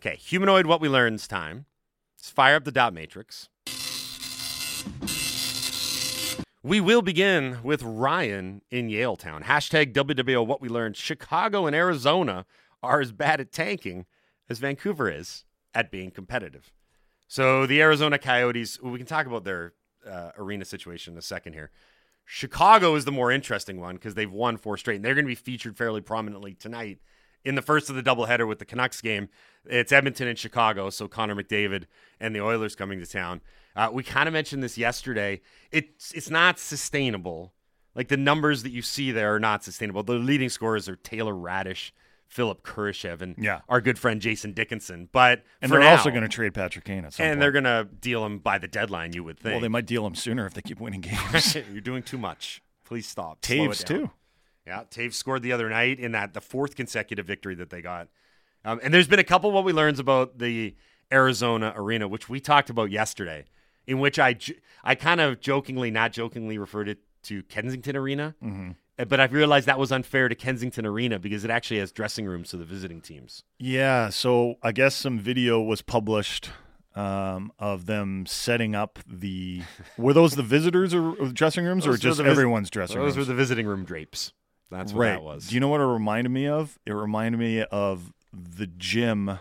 Okay, 0.00 0.16
humanoid. 0.16 0.66
What 0.66 0.80
we 0.80 0.88
learned's 0.88 1.26
time. 1.26 1.66
Let's 2.16 2.30
fire 2.30 2.54
up 2.54 2.64
the 2.64 2.72
dot 2.72 2.94
matrix. 2.94 3.48
We 6.66 6.80
will 6.80 7.00
begin 7.00 7.58
with 7.62 7.84
Ryan 7.84 8.60
in 8.72 8.88
Yaletown. 8.88 9.44
Hashtag 9.44 9.92
WWO 9.92 10.44
What 10.44 10.60
We 10.60 10.68
Learned. 10.68 10.96
Chicago 10.96 11.64
and 11.64 11.76
Arizona 11.76 12.44
are 12.82 13.00
as 13.00 13.12
bad 13.12 13.40
at 13.40 13.52
tanking 13.52 14.04
as 14.50 14.58
Vancouver 14.58 15.08
is 15.08 15.44
at 15.72 15.92
being 15.92 16.10
competitive. 16.10 16.72
So 17.28 17.66
the 17.66 17.80
Arizona 17.80 18.18
Coyotes, 18.18 18.82
we 18.82 18.98
can 18.98 19.06
talk 19.06 19.26
about 19.26 19.44
their 19.44 19.74
uh, 20.04 20.32
arena 20.36 20.64
situation 20.64 21.12
in 21.12 21.18
a 21.18 21.22
second 21.22 21.52
here. 21.52 21.70
Chicago 22.24 22.96
is 22.96 23.04
the 23.04 23.12
more 23.12 23.30
interesting 23.30 23.80
one 23.80 23.94
because 23.94 24.14
they've 24.14 24.28
won 24.28 24.56
four 24.56 24.76
straight, 24.76 24.96
and 24.96 25.04
they're 25.04 25.14
going 25.14 25.24
to 25.24 25.28
be 25.28 25.36
featured 25.36 25.76
fairly 25.76 26.00
prominently 26.00 26.54
tonight 26.54 26.98
in 27.44 27.54
the 27.54 27.62
first 27.62 27.88
of 27.90 27.94
the 27.94 28.02
doubleheader 28.02 28.48
with 28.48 28.58
the 28.58 28.64
Canucks 28.64 29.00
game. 29.00 29.28
It's 29.66 29.92
Edmonton 29.92 30.26
and 30.26 30.36
Chicago, 30.36 30.90
so 30.90 31.06
Connor 31.06 31.36
McDavid 31.36 31.84
and 32.18 32.34
the 32.34 32.40
Oilers 32.40 32.74
coming 32.74 32.98
to 32.98 33.06
town. 33.06 33.40
Uh, 33.76 33.90
we 33.92 34.02
kind 34.02 34.26
of 34.26 34.32
mentioned 34.32 34.62
this 34.62 34.78
yesterday. 34.78 35.40
It's 35.70 36.12
it's 36.12 36.30
not 36.30 36.58
sustainable. 36.58 37.52
Like 37.94 38.08
the 38.08 38.16
numbers 38.16 38.62
that 38.62 38.70
you 38.70 38.82
see 38.82 39.10
there 39.12 39.34
are 39.34 39.40
not 39.40 39.62
sustainable. 39.64 40.02
The 40.02 40.14
leading 40.14 40.48
scorers 40.48 40.88
are 40.88 40.96
Taylor 40.96 41.32
Raddysh, 41.34 41.92
Philipp 42.28 42.62
Kurashev, 42.62 43.22
and 43.22 43.34
Yeah. 43.38 43.60
our 43.68 43.80
good 43.80 43.98
friend 43.98 44.20
Jason 44.20 44.52
Dickinson. 44.52 45.08
But 45.12 45.44
And 45.62 45.70
they're 45.72 45.82
also 45.82 46.10
going 46.10 46.22
to 46.22 46.28
trade 46.28 46.52
Patrick 46.54 46.84
Kane 46.84 47.04
at 47.04 47.14
some 47.14 47.24
and 47.24 47.32
point. 47.34 47.40
they're 47.40 47.52
going 47.52 47.64
to 47.64 47.88
deal 48.00 48.24
him 48.26 48.38
by 48.38 48.58
the 48.58 48.68
deadline. 48.68 49.12
You 49.14 49.24
would 49.24 49.38
think. 49.38 49.52
well, 49.52 49.60
they 49.60 49.68
might 49.68 49.86
deal 49.86 50.06
him 50.06 50.14
sooner 50.14 50.46
if 50.46 50.54
they 50.54 50.62
keep 50.62 50.80
winning 50.80 51.00
games. 51.02 51.54
You're 51.72 51.80
doing 51.80 52.02
too 52.02 52.18
much. 52.18 52.62
Please 52.84 53.06
stop. 53.06 53.40
Toews 53.40 53.82
too. 53.84 54.10
Yeah, 54.66 54.82
Toews 54.90 55.14
scored 55.14 55.42
the 55.42 55.52
other 55.52 55.68
night 55.70 55.98
in 56.00 56.12
that 56.12 56.34
the 56.34 56.40
fourth 56.40 56.74
consecutive 56.76 57.24
victory 57.26 57.54
that 57.56 57.70
they 57.70 57.80
got. 57.82 58.08
Um, 58.64 58.80
and 58.82 58.92
there's 58.92 59.06
been 59.08 59.20
a 59.20 59.24
couple 59.24 59.48
of 59.50 59.54
what 59.54 59.64
we 59.64 59.72
learned 59.72 60.00
about 60.00 60.38
the 60.38 60.74
Arizona 61.12 61.72
arena, 61.76 62.08
which 62.08 62.28
we 62.28 62.40
talked 62.40 62.68
about 62.68 62.90
yesterday, 62.90 63.44
in 63.86 63.98
which 63.98 64.18
I, 64.18 64.36
I 64.84 64.94
kind 64.94 65.20
of 65.20 65.40
jokingly, 65.40 65.90
not 65.90 66.12
jokingly, 66.12 66.58
referred 66.58 66.88
it 66.88 66.98
to 67.24 67.42
Kensington 67.44 67.96
Arena. 67.96 68.34
Mhm. 68.42 68.76
Uh, 68.98 69.04
But 69.04 69.20
I've 69.20 69.32
realized 69.32 69.66
that 69.66 69.78
was 69.78 69.92
unfair 69.92 70.28
to 70.28 70.34
Kensington 70.34 70.86
Arena 70.86 71.18
because 71.18 71.44
it 71.44 71.50
actually 71.50 71.80
has 71.80 71.92
dressing 71.92 72.24
rooms 72.26 72.50
to 72.50 72.56
the 72.56 72.64
visiting 72.64 73.00
teams. 73.00 73.44
Yeah, 73.58 74.08
so 74.10 74.54
I 74.62 74.72
guess 74.72 74.94
some 74.94 75.18
video 75.18 75.60
was 75.60 75.82
published 75.82 76.50
um, 76.94 77.52
of 77.58 77.84
them 77.84 78.24
setting 78.26 78.74
up 78.74 78.98
the. 79.06 79.62
Were 79.98 80.14
those 80.14 80.34
the 80.34 80.42
visitors 80.42 80.94
or 80.94 81.10
or 81.16 81.28
dressing 81.28 81.64
rooms, 81.66 81.84
or 81.86 81.90
Those 81.90 81.98
were 81.98 82.10
just 82.10 82.20
vis- 82.22 82.30
everyone's 82.30 82.70
dressing 82.70 82.96
Those 82.96 83.16
rooms? 83.16 83.28
were 83.28 83.34
the 83.34 83.34
visiting 83.36 83.66
room 83.66 83.84
drapes. 83.84 84.32
That's 84.70 84.92
what 84.94 85.00
right. 85.02 85.08
that 85.10 85.22
was. 85.22 85.48
Do 85.48 85.54
you 85.54 85.60
know 85.60 85.68
what 85.68 85.80
it 85.82 85.84
reminded 85.84 86.30
me 86.30 86.46
of? 86.48 86.78
It 86.86 86.92
reminded 86.92 87.36
me 87.38 87.62
of 87.64 88.12
the 88.32 88.66
gym 88.66 89.38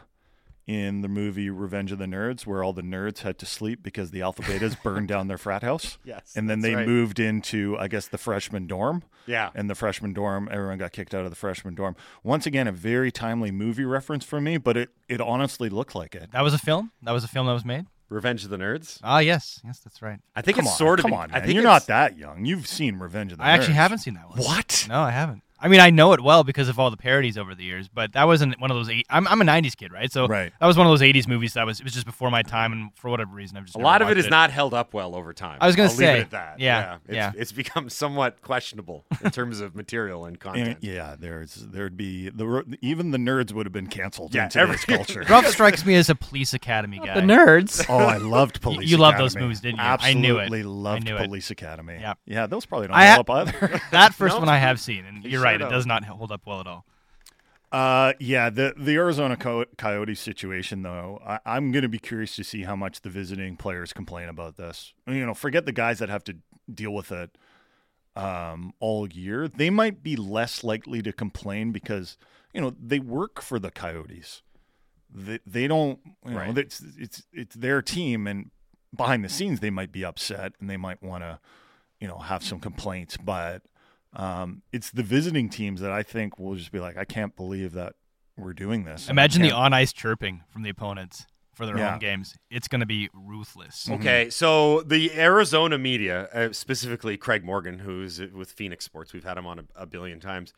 in 0.67 1.01
the 1.01 1.07
movie 1.07 1.49
Revenge 1.49 1.91
of 1.91 1.99
the 1.99 2.05
Nerds, 2.05 2.45
where 2.47 2.63
all 2.63 2.73
the 2.73 2.81
nerds 2.81 3.19
had 3.19 3.37
to 3.39 3.45
sleep 3.45 3.83
because 3.83 4.09
the 4.11 4.21
Alpha 4.21 4.41
Betas 4.41 4.81
burned 4.83 5.07
down 5.07 5.27
their 5.27 5.37
frat 5.37 5.61
house. 5.61 5.97
Yes, 6.03 6.33
and 6.35 6.49
then 6.49 6.61
they 6.61 6.73
right. 6.75 6.87
moved 6.87 7.19
into, 7.19 7.77
I 7.79 7.87
guess, 7.87 8.07
the 8.07 8.17
freshman 8.17 8.65
dorm. 8.67 9.03
Yeah. 9.27 9.49
and 9.55 9.69
the 9.69 9.75
freshman 9.75 10.13
dorm, 10.13 10.47
everyone 10.51 10.77
got 10.77 10.91
kicked 10.91 11.13
out 11.15 11.23
of 11.23 11.31
the 11.31 11.35
freshman 11.35 11.73
dorm. 11.73 11.95
Once 12.23 12.45
again, 12.45 12.67
a 12.67 12.71
very 12.71 13.11
timely 13.11 13.49
movie 13.51 13.85
reference 13.85 14.23
for 14.23 14.39
me, 14.41 14.57
but 14.57 14.77
it 14.77 14.89
it 15.09 15.19
honestly 15.21 15.69
looked 15.69 15.95
like 15.95 16.13
it. 16.15 16.31
That 16.31 16.41
was 16.43 16.53
a 16.53 16.59
film. 16.59 16.91
That 17.01 17.11
was 17.11 17.23
a 17.23 17.27
film 17.27 17.47
that 17.47 17.53
was 17.53 17.65
made. 17.65 17.85
Revenge 18.09 18.43
of 18.43 18.51
the 18.51 18.57
Nerds. 18.57 18.99
Ah, 19.03 19.17
yes, 19.19 19.59
yes, 19.65 19.79
that's 19.79 20.01
right. 20.03 20.19
I 20.35 20.41
think 20.43 20.57
Come 20.57 20.65
it's 20.65 20.73
on, 20.73 20.77
sort 20.77 20.99
of. 20.99 21.03
come 21.05 21.13
in- 21.13 21.17
on, 21.19 21.29
I 21.31 21.33
man. 21.39 21.41
think 21.41 21.53
you're 21.55 21.63
it's- 21.63 21.73
not 21.73 21.87
that 21.87 22.17
young. 22.19 22.45
You've 22.45 22.67
seen 22.67 22.97
Revenge 22.99 23.31
of 23.31 23.39
the 23.39 23.43
Nerds. 23.43 23.47
I 23.47 23.51
actually 23.51 23.73
haven't 23.73 23.97
seen 23.99 24.13
that 24.13 24.29
one. 24.29 24.37
What? 24.39 24.85
No, 24.87 25.01
I 25.01 25.09
haven't. 25.11 25.41
I 25.59 25.67
mean, 25.69 25.79
I 25.79 25.89
know 25.89 26.11
it 26.13 26.21
well 26.21 26.43
because 26.43 26.67
of 26.67 26.77
all 26.79 26.91
the 26.91 26.97
parodies 26.97 27.37
over 27.37 27.55
the 27.55 27.63
years, 27.63 27.87
but 27.87 28.11
that 28.13 28.25
wasn't 28.27 28.59
one 28.59 28.71
of 28.71 28.77
those. 28.77 28.89
Eight, 28.89 29.05
I'm 29.09 29.27
I'm 29.27 29.41
a 29.41 29.45
'90s 29.45 29.75
kid, 29.75 29.91
right? 29.93 30.11
So 30.11 30.27
Right. 30.27 30.51
that 30.59 30.65
was 30.67 30.77
one 30.77 30.85
of 30.85 30.91
those 30.91 31.01
'80s 31.01 31.27
movies 31.27 31.53
that 31.53 31.65
was 31.65 31.79
it 31.79 31.83
was 31.85 31.93
just 31.93 32.05
before 32.05 32.29
my 32.29 32.41
time, 32.43 32.73
and 32.73 32.89
for 32.95 33.09
whatever 33.09 33.33
reason, 33.33 33.55
I've 33.57 33.63
just 33.65 33.75
A 33.75 33.79
never 33.79 33.85
lot 33.85 34.01
of 34.01 34.09
it 34.09 34.17
watched 34.17 34.29
not 34.29 34.51
held 34.51 34.73
up 34.73 34.93
well 34.93 35.15
over 35.15 35.33
time. 35.33 35.57
I 35.61 35.67
was 35.67 35.75
gonna 35.75 35.87
I'll 35.89 35.95
leave 35.95 35.97
say, 36.07 36.17
it 36.19 36.21
at 36.23 36.31
that. 36.31 36.59
yeah, 36.59 36.97
It's, 37.07 37.15
yeah. 37.15 37.31
it's 37.35 37.51
become 37.53 37.89
somewhat 37.89 38.41
questionable 38.41 39.05
in 39.23 39.31
terms 39.31 39.61
of 39.61 39.75
material 39.75 40.25
and 40.25 40.35
And, 40.35 40.39
content. 40.41 40.77
yeah, 40.81 41.15
there's 41.17 41.55
there'd 41.55 41.95
be 41.97 42.29
the 42.29 42.77
even 42.81 43.11
the 43.11 43.17
nerds 43.17 43.53
would 43.53 43.65
have 43.65 43.73
been 43.73 43.87
canceled 43.87 44.35
Yeah, 44.35 44.43
in 44.43 44.49
today's 44.49 44.83
every- 44.87 44.95
culture. 44.97 45.23
Ruff 45.29 45.47
strikes 45.47 45.85
me 45.85 45.95
as 45.95 46.09
a 46.09 46.15
Police 46.15 46.53
Academy 46.53 46.99
guy. 46.99 47.15
The 47.15 47.21
nerds. 47.21 47.85
Oh, 47.89 47.97
I 47.99 48.17
loved 48.17 48.57
You- 48.61 48.61
Police. 48.61 48.89
you 48.91 48.97
loved 48.97 49.17
those 49.19 49.35
movies, 49.37 49.61
didn't 49.61 49.77
you? 49.77 49.83
I 49.83 49.93
Absolutely 49.93 50.21
knew 50.21 50.37
it. 50.39 50.51
I 50.51 50.61
loved 50.67 51.05
knew 51.05 51.15
it. 51.15 51.25
Police 51.27 51.49
Academy. 51.49 51.97
Yeah. 52.01 52.15
yeah, 52.25 52.45
those 52.47 52.65
probably 52.65 52.87
don't 52.87 52.97
I 52.97 53.05
hold 53.07 53.27
ha- 53.27 53.33
up 53.33 53.47
either. 53.47 53.81
that 53.91 54.13
first 54.13 54.35
No, 54.35 54.39
one 54.39 54.49
I 54.49 54.57
have 54.57 54.79
seen, 54.81 55.05
and 55.05 55.23
you're 55.23 55.41
right, 55.41 55.54
should 55.59 55.67
it 55.67 55.69
does 55.69 55.85
not 55.85 56.03
hold 56.05 56.31
up 56.31 56.41
well 56.45 56.59
at 56.61 56.67
all. 56.67 56.85
Uh, 57.71 58.13
yeah, 58.19 58.49
the 58.49 58.73
the 58.77 58.95
Arizona 58.95 59.35
Co- 59.35 59.65
Coyotes 59.77 60.19
situation, 60.19 60.83
though, 60.83 61.19
I, 61.25 61.39
I'm 61.45 61.71
going 61.71 61.81
to 61.83 61.89
be 61.89 61.99
curious 61.99 62.35
to 62.37 62.43
see 62.43 62.63
how 62.63 62.75
much 62.75 63.01
the 63.01 63.09
visiting 63.09 63.57
players 63.57 63.91
complain 63.91 64.29
about 64.29 64.55
this. 64.55 64.93
You 65.07 65.25
know, 65.25 65.33
forget 65.33 65.65
the 65.65 65.71
guys 65.73 65.99
that 65.99 66.07
have 66.07 66.23
to 66.25 66.37
deal 66.73 66.93
with 66.93 67.11
it 67.11 67.37
um, 68.15 68.73
all 68.79 69.07
year. 69.09 69.47
They 69.47 69.69
might 69.69 70.03
be 70.03 70.15
less 70.15 70.63
likely 70.63 71.01
to 71.01 71.11
complain 71.11 71.71
because 71.71 72.17
you 72.53 72.61
know 72.61 72.73
they 72.79 72.99
work 72.99 73.41
for 73.41 73.59
the 73.59 73.71
Coyotes. 73.71 74.41
They 75.13 75.39
they 75.45 75.67
don't. 75.67 75.99
You 76.25 76.31
know, 76.31 76.37
Right. 76.37 76.57
it's 76.57 76.81
it's 76.97 77.23
it's 77.33 77.55
their 77.55 77.81
team, 77.81 78.25
and 78.27 78.51
behind 78.95 79.25
the 79.25 79.29
scenes 79.29 79.59
they 79.59 79.71
might 79.71 79.91
be 79.91 80.05
upset 80.05 80.53
and 80.61 80.69
they 80.69 80.77
might 80.77 81.03
want 81.03 81.23
to, 81.23 81.39
you 81.99 82.07
know, 82.07 82.19
have 82.19 82.43
some 82.43 82.59
complaints, 82.59 83.17
but. 83.17 83.63
Um, 84.15 84.61
it's 84.71 84.91
the 84.91 85.03
visiting 85.03 85.49
teams 85.49 85.81
that 85.81 85.91
I 85.91 86.03
think 86.03 86.39
will 86.39 86.55
just 86.55 86.71
be 86.71 86.79
like, 86.79 86.97
I 86.97 87.05
can't 87.05 87.35
believe 87.35 87.73
that 87.73 87.93
we're 88.37 88.53
doing 88.53 88.83
this. 88.83 89.09
Imagine 89.09 89.41
the 89.41 89.51
on 89.51 89.73
ice 89.73 89.93
chirping 89.93 90.43
from 90.49 90.63
the 90.63 90.69
opponents 90.69 91.25
for 91.53 91.65
their 91.65 91.77
Yeah. 91.77 91.91
home 91.91 91.99
games. 91.99 92.35
It's 92.49 92.67
going 92.67 92.81
to 92.81 92.85
be 92.85 93.09
ruthless. 93.13 93.89
Okay, 93.89 94.29
so 94.29 94.81
the 94.81 95.13
Arizona 95.17 95.77
media, 95.77 96.27
uh, 96.33 96.51
specifically 96.51 97.15
Craig 97.17 97.45
Morgan, 97.45 97.79
who's 97.79 98.19
with 98.19 98.51
Phoenix 98.51 98.83
Sports, 98.83 99.13
we've 99.13 99.23
had 99.23 99.37
him 99.37 99.47
on 99.47 99.59
a, 99.59 99.63
a 99.83 99.85
billion 99.85 100.19
times. 100.19 100.53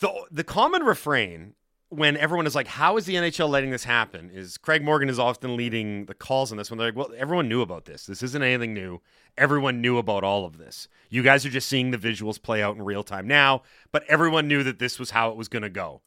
The 0.00 0.10
the 0.30 0.44
common 0.44 0.82
refrain 0.82 1.54
when 1.90 2.16
everyone 2.16 2.46
is 2.46 2.54
like, 2.54 2.68
"How 2.68 2.96
is 2.96 3.04
the 3.06 3.16
NHL 3.16 3.48
letting 3.48 3.70
this 3.70 3.84
happen?" 3.84 4.30
is 4.30 4.56
Craig 4.56 4.82
Morgan 4.82 5.08
is 5.08 5.18
often 5.18 5.56
leading 5.56 6.06
the 6.06 6.14
calls 6.14 6.52
on 6.52 6.58
this. 6.58 6.70
When 6.70 6.78
they're 6.78 6.88
like, 6.88 6.96
"Well, 6.96 7.10
everyone 7.18 7.48
knew 7.48 7.60
about 7.62 7.84
this. 7.84 8.06
This 8.06 8.22
isn't 8.22 8.42
anything 8.42 8.72
new. 8.72 9.02
Everyone 9.38 9.80
knew 9.80 9.96
about 9.98 10.24
all 10.24 10.44
of 10.44 10.58
this. 10.58 10.88
You 11.08 11.22
guys 11.22 11.46
are 11.46 11.50
just 11.50 11.68
seeing 11.68 11.90
the 11.90 11.98
visuals 11.98 12.40
play 12.42 12.62
out 12.62 12.76
in 12.76 12.82
real 12.82 13.02
time 13.02 13.26
now, 13.26 13.62
but 13.92 14.04
everyone 14.08 14.48
knew 14.48 14.62
that 14.64 14.78
this 14.78 14.98
was 14.98 15.10
how 15.10 15.30
it 15.30 15.36
was 15.36 15.48
going 15.48 15.62
to 15.62 15.70
go." 15.70 16.02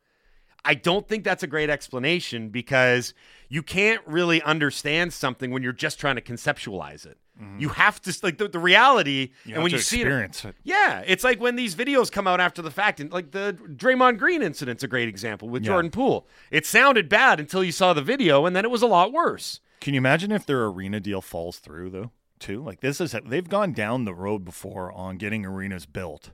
I 0.64 0.76
don't 0.76 1.08
think 1.08 1.24
that's 1.24 1.42
a 1.42 1.48
great 1.48 1.72
explanation 1.72 2.50
because 2.50 3.16
you 3.50 3.64
can't 3.64 4.02
really 4.06 4.44
understand 4.44 5.12
something 5.12 5.50
when 5.50 5.64
you're 5.64 5.74
just 5.74 6.00
trying 6.00 6.18
to 6.18 6.22
conceptualize 6.22 7.04
it. 7.06 7.18
You 7.58 7.70
have 7.70 8.00
to 8.04 8.16
like 8.22 8.38
the, 8.38 8.48
the 8.48 8.60
reality, 8.60 9.30
Mm-hmm. 9.30 9.50
You 9.50 9.56
and 9.56 9.56
have 9.56 9.64
when 9.64 9.72
to 9.72 9.78
you 9.78 9.82
see 9.82 10.02
it, 10.04 10.46
it. 10.46 10.56
yeah, 10.64 11.02
it's 11.08 11.24
like 11.24 11.42
when 11.42 11.56
these 11.56 11.74
videos 11.74 12.12
come 12.12 12.28
out 12.28 12.40
after 12.40 12.62
the 12.62 12.70
fact, 12.70 13.00
and 13.00 13.12
like 13.12 13.32
the 13.32 13.58
Draymond 13.76 14.20
Green 14.20 14.44
incident's 14.44 14.84
a 14.84 14.88
great 14.88 15.10
example 15.10 15.50
with 15.50 15.64
Yeah. 15.64 15.70
Jordan 15.70 15.90
Poole. 15.90 16.28
It 16.52 16.68
sounded 16.68 17.10
bad 17.10 17.40
until 17.40 17.64
you 17.64 17.72
saw 17.72 17.94
the 17.94 18.04
video, 18.04 18.46
and 18.46 18.56
then 18.56 18.64
it 18.64 18.70
was 18.70 18.84
a 18.84 18.88
lot 18.88 19.12
worse. 19.12 19.60
Can 19.80 19.96
you 19.96 19.98
imagine 19.98 20.32
if 20.32 20.46
their 20.46 20.64
arena 20.66 21.00
deal 21.00 21.22
falls 21.22 21.58
through 21.58 21.90
though? 21.90 22.12
Too 22.42 22.60
like 22.64 22.82
this 22.82 23.00
is 23.00 23.16
they've 23.24 23.48
gone 23.48 23.72
down 23.72 24.06
the 24.06 24.16
road 24.16 24.44
before 24.44 24.92
on 24.92 25.18
getting 25.18 25.46
arenas 25.46 25.86
built, 25.86 26.32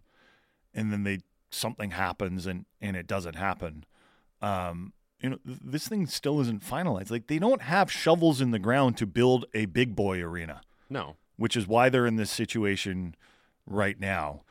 and 0.73 0.91
then 0.91 1.03
they 1.03 1.19
something 1.51 1.91
happens 1.91 2.45
and 2.45 2.65
and 2.81 2.95
it 2.95 3.07
doesn't 3.07 3.35
happen. 3.35 3.83
Um, 4.41 4.93
you 5.21 5.31
know 5.31 5.39
th- 5.45 5.59
this 5.61 5.89
thing 5.89 6.07
still 6.07 6.39
isn't 6.39 6.63
finalized. 6.63 7.11
Like 7.11 7.27
they 7.27 7.39
don't 7.39 7.61
have 7.61 7.91
shovels 7.91 8.39
in 8.39 8.51
the 8.51 8.59
ground 8.59 8.95
to 8.97 9.05
build 9.05 9.47
a 9.53 9.65
big 9.65 9.97
boy 9.97 10.21
arena. 10.21 10.61
No, 10.89 11.17
which 11.35 11.57
is 11.57 11.67
why 11.67 11.89
they're 11.89 12.07
in 12.07 12.15
this 12.15 12.31
situation 12.31 13.13
right 13.65 13.99
now. 13.99 14.43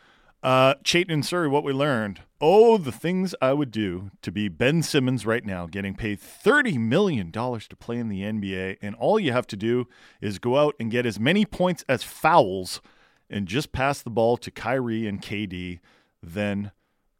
Uh, 0.47 0.77
Chayton 0.85 1.13
and 1.13 1.27
Surrey, 1.27 1.49
what 1.49 1.65
we 1.65 1.73
learned. 1.73 2.21
Oh, 2.41 2.79
the 2.79 2.93
things 2.93 3.35
I 3.43 3.53
would 3.53 3.73
do 3.73 4.13
to 4.23 4.31
be 4.31 4.47
Ben 4.47 4.81
Simmons 4.81 5.27
right 5.27 5.45
now, 5.45 5.67
getting 5.67 5.97
paid 5.97 6.21
$30 6.21 6.79
million 6.79 7.33
to 7.33 7.77
play 7.81 7.97
in 7.97 8.09
the 8.09 8.23
NBA. 8.23 8.77
And 8.81 8.95
all 8.95 9.19
you 9.19 9.33
have 9.33 9.49
to 9.49 9.57
do 9.57 9.89
is 10.21 10.39
go 10.39 10.57
out 10.57 10.77
and 10.79 10.89
get 10.89 11.05
as 11.05 11.19
many 11.19 11.45
points 11.45 11.85
as 11.89 12.05
fouls 12.05 12.81
and 13.29 13.49
just 13.49 13.73
pass 13.73 14.01
the 14.01 14.09
ball 14.09 14.37
to 14.37 14.53
Kyrie 14.53 15.09
and 15.09 15.21
KD, 15.21 15.81
then 16.23 16.71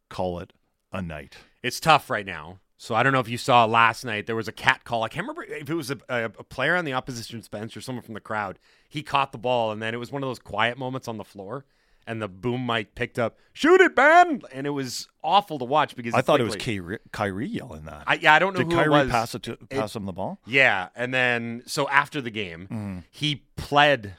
call 0.07 0.39
it 0.39 0.53
a 0.93 1.01
night. 1.01 1.35
it's 1.61 1.81
tough 1.81 2.09
right 2.09 2.25
now. 2.25 2.59
So 2.77 2.95
I 2.95 3.03
don't 3.03 3.11
know 3.11 3.19
if 3.19 3.27
you 3.27 3.37
saw 3.37 3.65
last 3.65 4.05
night. 4.05 4.25
There 4.25 4.37
was 4.37 4.47
a 4.47 4.53
cat 4.53 4.85
call. 4.85 5.03
I 5.03 5.09
can't 5.09 5.27
remember 5.27 5.43
if 5.43 5.69
it 5.69 5.73
was 5.73 5.91
a, 5.91 5.97
a, 6.07 6.29
player 6.29 6.77
on 6.77 6.85
the 6.85 6.93
opposition's 6.93 7.49
bench 7.49 7.75
or 7.75 7.81
someone 7.81 8.05
from 8.05 8.13
the 8.13 8.21
crowd. 8.21 8.57
He 8.87 9.03
caught 9.03 9.33
the 9.33 9.37
ball, 9.37 9.73
and 9.73 9.81
then 9.81 9.93
it 9.93 9.97
was 9.97 10.13
one 10.13 10.23
of 10.23 10.29
those 10.29 10.39
quiet 10.39 10.77
moments 10.77 11.09
on 11.09 11.17
the 11.17 11.25
floor, 11.25 11.65
and 12.07 12.21
the 12.21 12.27
boom 12.27 12.65
mic 12.65 12.95
picked 12.95 13.19
up, 13.19 13.37
"Shoot 13.53 13.81
it, 13.81 13.95
Ben!" 13.95 14.41
And 14.53 14.65
it 14.65 14.71
was 14.71 15.07
awful 15.23 15.59
to 15.59 15.65
watch 15.65 15.95
because 15.95 16.13
I 16.13 16.21
thought 16.21 16.39
it 16.39 16.43
was 16.43 16.55
quickly- 16.55 16.77
Kyrie, 16.79 16.99
Kyrie 17.11 17.47
yelling 17.47 17.83
that. 17.85 18.03
I, 18.07 18.15
yeah, 18.15 18.33
I 18.33 18.39
don't 18.39 18.53
know 18.53 18.63
Did 18.63 18.71
who 18.71 18.77
Kyrie 18.77 18.85
it 19.01 19.03
was. 19.03 19.09
pass 19.11 19.35
it 19.35 19.43
to 19.43 19.57
pass 19.57 19.95
him 19.95 20.05
the 20.05 20.13
ball? 20.13 20.39
Yeah, 20.45 20.89
and 20.95 21.13
then 21.13 21.63
so 21.67 21.87
after 21.89 22.21
the 22.21 22.31
game, 22.31 22.67
Mhm. 22.71 23.03
he 23.11 23.43
pled, 23.57 24.15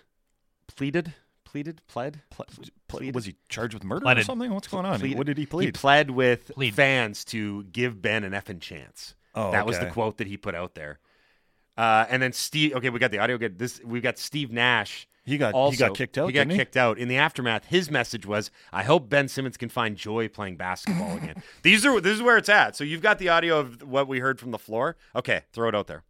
pleaded, 0.77 1.15
pleaded, 1.45 1.81
pled. 1.89 2.21
Ple- 2.31 2.47
ple- 2.89 3.13
was 3.13 3.25
he 3.25 3.37
charged 3.49 3.75
with 3.75 3.85
murder 3.85 4.07
or 4.07 4.23
something? 4.23 4.53
What's 4.53 4.69
going 4.69 4.85
on? 4.87 4.99
Pleaded. 5.01 5.19
What 5.19 5.27
did 5.27 5.39
he 5.39 5.47
plead? 5.47 5.65
He 5.65 5.73
pled 5.73 6.11
with 6.11 6.53
Plead. 6.55 6.75
fans 6.75 7.25
to 7.27 7.65
give 7.65 8.01
Ben 8.03 8.25
an 8.25 8.33
effing 8.33 8.61
chance. 8.61 9.15
Oh, 9.35 9.51
that 9.53 9.67
was 9.67 9.79
the 9.79 9.87
quote 9.87 10.19
that 10.19 10.27
he 10.27 10.37
put 10.37 10.55
out 10.55 10.75
there. 10.75 10.99
Uh, 11.77 12.05
and 12.11 12.21
then 12.21 12.33
Steve. 12.33 12.75
Okay, 12.75 12.91
we 12.91 12.99
got 12.99 13.13
the 13.13 13.19
audio. 13.21 13.39
Good. 13.39 13.59
This 13.59 13.81
we've 13.85 14.03
got 14.03 14.19
Steve 14.19 14.51
Nash. 14.51 15.07
He 15.29 15.39
got- 15.39 15.55
he 15.71 15.77
got 15.77 15.95
kicked 15.95 16.17
out, 16.19 16.27
He 16.27 16.33
got 16.33 16.41
didn't 16.41 16.53
he? 16.53 16.57
kicked 16.59 16.77
out. 16.77 16.99
In 16.99 17.09
the 17.09 17.17
aftermath, 17.17 17.67
his 17.67 17.91
message 17.91 18.25
was, 18.27 18.51
"I 18.73 18.83
hope 18.85 19.09
Ben 19.09 19.29
Simmons 19.29 19.57
can 19.57 19.69
find 19.69 19.97
joy 19.97 20.29
playing 20.29 20.57
basketball 20.57 21.17
again." 21.17 21.43
These 21.63 21.85
are 21.87 22.01
this 22.01 22.15
is 22.17 22.23
where 22.23 22.37
it's 22.37 22.49
at. 22.49 22.75
So 22.77 22.85
you've 22.85 23.03
got 23.03 23.19
the 23.19 23.29
audio 23.29 23.59
of 23.61 23.83
what 23.83 24.09
we 24.09 24.21
heard 24.21 24.41
from 24.41 24.51
the 24.51 24.59
floor. 24.59 24.97
Okay, 25.15 25.43
throw 25.53 25.69
it 25.69 25.75
out 25.75 25.87
there. 25.87 26.03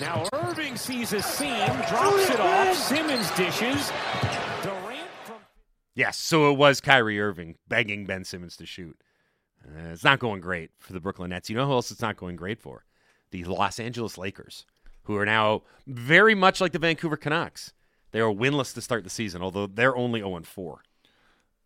Now 0.00 0.26
Irving 0.32 0.76
sees 0.76 1.12
a 1.12 1.22
seam, 1.22 1.66
drops 1.88 2.30
it 2.30 2.40
off. 2.40 2.76
Simmons 2.76 3.30
dishes. 3.32 3.90
Durant 4.62 5.08
from 5.24 5.36
Yes, 5.94 6.18
so 6.18 6.50
it 6.50 6.56
was 6.58 6.80
Kyrie 6.80 7.20
Irving 7.20 7.56
begging 7.68 8.04
Ben 8.06 8.24
Simmons 8.24 8.56
to 8.58 8.66
shoot. 8.66 8.96
Uh, 9.66 9.88
it's 9.92 10.04
not 10.04 10.18
going 10.18 10.40
great 10.40 10.70
for 10.78 10.92
the 10.92 11.00
Brooklyn 11.00 11.30
Nets. 11.30 11.48
You 11.48 11.56
know 11.56 11.66
who 11.66 11.72
else 11.72 11.90
it's 11.90 12.02
not 12.02 12.16
going 12.16 12.36
great 12.36 12.60
for? 12.60 12.84
The 13.30 13.44
Los 13.44 13.80
Angeles 13.80 14.18
Lakers, 14.18 14.66
who 15.04 15.16
are 15.16 15.24
now 15.24 15.62
very 15.86 16.34
much 16.34 16.60
like 16.60 16.72
the 16.72 16.78
Vancouver 16.78 17.16
Canucks. 17.16 17.72
They 18.14 18.20
are 18.20 18.32
winless 18.32 18.72
to 18.74 18.80
start 18.80 19.02
the 19.02 19.10
season, 19.10 19.42
although 19.42 19.66
they're 19.66 19.96
only 19.96 20.20
0 20.20 20.40
4. 20.44 20.82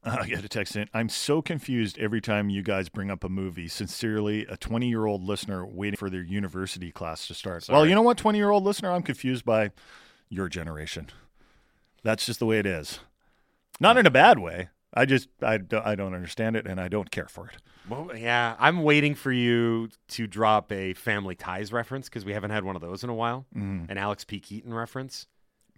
Uh, 0.03 0.17
I 0.23 0.29
got 0.31 0.43
a 0.43 0.49
text 0.49 0.77
in. 0.77 0.89
I'm 0.95 1.11
so 1.11 1.43
confused 1.43 1.99
every 1.99 2.23
time 2.23 2.49
you 2.49 2.63
guys 2.63 2.89
bring 2.89 3.11
up 3.11 3.23
a 3.23 3.29
movie. 3.29 3.69
Sincerely, 3.69 4.47
a 4.47 4.57
20 4.57 4.89
year 4.89 5.05
old 5.05 5.23
listener 5.23 5.67
waiting 5.67 5.99
for 5.99 6.09
their 6.09 6.23
university 6.23 6.91
class 6.91 7.27
to 7.27 7.35
start. 7.35 7.67
Well, 7.69 7.85
you 7.87 7.95
know 7.95 8.01
what, 8.01 8.17
20 8.17 8.39
year 8.39 8.49
old 8.51 8.65
listener? 8.65 8.91
I'm 8.93 9.03
confused 9.03 9.45
by 9.45 9.73
your 10.31 10.49
generation. 10.49 11.09
That's 12.03 12.25
just 12.25 12.39
the 12.39 12.47
way 12.47 12.59
it 12.59 12.65
is. 12.67 13.01
Not 13.79 13.99
in 13.99 14.07
a 14.07 14.11
bad 14.11 14.39
way. 14.39 14.71
I 14.95 15.05
just, 15.05 15.29
I, 15.43 15.59
don't- 15.59 15.85
I 15.87 15.97
don't 15.97 16.15
understand 16.15 16.57
it 16.57 16.67
and 16.67 16.81
I 16.81 16.89
don't 16.89 17.11
care 17.11 17.29
for 17.29 17.49
it. 17.49 17.57
Well, 17.91 18.11
yeah, 18.17 18.57
I'm 18.59 18.83
waiting 18.85 19.15
for 19.15 19.31
you 19.33 19.91
to 20.09 20.27
drop 20.27 20.73
a 20.73 20.95
Family 20.95 21.35
Ties 21.35 21.75
reference 21.75 22.09
because 22.09 22.25
we 22.25 22.33
haven't 22.33 22.53
had 22.53 22.65
one 22.65 22.75
of 22.75 22.81
those 22.81 23.05
in 23.05 23.11
a 23.11 23.15
while. 23.15 23.45
Mhm. 23.55 23.91
An 23.91 23.99
Alex 23.99 24.25
P. 24.25 24.41
Keaton 24.41 24.73
reference. 24.73 25.27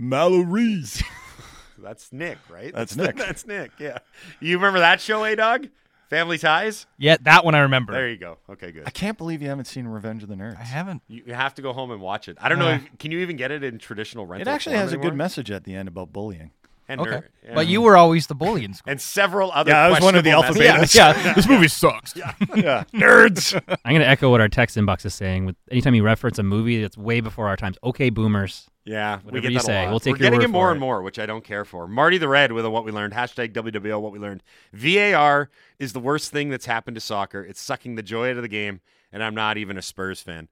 Mallory's. 0.00 1.02
That's 1.78 2.12
Nick, 2.12 2.38
right? 2.50 2.72
That's 2.74 2.96
Nick. 2.96 3.16
That's 3.16 3.46
Nick, 3.46 3.72
yeah. 3.78 3.98
You 4.40 4.56
remember 4.56 4.80
that 4.80 5.00
show, 5.00 5.24
A 5.24 5.36
Dog? 5.36 5.68
Family 6.08 6.38
Ties? 6.38 6.86
Yeah, 6.98 7.18
that 7.20 7.44
one 7.44 7.54
I 7.54 7.60
remember. 7.60 7.92
There 7.92 8.08
you 8.08 8.16
go. 8.16 8.38
Okay, 8.50 8.72
good. 8.72 8.82
I 8.84 8.90
can't 8.90 9.16
believe 9.16 9.40
you 9.42 9.48
haven't 9.48 9.66
seen 9.66 9.86
Revenge 9.86 10.24
of 10.24 10.28
the 10.28 10.34
Nerds. 10.34 10.58
I 10.58 10.64
haven't. 10.64 11.02
You 11.06 11.22
you 11.24 11.34
have 11.34 11.54
to 11.54 11.62
go 11.62 11.72
home 11.72 11.92
and 11.92 12.00
watch 12.00 12.28
it. 12.28 12.36
I 12.40 12.48
don't 12.48 12.58
know. 12.58 12.68
Uh. 12.68 12.74
If, 12.76 12.98
can 12.98 13.12
you 13.12 13.20
even 13.20 13.36
get 13.36 13.52
it 13.52 13.62
in 13.62 13.78
traditional 13.78 14.26
rental? 14.26 14.48
It 14.48 14.52
actually 14.52 14.74
form 14.74 14.82
has 14.82 14.90
a 14.90 14.94
anymore? 14.96 15.10
good 15.12 15.16
message 15.16 15.50
at 15.52 15.62
the 15.62 15.74
end 15.76 15.86
about 15.86 16.12
bullying. 16.12 16.50
And 16.90 17.00
Okay. 17.00 17.10
Ner- 17.10 17.28
yeah. 17.44 17.54
But 17.54 17.68
you 17.68 17.80
were 17.82 17.96
always 17.96 18.26
the 18.26 18.34
bully 18.34 18.64
in 18.64 18.74
school. 18.74 18.90
and 18.90 19.00
several 19.00 19.52
other. 19.52 19.70
Yeah, 19.70 19.84
I 19.86 19.90
was 19.90 20.00
one 20.00 20.14
of 20.16 20.24
the 20.24 20.30
questionable 20.32 20.64
alpha 20.64 20.78
messages. 20.80 20.94
yeah, 20.96 21.22
yeah. 21.24 21.34
This 21.34 21.48
movie 21.48 21.68
sucks. 21.68 22.16
Yeah. 22.16 22.32
yeah, 22.56 22.84
nerds. 22.92 23.54
I'm 23.84 23.92
going 23.92 24.00
to 24.02 24.08
echo 24.08 24.28
what 24.30 24.40
our 24.40 24.48
text 24.48 24.76
inbox 24.76 25.04
is 25.06 25.14
saying. 25.14 25.46
With 25.46 25.54
anytime 25.70 25.94
you 25.94 26.02
reference 26.02 26.38
a 26.38 26.42
movie 26.42 26.80
that's 26.80 26.98
way 26.98 27.20
before 27.20 27.46
our 27.48 27.56
times, 27.56 27.78
okay, 27.84 28.10
boomers. 28.10 28.68
Yeah, 28.84 29.18
we 29.18 29.26
Whatever 29.26 29.40
get 29.42 29.52
you 29.52 29.58
that 29.58 29.62
a 29.62 29.66
say, 29.66 29.82
lot. 29.84 29.90
we'll 29.90 30.00
take 30.00 30.14
We're 30.14 30.24
your 30.24 30.30
getting 30.32 30.42
it 30.42 30.48
more 30.50 30.68
for 30.68 30.70
and 30.72 30.80
more, 30.80 31.02
which 31.02 31.18
I 31.20 31.26
don't 31.26 31.44
care 31.44 31.64
for. 31.64 31.86
Marty 31.86 32.18
the 32.18 32.26
Red 32.28 32.50
with 32.50 32.64
a 32.64 32.70
what 32.70 32.84
we 32.84 32.90
learned 32.90 33.12
hashtag 33.12 33.52
WWL 33.52 34.00
what 34.00 34.10
we 34.10 34.18
learned. 34.18 34.42
VAR 34.72 35.50
is 35.78 35.92
the 35.92 36.00
worst 36.00 36.32
thing 36.32 36.48
that's 36.48 36.66
happened 36.66 36.94
to 36.96 37.00
soccer. 37.00 37.42
It's 37.44 37.60
sucking 37.60 37.94
the 37.94 38.02
joy 38.02 38.30
out 38.30 38.36
of 38.36 38.42
the 38.42 38.48
game, 38.48 38.80
and 39.12 39.22
I'm 39.22 39.34
not 39.34 39.58
even 39.58 39.76
a 39.76 39.82
Spurs 39.82 40.20
fan. 40.22 40.48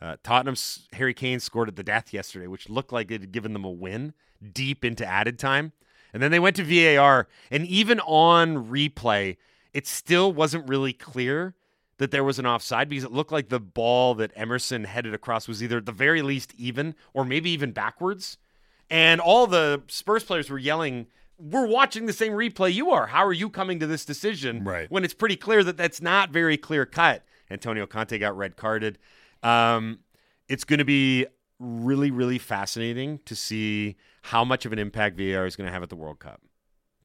Uh, 0.00 0.16
Tottenham's 0.22 0.88
Harry 0.92 1.14
Kane 1.14 1.40
scored 1.40 1.68
at 1.68 1.76
the 1.76 1.82
death 1.82 2.12
yesterday, 2.12 2.46
which 2.46 2.68
looked 2.68 2.92
like 2.92 3.10
it 3.10 3.20
had 3.20 3.32
given 3.32 3.52
them 3.52 3.64
a 3.64 3.70
win 3.70 4.14
deep 4.52 4.84
into 4.84 5.04
added 5.04 5.38
time. 5.38 5.72
And 6.12 6.22
then 6.22 6.30
they 6.30 6.38
went 6.38 6.56
to 6.56 6.64
VAR, 6.64 7.28
and 7.50 7.66
even 7.66 8.00
on 8.00 8.68
replay, 8.70 9.36
it 9.74 9.86
still 9.86 10.32
wasn't 10.32 10.68
really 10.68 10.92
clear 10.92 11.54
that 11.98 12.10
there 12.10 12.24
was 12.24 12.38
an 12.38 12.46
offside 12.46 12.88
because 12.88 13.04
it 13.04 13.12
looked 13.12 13.32
like 13.32 13.48
the 13.48 13.60
ball 13.60 14.14
that 14.14 14.32
Emerson 14.34 14.84
headed 14.84 15.12
across 15.12 15.46
was 15.46 15.62
either 15.62 15.78
at 15.78 15.86
the 15.86 15.92
very 15.92 16.22
least 16.22 16.54
even 16.56 16.94
or 17.12 17.24
maybe 17.24 17.50
even 17.50 17.72
backwards. 17.72 18.38
And 18.88 19.20
all 19.20 19.46
the 19.46 19.82
Spurs 19.88 20.24
players 20.24 20.48
were 20.48 20.58
yelling, 20.58 21.08
We're 21.38 21.66
watching 21.66 22.06
the 22.06 22.12
same 22.12 22.32
replay 22.32 22.72
you 22.72 22.90
are. 22.90 23.08
How 23.08 23.26
are 23.26 23.32
you 23.32 23.50
coming 23.50 23.80
to 23.80 23.86
this 23.86 24.04
decision? 24.04 24.64
Right. 24.64 24.90
When 24.90 25.04
it's 25.04 25.14
pretty 25.14 25.36
clear 25.36 25.62
that 25.64 25.76
that's 25.76 26.00
not 26.00 26.30
very 26.30 26.56
clear 26.56 26.86
cut. 26.86 27.24
Antonio 27.50 27.86
Conte 27.86 28.16
got 28.18 28.36
red 28.36 28.56
carded. 28.56 28.98
Um, 29.42 30.00
it's 30.48 30.64
going 30.64 30.78
to 30.78 30.84
be 30.84 31.26
really, 31.58 32.10
really 32.10 32.38
fascinating 32.38 33.20
to 33.26 33.34
see 33.34 33.96
how 34.22 34.44
much 34.44 34.64
of 34.64 34.72
an 34.72 34.78
impact 34.78 35.16
VAR 35.16 35.46
is 35.46 35.56
going 35.56 35.66
to 35.66 35.72
have 35.72 35.82
at 35.82 35.88
the 35.88 35.96
World 35.96 36.18
Cup 36.18 36.40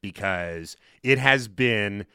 because 0.02 0.76
it 1.02 1.18
has 1.18 1.48
been. 1.48 2.06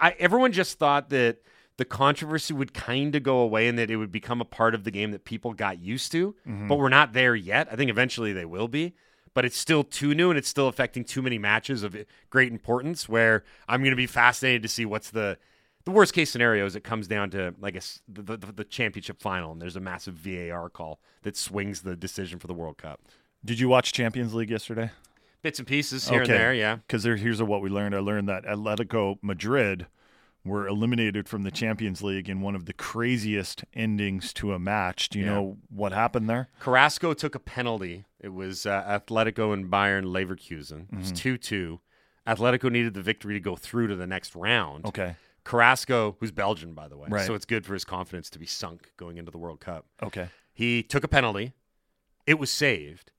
I, 0.00 0.14
everyone 0.18 0.52
just 0.52 0.78
thought 0.78 1.10
that 1.10 1.38
the 1.78 1.84
controversy 1.84 2.54
would 2.54 2.74
kind 2.74 3.14
of 3.14 3.22
go 3.22 3.38
away 3.38 3.66
and 3.66 3.78
that 3.78 3.90
it 3.90 3.96
would 3.96 4.12
become 4.12 4.40
a 4.40 4.44
part 4.44 4.74
of 4.74 4.84
the 4.84 4.90
game 4.90 5.10
that 5.12 5.24
people 5.24 5.52
got 5.54 5.80
used 5.80 6.12
to, 6.12 6.34
but 6.68 6.76
we're 6.76 6.88
not 6.90 7.12
there 7.12 7.34
yet. 7.34 7.68
I 7.72 7.76
think 7.76 7.90
eventually 7.90 8.32
they 8.32 8.44
will 8.44 8.68
be. 8.68 8.94
But 9.34 9.46
it's 9.46 9.56
still 9.56 9.82
too 9.82 10.14
new 10.14 10.28
and 10.28 10.38
it's 10.38 10.48
still 10.48 10.68
affecting 10.68 11.04
too 11.04 11.22
many 11.22 11.38
matches 11.38 11.82
of 11.82 11.96
great 12.28 12.52
importance. 12.52 13.08
Where 13.08 13.44
I'm 13.66 13.80
going 13.80 13.92
to 13.92 13.96
be 13.96 14.06
fascinated 14.06 14.62
to 14.62 14.68
see 14.68 14.84
what's 14.84 15.10
the 15.10 15.38
the 15.84 15.90
worst 15.90 16.14
case 16.14 16.30
scenario 16.30 16.64
is 16.66 16.76
it 16.76 16.84
comes 16.84 17.06
down 17.08 17.30
to 17.30 17.54
like 17.60 17.76
a 17.76 17.80
the, 18.08 18.36
the, 18.36 18.52
the 18.52 18.64
championship 18.64 19.20
final 19.20 19.52
and 19.52 19.60
there's 19.60 19.76
a 19.76 19.80
massive 19.80 20.14
VAR 20.14 20.68
call 20.70 21.00
that 21.22 21.36
swings 21.36 21.82
the 21.82 21.96
decision 21.96 22.38
for 22.38 22.46
the 22.46 22.54
World 22.54 22.78
Cup. 22.78 23.00
Did 23.44 23.58
you 23.58 23.68
watch 23.68 23.92
Champions 23.92 24.34
League 24.34 24.50
yesterday? 24.50 24.90
Bits 25.42 25.58
and 25.58 25.66
pieces 25.66 26.08
here 26.08 26.20
and 26.22 26.30
there, 26.30 26.54
yeah. 26.54 26.76
Because 26.76 27.02
here's 27.02 27.42
what 27.42 27.60
we 27.62 27.68
learned. 27.68 27.94
I 27.96 27.98
learned 27.98 28.28
that 28.28 28.44
Atletico 28.44 29.18
Madrid 29.22 29.86
were 30.44 30.66
eliminated 30.68 31.28
from 31.28 31.42
the 31.42 31.50
Champions 31.50 32.02
League 32.02 32.28
in 32.28 32.40
one 32.40 32.54
of 32.54 32.66
the 32.66 32.72
craziest 32.72 33.64
endings 33.74 34.32
to 34.34 34.52
a 34.52 34.58
match. 34.58 35.08
Do 35.08 35.18
you 35.18 35.24
Yeah. 35.24 35.34
know 35.34 35.58
what 35.68 35.92
happened 35.92 36.28
there? 36.30 36.48
Carrasco 36.60 37.14
took 37.14 37.34
a 37.34 37.38
penalty. 37.40 38.04
It 38.20 38.28
was 38.32 38.66
uh, 38.66 38.82
Atletico 38.84 39.52
and 39.52 39.68
Bayer 39.70 40.02
Leverkusen. 40.02 40.86
It 40.92 40.98
was 40.98 41.12
Mhm. 41.12 41.16
2 41.16 41.38
2. 41.38 41.80
Atletico 42.26 42.70
needed 42.70 42.94
the 42.94 43.02
victory 43.02 43.34
to 43.34 43.40
go 43.40 43.56
through 43.56 43.88
to 43.88 43.96
the 43.96 44.06
next 44.06 44.34
round. 44.36 44.84
Okay. 44.86 45.16
Carrasco, 45.44 46.16
who's 46.20 46.30
Belgian, 46.30 46.72
by 46.74 46.88
the 46.88 46.96
way. 46.96 47.08
Right. 47.10 47.26
So 47.26 47.34
it's 47.34 47.44
good 47.44 47.66
for 47.66 47.74
his 47.74 47.84
confidence 47.84 48.30
to 48.30 48.38
be 48.38 48.46
sunk 48.46 48.92
going 48.96 49.16
into 49.18 49.30
the 49.30 49.38
World 49.38 49.60
Cup. 49.60 49.86
Okay. 50.02 50.28
He 50.52 50.82
took 50.82 51.02
a 51.04 51.08
penalty. 51.08 51.52
It 52.26 52.38
was 52.38 52.50
saved. 52.50 53.10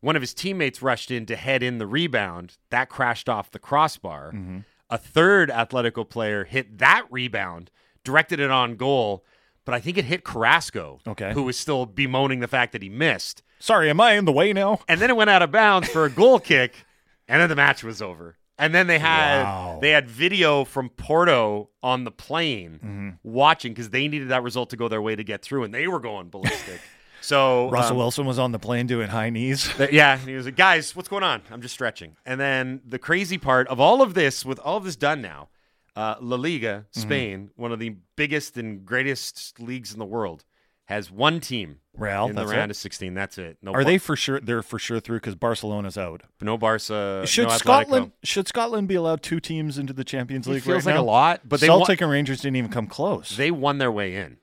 One 0.00 0.16
of 0.16 0.22
his 0.22 0.32
teammates 0.34 0.82
rushed 0.82 1.10
in 1.10 1.26
to 1.26 1.36
head 1.36 1.62
in 1.62 1.78
the 1.78 1.86
rebound. 1.86 2.56
That 2.70 2.88
crashed 2.88 3.28
off 3.28 3.50
the 3.50 3.58
crossbar. 3.58 4.28
Mm-hmm. 4.32 4.58
A 4.88 4.98
third 4.98 5.50
Atletico 5.50 6.08
player 6.08 6.44
hit 6.44 6.78
that 6.78 7.06
rebound, 7.10 7.70
directed 8.04 8.38
it 8.38 8.50
on 8.50 8.76
goal, 8.76 9.24
but 9.64 9.74
I 9.74 9.80
think 9.80 9.98
it 9.98 10.04
hit 10.04 10.22
Carrasco, 10.22 11.00
Okay. 11.06 11.32
who 11.32 11.42
was 11.42 11.58
still 11.58 11.86
bemoaning 11.86 12.38
the 12.38 12.46
fact 12.46 12.72
that 12.72 12.82
he 12.82 12.88
missed. 12.88 13.42
Sorry, 13.58 13.90
am 13.90 14.00
I 14.00 14.12
in 14.12 14.26
the 14.26 14.32
way 14.32 14.52
now? 14.52 14.78
And 14.86 15.00
then 15.00 15.10
it 15.10 15.16
went 15.16 15.28
out 15.30 15.42
of 15.42 15.50
bounds 15.50 15.88
for 15.88 16.04
a 16.04 16.10
goal 16.10 16.38
kick, 16.38 16.84
and 17.26 17.40
then 17.42 17.48
the 17.48 17.56
match 17.56 17.82
was 17.82 18.00
over. 18.00 18.36
And 18.58 18.74
then 18.74 18.86
they 18.86 18.98
had 18.98 19.42
Wow. 19.42 19.78
they 19.82 19.90
had 19.90 20.08
video 20.08 20.64
from 20.64 20.88
Porto 20.88 21.68
on 21.82 22.04
the 22.04 22.10
plane 22.10 22.80
Mm-hmm. 22.82 23.08
watching 23.22 23.72
because 23.72 23.90
they 23.90 24.08
needed 24.08 24.28
that 24.28 24.42
result 24.42 24.70
to 24.70 24.76
go 24.76 24.88
their 24.88 25.02
way 25.02 25.14
to 25.16 25.24
get 25.24 25.42
through, 25.42 25.64
and 25.64 25.74
they 25.74 25.86
were 25.88 26.00
going 26.00 26.30
ballistic. 26.30 26.80
so 27.20 27.68
Russell 27.70 27.92
um, 27.92 27.98
Wilson 27.98 28.26
was 28.26 28.38
on 28.38 28.52
the 28.52 28.58
plane 28.58 28.86
doing 28.86 29.08
high 29.08 29.30
knees. 29.30 29.70
Th- 29.76 29.90
yeah, 29.92 30.16
he 30.16 30.34
was 30.34 30.46
like, 30.46 30.56
guys, 30.56 30.96
what's 30.96 31.08
going 31.08 31.22
on? 31.24 31.42
I'm 31.50 31.60
just 31.60 31.74
stretching. 31.74 32.16
And 32.24 32.40
then 32.40 32.80
the 32.86 32.98
crazy 32.98 33.36
part 33.38 33.68
of 33.68 33.78
all 33.80 34.00
of 34.00 34.14
this, 34.14 34.44
with 34.44 34.58
all 34.60 34.76
of 34.78 34.84
this 34.84 34.96
done 34.96 35.20
now, 35.20 35.48
uh, 35.94 36.14
La 36.20 36.36
Liga, 36.36 36.86
Mm-hmm. 36.92 37.00
Spain, 37.00 37.50
one 37.56 37.72
of 37.72 37.78
the 37.78 37.96
biggest 38.16 38.56
and 38.56 38.84
greatest 38.86 39.58
leagues 39.60 39.92
in 39.92 39.98
the 39.98 40.04
world, 40.06 40.44
has 40.86 41.10
one 41.10 41.40
team 41.40 41.78
Real, 41.96 42.26
in 42.28 42.36
the 42.36 42.46
round 42.46 42.70
it? 42.70 42.74
of 42.74 42.76
16. 42.76 43.14
That's 43.14 43.38
it. 43.38 43.58
No 43.62 43.72
Are 43.72 43.84
they 43.84 43.98
for 43.98 44.16
sure? 44.16 44.40
They're 44.40 44.62
for 44.62 44.78
sure 44.78 45.00
through 45.00 45.18
because 45.18 45.34
Barcelona's 45.34 45.98
out. 45.98 46.22
no 46.40 46.56
Barca? 46.56 47.24
should 47.26 47.48
no. 47.48 47.56
Scotland? 47.56 48.12
Should 48.22 48.48
Scotland 48.48 48.88
be 48.88 48.94
allowed 48.94 49.22
two 49.22 49.40
teams 49.40 49.78
into 49.78 49.92
the 49.92 50.04
Champions 50.04 50.46
It 50.46 50.52
League? 50.52 50.62
feels 50.62 50.86
right 50.86 50.92
like 50.92 51.00
a 51.00 51.04
lot, 51.04 51.40
but 51.48 51.60
they 51.60 51.66
Celtic 51.66 52.00
wa- 52.00 52.04
and 52.04 52.12
Rangers 52.12 52.40
didn't 52.40 52.56
even 52.56 52.70
come 52.70 52.86
close. 52.86 53.36
They 53.36 53.50
won 53.50 53.78
their 53.78 53.92
way 53.92 54.16
in. 54.16 54.38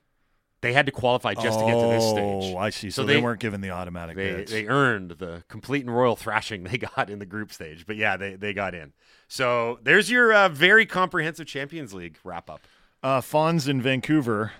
They 0.60 0.72
had 0.72 0.86
to 0.86 0.92
qualify 0.92 1.34
just 1.34 1.58
to 1.58 1.66
get 1.66 1.74
to 1.78 1.88
this 1.88 2.08
stage. 2.08 2.54
Oh, 2.54 2.56
I 2.56 2.70
see. 2.70 2.88
So, 2.88 3.04
they, 3.04 3.20
weren't 3.20 3.38
given 3.40 3.60
the 3.60 3.68
automatic 3.68 4.16
they, 4.16 4.44
they 4.44 4.66
earned 4.66 5.10
the 5.10 5.44
complete 5.46 5.84
and 5.84 5.94
royal 5.94 6.16
thrashing 6.16 6.64
they 6.64 6.78
got 6.96 7.10
in 7.10 7.18
the 7.18 7.26
group 7.26 7.52
stage. 7.52 7.84
But 7.86 7.96
yeah, 7.96 8.16
they, 8.16 8.36
they 8.36 8.54
got 8.54 8.74
in. 8.74 8.94
So 9.28 9.78
there's 9.82 10.10
your 10.10 10.32
uh, 10.32 10.48
very 10.48 10.86
comprehensive 10.86 11.46
Champions 11.46 11.92
League 11.92 12.16
wrap 12.24 12.48
up. 12.48 12.62
Uh, 13.02 13.20
Fonz 13.20 13.68
in 13.68 13.82
Vancouver. 13.82 14.52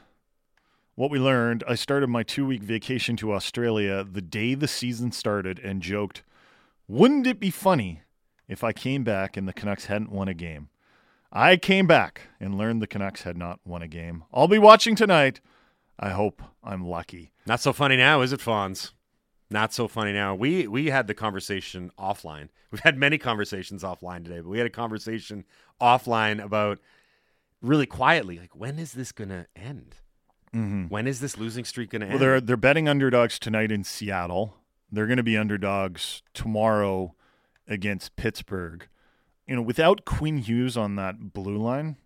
What 0.96 1.10
we 1.10 1.18
learned, 1.18 1.64
I 1.66 1.74
started 1.74 2.06
my 2.06 2.22
two 2.22 2.46
week 2.46 2.62
vacation 2.62 3.16
to 3.16 3.32
Australia 3.32 4.04
the 4.04 4.22
day 4.22 4.54
the 4.54 4.68
season 4.68 5.10
started 5.10 5.58
and 5.58 5.82
joked, 5.82 6.22
wouldn't 6.86 7.26
it 7.26 7.40
be 7.40 7.50
funny 7.50 8.02
if 8.46 8.62
I 8.62 8.72
came 8.72 9.02
back 9.02 9.36
and 9.36 9.48
the 9.48 9.52
Canucks 9.52 9.86
hadn't 9.86 10.12
won 10.12 10.28
a 10.28 10.34
game? 10.34 10.68
I 11.32 11.56
came 11.56 11.88
back 11.88 12.28
and 12.38 12.56
learned 12.56 12.80
the 12.80 12.86
Canucks 12.86 13.24
had 13.24 13.36
not 13.36 13.58
won 13.64 13.82
a 13.82 13.88
game. 13.88 14.22
I'll 14.32 14.46
be 14.46 14.60
watching 14.60 14.94
tonight. 14.94 15.40
I 15.98 16.10
hope 16.10 16.40
I'm 16.62 16.86
lucky. 16.86 17.32
Not 17.44 17.60
so 17.60 17.72
funny 17.72 17.96
now, 17.96 18.20
is 18.20 18.32
it, 18.32 18.38
Fonz? 18.38 18.92
Not 19.50 19.74
so 19.74 19.88
funny 19.88 20.12
now. 20.12 20.36
We 20.36 20.68
we 20.68 20.90
had 20.90 21.08
the 21.08 21.14
conversation 21.14 21.90
offline. 21.98 22.50
We've 22.70 22.80
had 22.80 22.96
many 22.96 23.18
conversations 23.18 23.82
offline 23.82 24.22
today, 24.22 24.40
but 24.40 24.48
we 24.48 24.58
had 24.58 24.66
a 24.68 24.70
conversation 24.70 25.44
offline 25.80 26.40
about 26.40 26.78
really 27.60 27.86
quietly, 27.86 28.38
like 28.38 28.54
when 28.54 28.78
is 28.78 28.92
this 28.92 29.10
gonna 29.10 29.46
end? 29.56 29.96
Mhm. 30.54 30.88
When 30.90 31.06
is 31.06 31.20
this 31.20 31.36
losing 31.36 31.64
streak 31.64 31.90
gonna 31.90 32.04
Well, 32.06 32.12
end? 32.14 32.22
they're 32.22 32.40
they're 32.40 32.56
betting 32.56 32.88
underdogs 32.88 33.38
tonight 33.38 33.72
in 33.72 33.82
Seattle. 33.84 34.56
They're 34.92 35.06
going 35.06 35.16
to 35.16 35.24
be 35.24 35.36
underdogs 35.36 36.22
tomorrow 36.34 37.16
against 37.66 38.14
Pittsburgh. 38.14 38.86
You 39.48 39.56
know, 39.56 39.62
without 39.62 40.04
Quinn 40.04 40.38
Hughes 40.38 40.76
on 40.76 40.94
that 40.96 41.32
blue 41.32 41.56
line, 41.56 41.96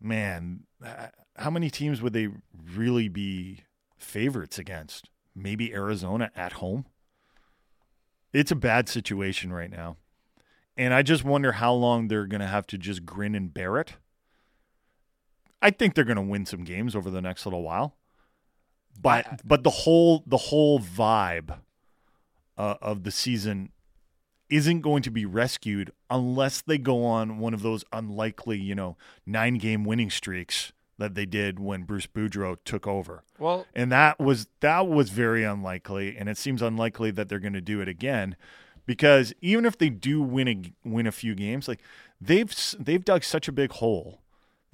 man, 0.00 0.64
how 1.36 1.50
many 1.50 1.68
teams 1.68 2.00
would 2.00 2.14
they 2.14 2.28
really 2.74 3.08
be 3.08 3.60
favorites 3.98 4.58
against? 4.58 5.10
Maybe 5.34 5.74
Arizona 5.74 6.30
at 6.34 6.54
home. 6.54 6.86
It's 8.32 8.50
a 8.50 8.56
bad 8.56 8.88
situation 8.88 9.52
right 9.52 9.70
now. 9.70 9.96
And 10.76 10.94
I 10.94 11.02
just 11.02 11.24
wonder 11.24 11.52
how 11.52 11.72
long 11.74 12.08
they're 12.08 12.26
going 12.26 12.40
to 12.40 12.46
have 12.46 12.66
to 12.68 12.78
just 12.78 13.04
grin 13.04 13.34
and 13.34 13.52
bear 13.52 13.78
it. 13.78 13.96
I 15.64 15.70
think 15.70 15.94
they're 15.94 16.04
going 16.04 16.16
to 16.16 16.22
win 16.22 16.44
some 16.44 16.62
games 16.62 16.94
over 16.94 17.10
the 17.10 17.22
next 17.22 17.46
little 17.46 17.62
while. 17.62 17.96
But 19.00 19.40
but 19.44 19.64
the 19.64 19.70
whole 19.70 20.22
the 20.26 20.36
whole 20.36 20.78
vibe 20.78 21.58
uh, 22.56 22.74
of 22.80 23.02
the 23.02 23.10
season 23.10 23.70
isn't 24.50 24.82
going 24.82 25.02
to 25.02 25.10
be 25.10 25.24
rescued 25.24 25.90
unless 26.10 26.60
they 26.60 26.78
go 26.78 27.04
on 27.04 27.38
one 27.38 27.54
of 27.54 27.62
those 27.62 27.82
unlikely, 27.92 28.58
you 28.58 28.74
know, 28.74 28.96
nine 29.26 29.54
game 29.54 29.84
winning 29.84 30.10
streaks 30.10 30.72
that 30.98 31.14
they 31.14 31.26
did 31.26 31.58
when 31.58 31.82
Bruce 31.82 32.06
Boudreau 32.06 32.56
took 32.64 32.86
over. 32.86 33.24
Well- 33.38 33.66
and 33.74 33.90
that 33.90 34.20
was 34.20 34.46
that 34.60 34.86
was 34.86 35.08
very 35.10 35.44
unlikely, 35.44 36.16
and 36.16 36.28
it 36.28 36.36
seems 36.36 36.60
unlikely 36.60 37.10
that 37.12 37.28
they're 37.28 37.40
going 37.40 37.54
to 37.54 37.62
do 37.62 37.80
it 37.80 37.88
again, 37.88 38.36
because 38.84 39.32
even 39.40 39.64
if 39.64 39.78
they 39.78 39.88
do 39.88 40.20
win 40.22 40.46
a 40.46 40.88
win 40.88 41.06
a 41.06 41.12
few 41.12 41.34
games, 41.34 41.68
like 41.68 41.80
they've 42.20 42.54
they've 42.78 43.04
dug 43.04 43.24
such 43.24 43.48
a 43.48 43.52
big 43.52 43.72
hole 43.72 44.20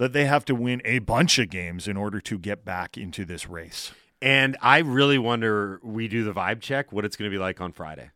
that 0.00 0.14
they 0.14 0.24
have 0.24 0.46
to 0.46 0.54
win 0.54 0.80
a 0.86 0.98
bunch 0.98 1.38
of 1.38 1.50
games 1.50 1.86
in 1.86 1.94
order 1.94 2.22
to 2.22 2.38
get 2.38 2.64
back 2.64 2.96
into 2.96 3.22
this 3.22 3.46
race. 3.46 3.92
And 4.22 4.56
I 4.62 4.78
really 4.78 5.18
wonder 5.18 5.78
we 5.82 6.08
do 6.08 6.24
the 6.24 6.32
vibe 6.32 6.62
check 6.62 6.90
what 6.90 7.04
it's 7.04 7.16
going 7.16 7.30
to 7.30 7.34
be 7.34 7.38
like 7.38 7.60
on 7.60 7.70
Friday. 7.70 8.10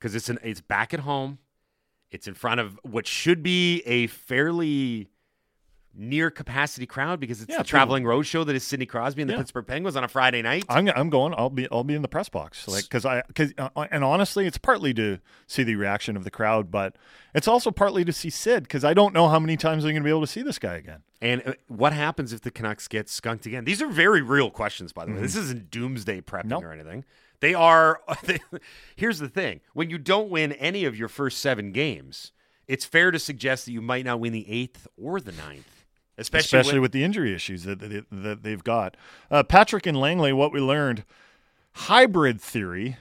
Cuz 0.00 0.14
it's 0.14 0.28
an 0.28 0.38
it's 0.44 0.60
back 0.60 0.94
at 0.94 1.00
home. 1.00 1.38
It's 2.12 2.28
in 2.28 2.34
front 2.34 2.60
of 2.60 2.78
what 2.84 3.08
should 3.08 3.42
be 3.42 3.80
a 3.80 4.06
fairly 4.06 5.08
near 5.98 6.30
capacity 6.30 6.86
crowd 6.86 7.18
because 7.20 7.42
it's 7.42 7.50
Yeah, 7.50 7.58
the 7.58 7.64
traveling 7.64 8.04
road 8.04 8.22
show 8.22 8.44
that 8.44 8.54
is 8.54 8.62
Sidney 8.64 8.86
Crosby 8.86 9.22
and 9.22 9.28
the 9.28 9.34
Yeah. 9.34 9.40
Pittsburgh 9.40 9.66
Penguins 9.66 9.96
on 9.96 10.04
a 10.04 10.08
Friday 10.08 10.40
night. 10.42 10.64
I'm, 10.68 10.88
I'm 10.88 11.10
going. 11.10 11.34
I'll 11.36 11.50
be 11.50 11.66
I'll 11.72 11.84
be 11.84 11.94
in 11.94 12.02
the 12.02 12.08
press 12.08 12.28
box, 12.28 12.66
like 12.68 12.84
because 12.84 13.04
I 13.04 13.22
because 13.26 13.52
uh, 13.58 13.68
and 13.90 14.04
honestly, 14.04 14.46
it's 14.46 14.58
partly 14.58 14.94
to 14.94 15.18
see 15.46 15.62
the 15.64 15.74
reaction 15.76 16.16
of 16.16 16.24
the 16.24 16.30
crowd, 16.30 16.70
but 16.70 16.96
it's 17.34 17.48
also 17.48 17.70
partly 17.70 18.04
to 18.04 18.12
see 18.12 18.30
Sid 18.30 18.62
because 18.62 18.84
I 18.84 18.94
don't 18.94 19.12
know 19.12 19.28
how 19.28 19.38
many 19.38 19.56
times 19.56 19.84
I'm 19.84 19.90
going 19.90 20.02
to 20.02 20.06
be 20.06 20.10
able 20.10 20.20
to 20.22 20.26
see 20.26 20.42
this 20.42 20.58
guy 20.58 20.76
again. 20.76 21.02
And 21.20 21.42
uh, 21.44 21.52
what 21.66 21.92
happens 21.92 22.32
if 22.32 22.42
the 22.42 22.50
Canucks 22.50 22.86
get 22.86 23.08
skunked 23.08 23.44
again? 23.44 23.64
These 23.64 23.82
are 23.82 23.88
very 23.88 24.22
real 24.22 24.50
questions, 24.50 24.92
by 24.92 25.04
the 25.04 25.10
way. 25.12 25.18
Mhm. 25.18 25.22
This 25.22 25.34
isn't 25.36 25.70
doomsday 25.70 26.20
prepping 26.20 26.44
Nope. 26.46 26.62
or 26.64 26.72
anything. 26.72 27.04
They 27.40 27.54
are. 27.54 28.00
here's 28.96 29.18
the 29.18 29.28
thing: 29.28 29.60
when 29.74 29.90
you 29.90 29.98
don't 29.98 30.30
win 30.30 30.52
any 30.52 30.84
of 30.84 30.96
your 30.98 31.08
first 31.08 31.38
seven 31.38 31.72
games, 31.72 32.32
it's 32.66 32.84
fair 32.84 33.10
to 33.10 33.18
suggest 33.18 33.64
that 33.66 33.72
you 33.72 33.80
might 33.80 34.04
not 34.04 34.20
win 34.20 34.32
the 34.32 34.48
eighth 34.50 34.86
or 34.96 35.20
the 35.20 35.32
ninth, 35.32 35.77
especially, 36.18 36.58
especially 36.58 36.78
with 36.80 36.92
the 36.92 37.04
injury 37.04 37.34
issues 37.34 37.64
that 37.64 37.80
that, 37.80 38.06
that 38.10 38.42
they've 38.42 38.64
got. 38.64 38.96
Uh, 39.30 39.42
Patrick 39.42 39.86
and 39.86 39.98
Langley, 39.98 40.32
what 40.32 40.52
we 40.52 40.60
learned, 40.60 41.04
hybrid 41.72 42.40
theory 42.40 42.98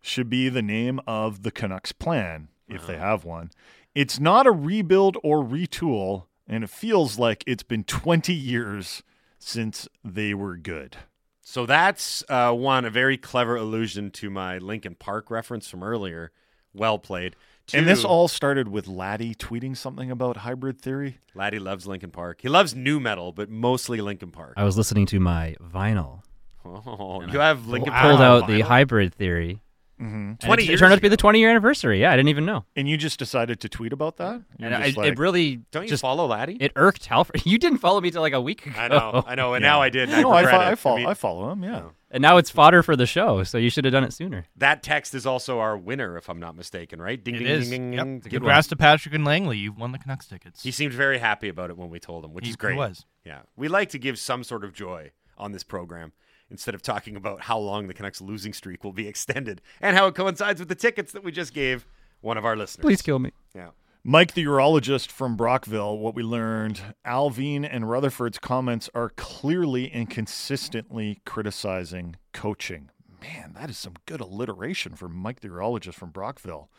should 0.00 0.30
be 0.30 0.48
the 0.48 0.62
name 0.62 1.00
of 1.06 1.42
the 1.42 1.50
Canucks 1.50 1.92
plan 1.92 2.48
if 2.68 2.86
they 2.86 2.96
have 2.96 3.24
one. 3.24 3.50
It's 3.94 4.18
not 4.18 4.46
a 4.46 4.52
rebuild 4.52 5.16
or 5.22 5.44
retool, 5.44 6.24
and 6.46 6.64
it 6.64 6.70
feels 6.70 7.18
like 7.18 7.44
it's 7.46 7.62
been 7.62 7.84
20 7.84 8.32
years 8.32 9.02
since 9.38 9.88
they 10.04 10.34
were 10.34 10.56
good. 10.56 10.96
So 11.40 11.64
that's 11.64 12.22
uh, 12.28 12.52
one 12.52 12.84
a 12.84 12.90
very 12.90 13.16
clever 13.16 13.56
allusion 13.56 14.10
to 14.12 14.28
my 14.28 14.58
Linkin 14.58 14.94
Park 14.94 15.30
reference 15.30 15.68
from 15.68 15.82
earlier. 15.82 16.30
Well 16.74 16.98
played. 16.98 17.36
And 17.74 17.86
this 17.88 18.04
all 18.04 18.28
started 18.28 18.68
with 18.68 18.88
Laddie 18.88 19.34
tweeting 19.34 19.76
something 19.76 20.10
about 20.10 20.38
hybrid 20.38 20.80
theory. 20.80 21.18
Laddie 21.34 21.58
loves 21.58 21.86
Linkin 21.86 22.10
Park. 22.10 22.38
He 22.42 22.48
loves 22.48 22.74
nu 22.74 22.98
metal, 23.00 23.32
but 23.32 23.48
mostly 23.50 24.00
Linkin 24.00 24.30
Park. 24.30 24.54
I 24.56 24.64
was 24.64 24.76
listening 24.76 25.06
to 25.06 25.20
my 25.20 25.56
vinyl. 25.62 26.22
Oh, 26.64 27.22
you 27.22 27.40
I 27.40 27.46
have 27.48 27.66
Lincoln 27.66 27.92
pulled 27.92 28.20
out 28.20 28.44
vinyl. 28.44 28.46
the 28.48 28.60
hybrid 28.62 29.14
theory. 29.14 29.60
Mm-hmm. 30.00 30.34
20 30.46 30.62
it, 30.62 30.70
it 30.70 30.78
turned 30.78 30.92
out 30.92 30.96
to 30.96 31.02
be 31.02 31.08
the 31.08 31.16
20 31.16 31.40
year 31.40 31.50
anniversary. 31.50 32.00
Yeah, 32.00 32.12
I 32.12 32.16
didn't 32.16 32.28
even 32.28 32.44
know. 32.46 32.64
And 32.76 32.88
you 32.88 32.96
just 32.96 33.18
decided 33.18 33.58
to 33.60 33.68
tweet 33.68 33.92
about 33.92 34.18
that? 34.18 34.42
And 34.60 34.72
I, 34.74 34.92
like- 34.96 35.12
it 35.12 35.18
really 35.18 35.56
Don't 35.72 35.82
you 35.84 35.88
just 35.88 36.02
follow 36.02 36.26
Laddie? 36.26 36.56
It 36.60 36.72
irked 36.76 37.06
Halford. 37.06 37.42
You 37.46 37.58
didn't 37.58 37.78
follow 37.78 38.00
me 38.00 38.10
till 38.10 38.20
like 38.22 38.32
a 38.32 38.40
week 38.40 38.64
ago. 38.66 38.78
I 38.78 38.88
know, 38.88 39.24
I 39.26 39.34
know, 39.34 39.54
and 39.54 39.62
now 39.62 39.80
I 39.82 39.88
did. 39.88 40.08
and 40.10 40.22
No, 40.22 40.30
I, 40.30 40.42
regret 40.42 40.54
fo- 40.60 40.66
it. 40.68 40.70
I, 40.70 40.74
follow, 40.76 40.96
mean, 40.98 41.06
I 41.06 41.14
follow 41.14 41.50
him, 41.50 41.64
yeah. 41.64 41.82
And 42.10 42.22
now 42.22 42.38
it's 42.38 42.48
fodder 42.48 42.82
for 42.82 42.96
the 42.96 43.04
show, 43.06 43.42
so 43.44 43.58
you 43.58 43.68
should 43.68 43.84
have 43.84 43.92
done 43.92 44.02
it 44.04 44.14
sooner. 44.14 44.46
that 44.56 44.82
text 44.82 45.14
is 45.14 45.26
also 45.26 45.58
our 45.58 45.76
winner, 45.76 46.16
if 46.16 46.30
I'm 46.30 46.40
not 46.40 46.56
mistaken, 46.56 47.02
right? 47.02 47.22
Ding, 47.22 47.34
It 47.34 47.38
ding, 47.40 47.46
is. 47.48 47.68
ding, 47.68 47.90
ding, 47.90 47.92
Yep. 47.92 48.04
ding. 48.04 48.16
It's 48.16 48.26
a 48.26 48.30
good 48.30 48.36
one. 48.42 48.48
Congrats 48.48 48.66
to 48.68 48.76
Patrick 48.76 49.14
and 49.14 49.24
Langley. 49.26 49.58
You've 49.58 49.76
won 49.76 49.92
the 49.92 49.98
Canucks 49.98 50.26
tickets. 50.26 50.62
He 50.62 50.70
seemed 50.70 50.94
very 50.94 51.18
happy 51.18 51.48
about 51.48 51.68
it 51.68 51.76
when 51.76 51.90
we 51.90 51.98
told 52.00 52.24
him, 52.24 52.32
which 52.32 52.44
He- 52.46 52.50
is 52.50 52.56
great. 52.56 52.72
he 52.72 52.78
was. 52.78 53.04
Yeah. 53.24 53.40
We 53.56 53.68
like 53.68 53.90
to 53.90 53.98
give 53.98 54.18
some 54.18 54.42
sort 54.42 54.64
of 54.64 54.72
joy 54.72 55.10
on 55.36 55.52
this 55.52 55.64
program 55.64 56.12
instead 56.50 56.74
of 56.74 56.80
talking 56.80 57.14
about 57.14 57.42
how 57.42 57.58
long 57.58 57.88
the 57.88 57.94
Canucks 57.94 58.22
losing 58.22 58.54
streak 58.54 58.82
will 58.84 58.94
be 58.94 59.06
extended 59.12 59.60
and 59.80 59.94
how 59.94 60.06
it 60.06 60.14
coincides 60.14 60.60
with 60.60 60.70
the 60.70 60.74
tickets 60.74 61.12
that 61.12 61.22
we 61.22 61.30
just 61.30 61.52
gave 61.52 61.86
one 62.22 62.38
of 62.38 62.44
our 62.46 62.56
listeners. 62.56 62.82
Please 62.82 63.02
kill 63.02 63.18
me. 63.18 63.32
Yeah. 63.54 63.68
Mike, 64.10 64.32
the 64.32 64.46
urologist 64.46 65.10
from 65.10 65.36
Brockville, 65.36 65.98
what 65.98 66.14
we 66.14 66.22
learned 66.22 66.80
Allvin 67.04 67.62
and 67.62 67.90
Rutherford's 67.90 68.38
comments 68.38 68.88
are 68.94 69.10
clearly 69.10 69.92
and 69.92 70.08
consistently 70.08 71.20
criticizing 71.26 72.16
coaching. 72.32 72.88
Man, 73.20 73.52
that 73.52 73.68
is 73.68 73.76
some 73.76 73.96
good 74.06 74.22
alliteration 74.22 74.94
for 74.94 75.10
Mike, 75.10 75.40
the 75.40 75.48
urologist 75.48 75.96
from 75.96 76.08
Brockville. 76.08 76.70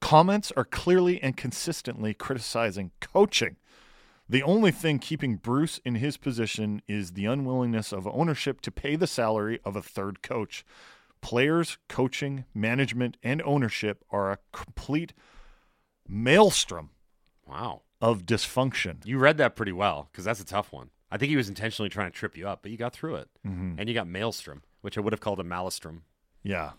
Comments 0.00 0.50
are 0.56 0.64
clearly 0.64 1.22
and 1.22 1.36
consistently 1.36 2.14
criticizing 2.14 2.92
coaching. 3.02 3.56
The 4.26 4.42
only 4.42 4.70
thing 4.70 4.98
keeping 4.98 5.36
Bruce 5.36 5.82
in 5.84 5.96
his 5.96 6.16
position 6.16 6.80
is 6.88 7.12
the 7.12 7.26
unwillingness 7.26 7.92
of 7.92 8.06
ownership 8.06 8.62
to 8.62 8.70
pay 8.70 8.96
the 8.96 9.06
salary 9.06 9.60
of 9.62 9.76
a 9.76 9.82
third 9.82 10.22
coach. 10.22 10.64
Players, 11.20 11.76
coaching, 11.90 12.46
management, 12.54 13.18
and 13.22 13.42
ownership 13.42 14.04
are 14.10 14.32
a 14.32 14.38
complete 14.54 15.12
maelstrom 16.08 16.90
Wow. 17.46 17.82
of 18.00 18.24
dysfunction. 18.26 19.04
You 19.06 19.18
read 19.18 19.38
that 19.38 19.56
pretty 19.56 19.72
well 19.72 20.08
because 20.10 20.24
that's 20.24 20.40
a 20.40 20.44
tough 20.44 20.72
one. 20.72 20.90
I 21.10 21.16
think 21.16 21.30
he 21.30 21.36
was 21.36 21.48
intentionally 21.48 21.88
trying 21.88 22.10
to 22.10 22.16
trip 22.16 22.36
you 22.36 22.46
up, 22.48 22.60
but 22.62 22.70
you 22.70 22.76
got 22.76 22.92
through 22.92 23.16
it. 23.16 23.28
Mhm. 23.46 23.76
And 23.78 23.88
you 23.88 23.94
got 23.94 24.06
Maelstrom, 24.06 24.62
which 24.82 24.98
I 24.98 25.00
would 25.00 25.12
have 25.12 25.20
called 25.20 25.40
a 25.40 25.44
Malistrom. 25.44 26.02
Yeah. 26.42 26.72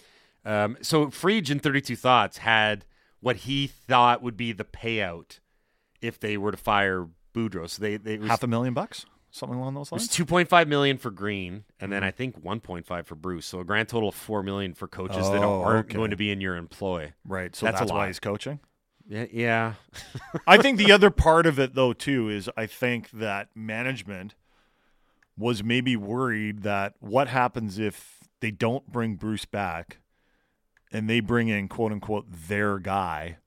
Um, 0.46 0.78
so 0.82 1.08
Friedge 1.08 1.50
in 1.50 1.60
32 1.60 1.96
Thoughts 1.96 2.38
had 2.40 2.86
what 3.20 3.38
he 3.38 3.68
thought 3.68 4.22
would 4.22 4.38
be 4.38 4.52
the 4.52 4.64
payout 4.64 5.40
if 6.02 6.20
they 6.20 6.38
were 6.38 6.52
to 6.52 6.58
fire 6.58 7.08
Boudreau. 7.34 7.70
So 7.70 7.82
they, 7.82 7.98
they 7.98 8.18
was, 8.18 8.30
Half 8.30 8.44
a 8.44 8.48
million 8.48 8.74
bucks? 8.74 9.06
Something 9.32 9.60
along 9.60 9.74
those 9.76 9.88
it 9.92 9.94
was 9.96 10.04
lines? 10.20 10.48
2.5 10.50 10.68
million 10.68 10.98
for 10.98 11.12
Green, 11.12 11.66
and 11.80 11.92
Mm-hmm. 11.92 11.92
then 11.92 12.04
I 12.04 12.12
think 12.12 12.40
1.5 12.42 13.06
for 13.06 13.16
Bruce. 13.16 13.46
So 13.48 13.60
a 13.60 13.64
grand 13.66 13.90
total 13.90 14.10
of 14.10 14.16
4 14.16 14.42
million 14.44 14.74
for 14.74 14.88
coaches 14.88 15.30
that 15.30 15.44
Oh, 15.44 15.62
aren't 15.64 15.88
okay. 15.88 15.98
going 15.98 16.12
to 16.12 16.18
be 16.18 16.32
in 16.32 16.40
your 16.42 16.56
employ. 16.56 17.14
Right. 17.26 17.56
So 17.56 17.66
That's 17.66 17.80
that's, 17.80 17.92
why 17.92 18.08
he's 18.08 18.20
coaching? 18.20 18.60
Yeah. 19.10 19.26
yeah. 19.32 19.74
I 20.48 20.62
think 20.62 20.78
the 20.78 20.92
other 20.94 21.10
part 21.10 21.46
of 21.46 21.60
it, 21.60 21.74
though, 21.74 21.94
too, 21.94 22.30
is 22.30 22.50
I 22.56 22.68
think 22.68 23.10
that 23.12 23.50
management 23.56 24.36
was 25.36 25.64
maybe 25.64 25.96
worried 25.96 26.62
that 26.64 26.94
what 27.00 27.28
happens 27.28 27.80
if 27.80 28.20
they 28.40 28.52
don't 28.52 28.92
bring 28.92 29.16
Bruce 29.16 29.46
back 29.46 29.98
and 30.92 31.10
they 31.10 31.20
bring 31.20 31.50
in, 31.50 31.68
quote 31.68 31.92
unquote, 31.92 32.26
their 32.30 32.78
guy. 32.78 33.38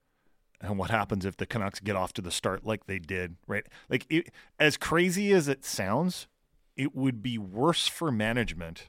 And 0.61 0.79
what 0.79 0.91
happens 0.91 1.25
if 1.25 1.37
the 1.37 1.47
Canucks 1.47 1.81
get 1.81 1.97
off 1.97 2.13
to 2.15 2.23
the 2.23 2.31
start 2.31 2.65
like 2.65 2.87
they 2.87 2.99
did, 2.99 3.37
right? 3.47 3.67
Like, 3.89 4.07
it, 4.09 4.31
as 4.59 4.77
crazy 4.77 5.33
as 5.33 5.49
it 5.49 5.65
sounds, 5.65 6.29
it 6.77 6.95
would 6.95 7.23
be 7.23 7.37
worse 7.37 7.89
for 7.89 8.13
management 8.13 8.89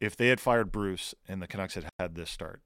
if 0.00 0.16
they 0.16 0.28
had 0.28 0.40
fired 0.40 0.72
Bruce 0.72 1.14
and 1.28 1.40
the 1.40 1.46
Canucks 1.46 1.74
had 1.74 1.86
had 1.98 2.14
this 2.14 2.30
start. 2.30 2.60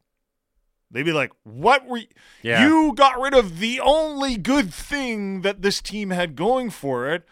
They'd 0.91 1.03
be 1.03 1.13
like, 1.13 1.33
"What 1.45 1.87
were 1.87 1.99
you? 1.99 2.07
Yeah. 2.43 2.67
you 2.67 2.95
got 2.95 3.21
rid 3.21 3.35
of 3.35 3.59
the 3.59 3.81
only 3.81 4.37
good 4.37 4.73
thing 4.73 5.43
that 5.43 5.63
this 5.63 5.81
team 5.83 6.11
had 6.11 6.37
going 6.37 6.71
for 6.71 7.09
it? 7.09 7.25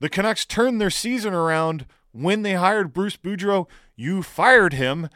The 0.00 0.08
Canucks 0.08 0.44
turned 0.44 0.80
their 0.80 0.90
season 0.90 1.32
around 1.32 1.86
when 2.12 2.42
they 2.42 2.54
hired 2.54 2.92
Bruce 2.92 3.16
Boudreau. 3.16 3.68
You 3.94 4.22
fired 4.22 4.72
him, 4.72 5.08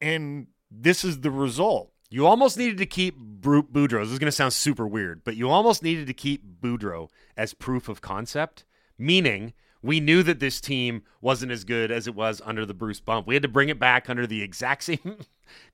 and 0.00 0.46
this 0.70 1.04
is 1.04 1.20
the 1.20 1.30
result." 1.30 1.90
You 2.10 2.26
almost 2.26 2.56
needed 2.56 2.78
to 2.78 2.86
keep 2.86 3.18
Bru- 3.18 3.64
Boudreau. 3.64 4.02
This 4.04 4.12
is 4.12 4.20
going 4.20 4.28
to 4.28 4.32
sound 4.32 4.52
super 4.52 4.86
weird, 4.86 5.24
but 5.24 5.34
you 5.36 5.50
almost 5.50 5.82
needed 5.82 6.06
to 6.06 6.14
keep 6.14 6.44
Boudreau 6.62 7.08
as 7.36 7.54
proof 7.54 7.88
of 7.88 8.00
concept, 8.00 8.64
meaning 8.96 9.52
we 9.82 9.98
knew 9.98 10.22
that 10.22 10.38
this 10.38 10.60
team 10.60 11.02
wasn't 11.20 11.50
as 11.50 11.64
good 11.64 11.90
as 11.90 12.06
it 12.06 12.14
was 12.14 12.40
under 12.44 12.64
the 12.64 12.72
Bruce 12.72 13.00
bump. 13.00 13.26
We 13.26 13.34
had 13.34 13.42
to 13.42 13.48
bring 13.48 13.68
it 13.68 13.80
back 13.80 14.08
under 14.08 14.28
the 14.28 14.42
exact 14.42 14.84
same 14.84 15.18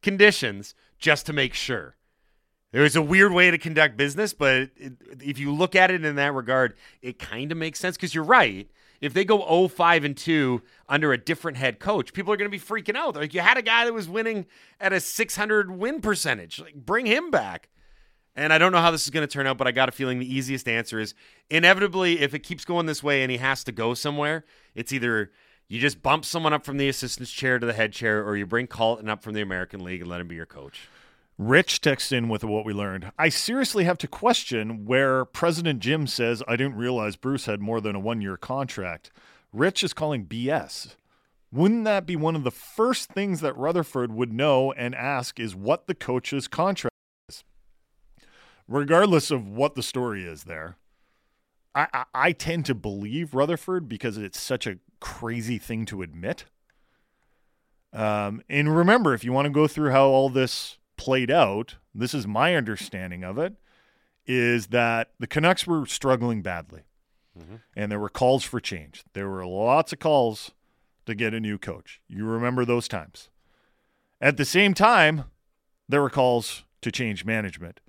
conditions 0.03 0.75
just 0.99 1.27
to 1.27 1.33
make 1.33 1.55
sure. 1.55 1.97
There 2.73 2.85
is 2.85 2.95
a 2.95 3.03
weird 3.03 3.33
way 3.33 3.51
to 3.51 3.59
conduct 3.59 3.97
business, 3.97 4.33
but 4.33 4.71
it, 4.77 4.93
if 5.21 5.39
you 5.39 5.53
look 5.53 5.75
at 5.75 5.91
it 5.91 6.05
in 6.05 6.17
that 6.17 6.35
regard, 6.35 6.75
it 7.03 7.19
kind 7.19 7.51
of 7.51 7.59
makes 7.59 7.81
sense 7.81 7.97
because 7.97 8.15
you're 8.15 8.25
right. 8.25 8.71
If 9.01 9.15
they 9.15 9.25
go 9.25 9.39
0 9.39 9.69
5 9.69 10.05
and 10.05 10.17
2 10.17 10.63
under 10.89 11.13
a 11.13 11.19
different 11.19 11.57
head 11.57 11.81
coach, 11.81 12.13
people 12.13 12.33
are 12.33 12.37
going 12.37 12.51
to 12.51 12.57
be 12.57 12.63
freaking 12.63 12.97
out. 12.97 13.17
Like 13.17 13.35
you 13.35 13.41
had 13.41 13.57
a 13.57 13.63
guy 13.63 13.87
that 13.87 13.95
was 13.95 14.09
winning 14.09 14.47
at 14.79 14.93
a 14.93 15.01
600 15.01 15.71
win 15.71 16.01
percentage. 16.01 16.61
Like 16.61 16.75
bring 16.75 17.07
him 17.07 17.31
back. 17.31 17.71
And 18.37 18.53
I 18.53 18.59
don't 18.59 18.73
know 18.73 18.81
how 18.81 18.93
this 18.93 19.03
is 19.03 19.11
going 19.11 19.27
to 19.27 19.33
turn 19.33 19.47
out, 19.47 19.59
but 19.59 19.67
I 19.67 19.73
got 19.73 19.89
a 19.89 19.93
feeling 19.93 20.19
the 20.19 20.33
easiest 20.33 20.69
answer 20.69 21.01
is 21.01 21.15
inevitably 21.49 22.21
if 22.21 22.33
it 22.35 22.41
keeps 22.41 22.65
going 22.65 22.87
this 22.87 23.03
way 23.03 23.23
and 23.23 23.31
he 23.31 23.39
has 23.39 23.65
to 23.65 23.73
go 23.73 23.95
somewhere, 23.95 24.45
it's 24.75 24.93
either 24.93 25.33
you 25.71 25.79
just 25.79 26.03
bump 26.03 26.25
someone 26.25 26.53
up 26.53 26.65
from 26.65 26.79
the 26.79 26.89
assistant's 26.89 27.31
chair 27.31 27.61
to 27.61 27.65
the 27.65 27.73
head 27.73 27.93
chair 27.93 28.27
or 28.27 28.37
you 28.37 28.45
bring 28.45 28.67
Colliton 28.67 29.09
up 29.09 29.23
from 29.23 29.35
the 29.35 29.41
American 29.41 29.85
League 29.85 30.01
and 30.01 30.11
let 30.11 30.21
him 30.21 30.27
be 30.27 30.35
your 30.35 30.45
coach. 30.45 30.89
Rich 31.39 31.81
texts 31.81 32.11
in 32.11 32.29
with 32.29 32.43
what 32.43 32.65
we 32.65 32.73
learned. 32.73 33.13
I 33.17 33.29
seriously 33.29 33.85
have 33.85 33.97
to 33.99 34.09
question 34.09 34.85
where 34.85 35.25
President 35.25 35.79
Jim 35.79 36.09
says, 36.09 36.43
I 36.49 36.57
didn't 36.57 36.75
realize 36.75 37.15
Bruce 37.15 37.47
had 37.47 37.61
more 37.61 37.81
than 37.81 37.95
a 37.95 38.01
one 38.01 38.21
year 38.21 38.37
contract. 38.37 39.13
Rich 39.53 39.85
is 39.85 39.93
calling 39.93 40.27
BS. 40.27 40.97
Wouldn't 41.53 41.85
that 41.85 42.05
be 42.05 42.17
one 42.17 42.35
of 42.35 42.43
the 42.43 42.51
first 42.51 43.13
things 43.13 43.41
that 43.41 43.57
Rutherford 43.57 44.13
would 44.13 44.33
know 44.33 44.73
and 44.73 44.93
ask 44.93 45.39
is 45.39 45.55
what 45.55 45.87
the 45.87 45.95
coach's 45.95 46.49
contract 46.49 46.97
is? 47.29 47.45
Regardless 48.67 49.31
of 49.31 49.47
what 49.47 49.77
the 49.77 49.85
story 49.85 50.25
is 50.25 50.45
there, 50.45 50.77
I, 51.75 51.87
I, 51.93 52.05
I 52.15 52.33
tend 52.33 52.67
to 52.67 52.75
believe 52.75 53.35
Rutherford 53.35 53.89
because 53.89 54.17
it's 54.17 54.41
such 54.41 54.67
a 54.67 54.79
crazy 55.01 55.59
thing 55.59 55.87
to 55.87 56.03
admit. 56.03 56.45
Um, 57.93 58.43
and 58.49 58.75
remember, 58.75 59.15
if 59.15 59.25
you 59.25 59.33
want 59.33 59.47
to 59.47 59.51
go 59.51 59.67
through 59.67 59.91
how 59.91 60.07
all 60.07 60.29
this 60.29 60.79
played 60.97 61.31
out, 61.31 61.77
this 61.95 62.15
is 62.15 62.27
my 62.27 62.55
understanding 62.55 63.25
of 63.25 63.39
it, 63.39 63.55
is 64.27 64.69
that 64.69 65.11
the 65.19 65.27
Canucks 65.27 65.67
were 65.67 65.87
struggling 65.87 66.43
badly. 66.43 66.83
And 67.75 67.91
there 67.91 67.99
were 67.99 68.09
calls 68.09 68.45
for 68.45 68.61
change. 68.61 69.05
There 69.13 69.29
were 69.29 69.47
lots 69.47 69.93
of 69.93 69.99
calls 69.99 70.53
to 71.07 71.15
get 71.15 71.35
a 71.35 71.41
new 71.41 71.59
coach. 71.59 72.01
You 72.09 72.25
remember 72.27 72.65
those 72.65 72.87
times. 72.87 73.29
At 74.21 74.37
the 74.37 74.45
same 74.45 74.75
time, 74.75 75.25
there 75.89 76.03
were 76.03 76.11
calls 76.11 76.65
to 76.83 76.93
change 76.93 77.25
management. 77.25 77.81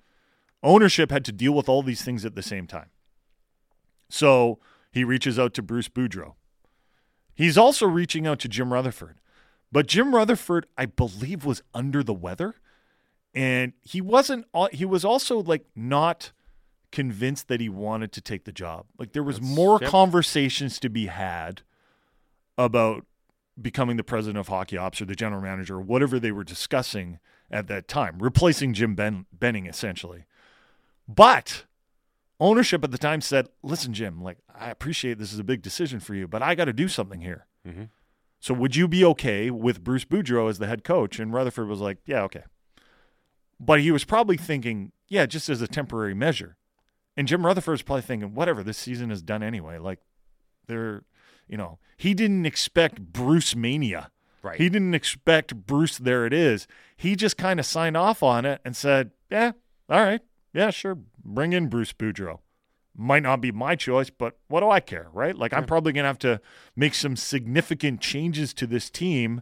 Ownership 0.62 1.10
had 1.10 1.24
to 1.26 1.32
deal 1.32 1.52
with 1.52 1.68
all 1.68 1.82
these 1.82 2.02
things 2.02 2.24
at 2.24 2.34
the 2.34 2.42
same 2.42 2.66
time. 2.66 2.90
So 4.12 4.58
He 4.92 5.04
reaches 5.04 5.38
out 5.38 5.54
to 5.54 5.62
Bruce 5.62 5.88
Boudreau. 5.88 6.34
He's 7.34 7.56
also 7.56 7.86
reaching 7.86 8.26
out 8.26 8.38
to 8.40 8.48
Jim 8.48 8.70
Rutherford. 8.70 9.18
But 9.72 9.86
Jim 9.86 10.14
Rutherford, 10.14 10.66
I 10.76 10.84
believe, 10.84 11.46
was 11.46 11.62
under 11.72 12.02
the 12.02 12.12
weather. 12.12 12.56
And 13.34 13.72
he 13.80 14.02
wasn't, 14.02 14.44
he 14.72 14.84
was 14.84 15.02
also 15.02 15.42
like 15.42 15.64
not 15.74 16.32
convinced 16.90 17.48
that 17.48 17.58
he 17.58 17.70
wanted 17.70 18.12
to 18.12 18.20
take 18.20 18.44
the 18.44 18.52
job. 18.52 18.84
Like 18.98 19.12
there 19.14 19.22
was 19.22 19.36
That's- 19.36 19.56
more 19.56 19.78
yep. 19.80 19.90
conversations 19.90 20.78
to 20.80 20.90
be 20.90 21.06
had 21.06 21.62
about 22.58 23.06
becoming 23.60 23.96
the 23.96 24.04
president 24.04 24.38
of 24.38 24.48
hockey 24.48 24.76
ops 24.76 25.00
or 25.00 25.06
the 25.06 25.14
general 25.14 25.40
manager 25.40 25.76
or 25.76 25.80
whatever 25.80 26.20
they 26.20 26.32
were 26.32 26.44
discussing 26.44 27.18
at 27.50 27.66
that 27.68 27.88
time, 27.88 28.18
replacing 28.18 28.74
Jim 28.74 28.94
ben- 28.94 29.24
Benning 29.32 29.64
essentially. 29.64 30.26
But 31.08 31.64
ownership 32.42 32.82
at 32.84 32.90
the 32.90 32.98
time 32.98 33.20
said, 33.20 33.48
"Listen, 33.62 33.94
Jim, 33.94 34.20
like 34.22 34.38
I 34.54 34.70
appreciate 34.70 35.18
this 35.18 35.32
is 35.32 35.38
a 35.38 35.44
big 35.44 35.62
decision 35.62 36.00
for 36.00 36.14
you, 36.14 36.26
but 36.28 36.42
I 36.42 36.54
got 36.54 36.66
to 36.66 36.72
do 36.72 36.88
something 36.88 37.20
here. 37.20 37.46
Mhm. 37.66 37.88
So 38.40 38.52
would 38.54 38.74
you 38.76 38.88
be 38.88 39.04
okay 39.04 39.50
with 39.50 39.84
Bruce 39.84 40.04
Boudreau 40.04 40.50
as 40.50 40.58
the 40.58 40.66
head 40.66 40.84
coach?" 40.84 41.18
And 41.20 41.32
Rutherford 41.32 41.68
was 41.68 41.80
like, 41.80 41.98
"Yeah, 42.04 42.22
okay." 42.22 42.44
But 43.60 43.80
he 43.80 43.90
was 43.92 44.04
probably 44.04 44.36
thinking, 44.36 44.92
"Yeah, 45.08 45.26
just 45.26 45.48
as 45.48 45.62
a 45.62 45.68
temporary 45.68 46.14
measure." 46.14 46.56
And 47.16 47.28
Jim 47.28 47.44
Rutherford's 47.46 47.82
probably 47.82 48.02
thinking, 48.02 48.34
"Whatever, 48.34 48.62
this 48.62 48.78
season 48.78 49.10
is 49.10 49.22
done 49.22 49.42
anyway. 49.42 49.78
Like 49.78 50.00
they're, 50.66 51.04
you 51.46 51.56
know, 51.56 51.78
he 51.96 52.14
didn't 52.14 52.46
expect 52.46 53.00
Bruce 53.12 53.54
mania." 53.54 54.10
Right. 54.42 54.58
He 54.60 54.68
didn't 54.68 54.94
expect 54.94 55.54
Bruce. 55.66 55.98
There 55.98 56.26
it 56.26 56.32
is. 56.32 56.66
He 56.96 57.14
just 57.14 57.36
kind 57.36 57.60
of 57.60 57.66
signed 57.66 57.96
off 57.96 58.24
on 58.24 58.44
it 58.44 58.60
and 58.64 58.74
said, 58.76 59.12
"Yeah, 59.30 59.52
all 59.88 60.02
right, 60.02 60.20
yeah, 60.52 60.70
sure, 60.70 60.98
bring 61.24 61.52
in 61.52 61.68
Bruce 61.68 61.92
Boudreau. 61.92 62.40
Might 62.94 63.22
not 63.22 63.40
be 63.40 63.50
my 63.52 63.74
choice, 63.74 64.10
but 64.10 64.36
what 64.48 64.60
do 64.60 64.68
I 64.68 64.80
care, 64.80 65.08
right? 65.14 65.36
Like 65.36 65.54
I'm 65.54 65.64
probably 65.64 65.92
gonna 65.92 66.08
have 66.08 66.18
to 66.20 66.40
make 66.76 66.94
some 66.94 67.16
significant 67.16 68.02
changes 68.02 68.52
to 68.54 68.66
this 68.66 68.90
team, 68.90 69.40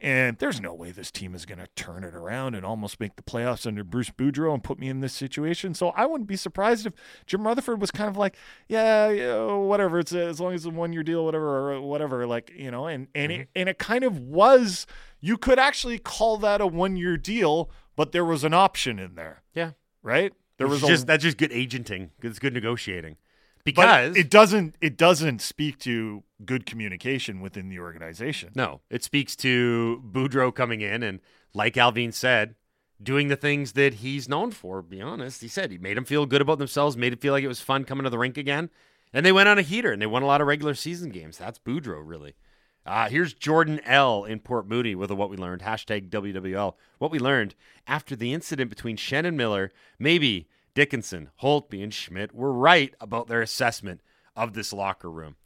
and 0.00 0.38
there's 0.38 0.58
no 0.58 0.72
way 0.72 0.90
this 0.90 1.10
team 1.10 1.34
is 1.34 1.44
gonna 1.44 1.66
turn 1.76 2.02
it 2.02 2.14
around 2.14 2.54
and 2.54 2.64
almost 2.64 2.98
make 2.98 3.16
the 3.16 3.22
playoffs 3.22 3.66
under 3.66 3.84
Bruce 3.84 4.08
Boudreau 4.08 4.54
and 4.54 4.64
put 4.64 4.78
me 4.78 4.88
in 4.88 5.00
this 5.00 5.12
situation. 5.12 5.74
So 5.74 5.90
I 5.90 6.06
wouldn't 6.06 6.28
be 6.28 6.36
surprised 6.36 6.86
if 6.86 6.94
Jim 7.26 7.46
Rutherford 7.46 7.78
was 7.78 7.90
kind 7.90 8.08
of 8.08 8.16
like, 8.16 8.36
yeah, 8.68 9.10
yeah 9.10 9.52
whatever, 9.52 9.98
it's 9.98 10.12
a, 10.12 10.24
as 10.24 10.40
long 10.40 10.54
as 10.54 10.64
it's 10.64 10.74
a 10.74 10.74
one 10.74 10.94
year 10.94 11.02
deal, 11.02 11.26
whatever, 11.26 11.46
or 11.46 11.74
uh, 11.74 11.80
whatever, 11.80 12.26
like 12.26 12.50
you 12.56 12.70
know, 12.70 12.86
and 12.86 13.08
and 13.14 13.30
it, 13.30 13.34
mm-hmm. 13.34 13.50
and 13.54 13.68
it 13.68 13.78
kind 13.78 14.04
of 14.04 14.18
was. 14.18 14.86
You 15.20 15.36
could 15.36 15.58
actually 15.58 15.98
call 15.98 16.38
that 16.38 16.62
a 16.62 16.66
one 16.66 16.96
year 16.96 17.18
deal, 17.18 17.70
but 17.96 18.12
there 18.12 18.24
was 18.24 18.44
an 18.44 18.54
option 18.54 18.98
in 18.98 19.14
there, 19.14 19.42
Yeah. 19.54 19.72
right? 20.02 20.32
There 20.58 20.68
was 20.68 20.82
a 20.82 20.86
just 20.86 21.06
that's 21.06 21.22
just 21.22 21.38
good 21.38 21.52
agenting. 21.52 22.10
It's 22.22 22.38
good 22.38 22.52
negotiating. 22.52 23.16
Because 23.64 24.16
it 24.16 24.30
doesn't 24.30 24.76
it 24.80 24.96
doesn't 24.96 25.42
speak 25.42 25.78
to 25.80 26.22
good 26.44 26.66
communication 26.66 27.40
within 27.40 27.68
the 27.68 27.80
organization. 27.80 28.50
No, 28.54 28.80
it 28.90 29.04
speaks 29.04 29.36
to 29.36 30.02
Boudreau 30.10 30.54
coming 30.54 30.80
in 30.80 31.02
and, 31.02 31.20
like 31.54 31.74
Allvin 31.74 32.12
said, 32.12 32.54
doing 33.02 33.28
the 33.28 33.36
things 33.36 33.72
that 33.72 33.94
he's 33.94 34.28
known 34.28 34.52
for. 34.52 34.80
Be 34.80 35.02
honest, 35.02 35.42
he 35.42 35.48
said 35.48 35.70
he 35.70 35.78
made 35.78 35.96
them 35.96 36.04
feel 36.04 36.24
good 36.26 36.40
about 36.40 36.58
themselves, 36.58 36.96
made 36.96 37.12
it 37.12 37.20
feel 37.20 37.32
like 37.32 37.44
it 37.44 37.48
was 37.48 37.60
fun 37.60 37.84
coming 37.84 38.04
to 38.04 38.10
the 38.10 38.18
rink 38.18 38.36
again, 38.36 38.70
and 39.12 39.26
they 39.26 39.32
went 39.32 39.48
on 39.48 39.58
a 39.58 39.62
heater 39.62 39.92
and 39.92 40.00
they 40.00 40.06
won 40.06 40.22
a 40.22 40.26
lot 40.26 40.40
of 40.40 40.46
regular 40.46 40.74
season 40.74 41.10
games. 41.10 41.36
That's 41.38 41.58
Boudreau, 41.58 42.00
really. 42.02 42.34
Uh, 42.88 43.06
here's 43.10 43.34
Jordan 43.34 43.80
L 43.84 44.24
in 44.24 44.40
Port 44.40 44.66
Moody 44.66 44.94
with 44.94 45.10
a 45.10 45.14
what 45.14 45.28
we 45.28 45.36
learned 45.36 45.60
hashtag 45.60 46.08
WWL. 46.08 46.72
What 46.96 47.10
we 47.10 47.18
learned 47.18 47.54
after 47.86 48.16
the 48.16 48.32
incident 48.32 48.70
between 48.70 48.96
Shannon 48.96 49.36
Miller, 49.36 49.70
maybe 49.98 50.48
Dickinson, 50.74 51.28
Holtby, 51.42 51.82
and 51.82 51.92
Schmidt 51.92 52.34
were 52.34 52.50
right 52.50 52.94
about 52.98 53.28
their 53.28 53.42
assessment 53.42 54.00
of 54.34 54.54
this 54.54 54.72
locker 54.72 55.10
room. 55.10 55.36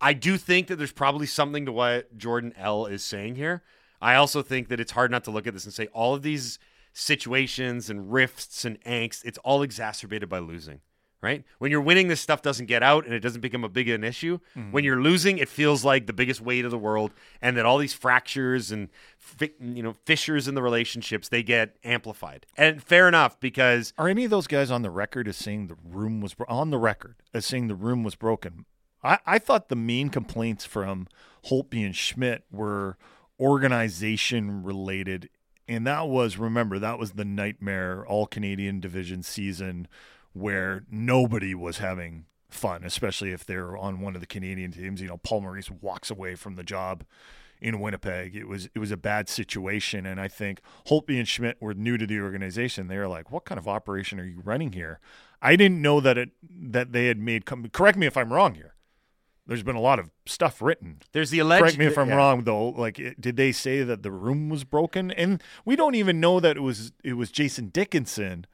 I 0.00 0.12
do 0.12 0.36
think 0.36 0.68
that 0.68 0.76
there's 0.76 0.92
probably 0.92 1.26
something 1.26 1.66
to 1.66 1.72
what 1.72 2.16
Jordan 2.16 2.54
L 2.56 2.86
is 2.86 3.02
saying 3.02 3.34
here. 3.34 3.64
I 4.00 4.14
also 4.14 4.40
think 4.40 4.68
that 4.68 4.78
it's 4.78 4.92
hard 4.92 5.10
not 5.10 5.24
to 5.24 5.32
look 5.32 5.48
at 5.48 5.54
this 5.54 5.64
and 5.64 5.74
say 5.74 5.88
all 5.88 6.14
of 6.14 6.22
these 6.22 6.60
situations 6.92 7.90
and 7.90 8.12
rifts 8.12 8.64
and 8.64 8.80
angst, 8.82 9.24
it's 9.24 9.38
all 9.38 9.62
exacerbated 9.62 10.28
by 10.28 10.38
losing, 10.38 10.82
right? 11.26 11.44
When 11.58 11.72
you're 11.72 11.80
winning, 11.80 12.06
this 12.06 12.20
stuff 12.20 12.40
doesn't 12.40 12.66
get 12.66 12.84
out 12.84 13.04
and 13.04 13.12
it 13.12 13.18
doesn't 13.18 13.40
become 13.40 13.64
a 13.64 13.68
big 13.68 13.88
an 13.88 14.04
issue. 14.04 14.38
Mm-hmm. 14.56 14.70
When 14.70 14.84
you're 14.84 15.02
losing, 15.02 15.38
it 15.38 15.48
feels 15.48 15.84
like 15.84 16.06
the 16.06 16.12
biggest 16.12 16.40
weight 16.40 16.64
of 16.64 16.70
the 16.70 16.78
world, 16.78 17.10
and 17.42 17.56
that 17.56 17.66
all 17.66 17.78
these 17.78 17.92
fractures 17.92 18.70
and 18.70 18.88
you 19.60 19.82
know 19.82 19.94
fissures 20.04 20.46
in 20.46 20.54
the 20.54 20.62
relationships 20.62 21.28
they 21.28 21.42
get 21.42 21.76
amplified. 21.82 22.46
And 22.56 22.80
fair 22.80 23.08
enough 23.08 23.40
because 23.40 23.92
Are 23.98 24.08
any 24.08 24.24
of 24.24 24.30
those 24.30 24.46
guys 24.46 24.70
on 24.70 24.82
the 24.82 24.90
record 24.90 25.26
as 25.26 25.36
saying 25.36 25.66
the 25.66 25.76
room 25.84 26.20
was 26.20 26.34
bro- 26.34 26.46
on 26.48 26.70
the 26.70 26.78
record 26.78 27.16
as 27.34 27.44
saying 27.44 27.66
the 27.66 27.74
room 27.74 28.04
was 28.04 28.14
broken? 28.14 28.64
I, 29.02 29.18
I 29.26 29.38
thought 29.40 29.68
the 29.68 29.74
main 29.74 30.10
complaints 30.10 30.64
from 30.64 31.08
Holtby 31.46 31.84
and 31.84 31.96
Schmidt 31.96 32.44
were 32.52 32.96
organization 33.40 34.62
related, 34.62 35.28
and 35.66 35.84
that 35.88 36.06
was 36.06 36.38
remember 36.38 36.78
that 36.78 37.00
was 37.00 37.12
the 37.12 37.24
nightmare 37.24 38.06
all 38.06 38.26
Canadian 38.28 38.78
division 38.78 39.24
season 39.24 39.88
where 40.36 40.84
nobody 40.90 41.54
was 41.54 41.78
having 41.78 42.26
fun, 42.50 42.84
especially 42.84 43.32
if 43.32 43.44
they're 43.44 43.76
on 43.76 44.00
one 44.00 44.14
of 44.14 44.20
the 44.20 44.26
Canadian 44.26 44.72
teams. 44.72 45.00
You 45.00 45.08
know, 45.08 45.18
Paul 45.18 45.42
Maurice 45.42 45.70
walks 45.70 46.10
away 46.10 46.34
from 46.34 46.56
the 46.56 46.62
job 46.62 47.04
in 47.60 47.80
Winnipeg. 47.80 48.36
It 48.36 48.46
was 48.46 48.68
it 48.74 48.78
was 48.78 48.90
a 48.90 48.96
bad 48.96 49.28
situation, 49.28 50.04
and 50.06 50.20
I 50.20 50.28
think 50.28 50.60
Holtby 50.88 51.18
and 51.18 51.26
Schmidt 51.26 51.56
were 51.60 51.74
new 51.74 51.96
to 51.96 52.06
the 52.06 52.20
organization. 52.20 52.88
They 52.88 52.98
were 52.98 53.08
like, 53.08 53.30
"What 53.30 53.44
kind 53.44 53.58
of 53.58 53.66
operation 53.66 54.20
are 54.20 54.24
you 54.24 54.40
running 54.44 54.72
here?" 54.72 55.00
I 55.40 55.56
didn't 55.56 55.80
know 55.80 56.00
that 56.00 56.18
it 56.18 56.30
that 56.50 56.92
they 56.92 57.06
had 57.06 57.18
made. 57.18 57.44
Correct 57.46 57.98
me 57.98 58.06
if 58.06 58.16
I'm 58.16 58.32
wrong 58.32 58.54
here. 58.54 58.74
There's 59.46 59.62
been 59.62 59.76
a 59.76 59.80
lot 59.80 60.00
of 60.00 60.10
stuff 60.26 60.60
written. 60.60 60.98
there's 61.12 61.30
the 61.30 61.38
alleged. 61.38 61.62
Correct 61.62 61.78
me 61.78 61.86
if 61.86 61.96
I'm 61.96 62.08
yeah. 62.08 62.16
wrong, 62.16 62.42
though. 62.42 62.70
Like, 62.70 62.98
it, 62.98 63.20
did 63.20 63.36
they 63.36 63.52
say 63.52 63.84
that 63.84 64.02
the 64.02 64.10
room 64.10 64.48
was 64.48 64.64
broken? 64.64 65.12
And 65.12 65.40
we 65.64 65.76
don't 65.76 65.94
even 65.94 66.18
know 66.18 66.40
that 66.40 66.56
it 66.56 66.60
was 66.60 66.92
it 67.04 67.12
was 67.12 67.30
Jason 67.30 67.68
Dickinson 67.68 68.46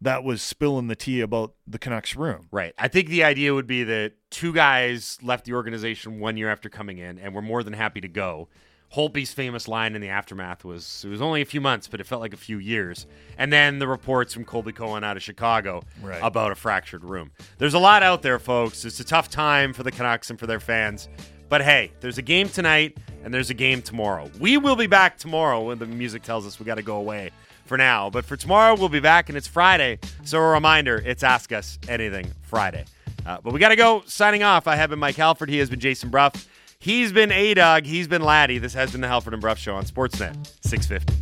that 0.00 0.22
was 0.24 0.42
spilling 0.42 0.86
the 0.86 0.94
tea 0.96 1.20
about 1.20 1.54
the 1.66 1.78
Canucks 1.78 2.14
room. 2.16 2.46
Right. 2.52 2.72
I 2.78 2.88
think 2.88 3.08
the 3.08 3.24
idea 3.24 3.52
would 3.54 3.66
be 3.66 3.82
that 3.84 4.12
two 4.30 4.52
guys 4.52 5.18
left 5.22 5.44
the 5.44 5.54
organization 5.54 6.20
one 6.20 6.36
year 6.36 6.48
after 6.50 6.68
coming 6.68 6.98
in 6.98 7.18
and 7.18 7.34
were 7.34 7.42
more 7.42 7.62
than 7.62 7.72
happy 7.72 8.00
to 8.02 8.08
go. 8.08 8.48
Holtby's 8.94 9.34
famous 9.34 9.68
line 9.68 9.94
in 9.94 10.00
the 10.00 10.08
aftermath 10.08 10.64
was 10.64 11.04
it 11.04 11.08
was 11.10 11.20
only 11.20 11.42
a 11.42 11.44
few 11.44 11.60
months, 11.60 11.88
but 11.88 12.00
it 12.00 12.06
felt 12.06 12.22
like 12.22 12.32
a 12.32 12.38
few 12.38 12.58
years. 12.58 13.06
And 13.36 13.52
then 13.52 13.80
the 13.80 13.86
reports 13.88 14.32
from 14.32 14.44
Colby 14.46 14.72
Cohen 14.72 15.04
out 15.04 15.16
of 15.18 15.22
Chicago 15.22 15.82
Right. 16.00 16.20
about 16.22 16.52
a 16.52 16.54
fractured 16.54 17.04
room. 17.04 17.30
There's 17.58 17.74
a 17.74 17.78
lot 17.78 18.02
out 18.02 18.22
there, 18.22 18.38
folks. 18.38 18.86
It's 18.86 18.98
a 19.00 19.04
tough 19.04 19.28
time 19.28 19.74
for 19.74 19.82
the 19.82 19.90
Canucks 19.90 20.30
and 20.30 20.38
for 20.38 20.46
their 20.46 20.60
fans. 20.60 21.08
But 21.50 21.60
hey, 21.62 21.92
there's 22.00 22.16
a 22.18 22.22
game 22.22 22.48
tonight 22.48 22.96
and 23.24 23.34
there's 23.34 23.50
a 23.50 23.54
game 23.54 23.82
tomorrow. 23.82 24.30
We 24.40 24.56
will 24.56 24.76
be 24.76 24.86
back 24.86 25.18
tomorrow 25.18 25.64
when 25.64 25.78
the 25.78 25.86
music 25.86 26.22
tells 26.22 26.46
us 26.46 26.58
we 26.58 26.64
got 26.64 26.76
to 26.76 26.82
go 26.82 26.96
away 26.96 27.30
for 27.68 27.76
now. 27.78 28.10
But 28.10 28.24
for 28.24 28.36
tomorrow, 28.36 28.74
we'll 28.74 28.88
be 28.88 29.00
back 29.00 29.28
and 29.28 29.38
it's 29.38 29.46
Friday. 29.46 29.98
So 30.24 30.38
a 30.38 30.50
reminder 30.50 31.00
it's 31.04 31.22
Ask 31.22 31.52
Us 31.52 31.78
Anything 31.86 32.32
Friday. 32.42 32.84
Uh, 33.24 33.38
but 33.42 33.52
we 33.52 33.60
got 33.60 33.68
to 33.68 33.76
go. 33.76 34.02
Signing 34.06 34.42
off, 34.42 34.66
I 34.66 34.76
have 34.76 34.90
been 34.90 34.98
Mike 34.98 35.16
Halford. 35.16 35.50
He 35.50 35.58
has 35.58 35.68
been 35.70 35.80
Jason 35.80 36.08
Brough. 36.08 36.32
He's 36.78 37.12
been 37.12 37.30
A 37.30 37.54
Dog. 37.54 37.84
He's 37.84 38.08
been 38.08 38.22
Laddie. 38.22 38.58
This 38.58 38.74
has 38.74 38.92
been 38.92 39.00
the 39.00 39.08
Halford 39.08 39.34
and 39.34 39.42
Brough 39.42 39.54
Show 39.54 39.74
on 39.74 39.84
Sportsnet 39.84 40.34
650. 40.64 41.14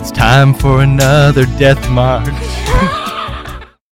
It's 0.00 0.10
time 0.10 0.54
for 0.54 0.82
another 0.82 1.46
death 1.58 1.90
march. 1.90 3.06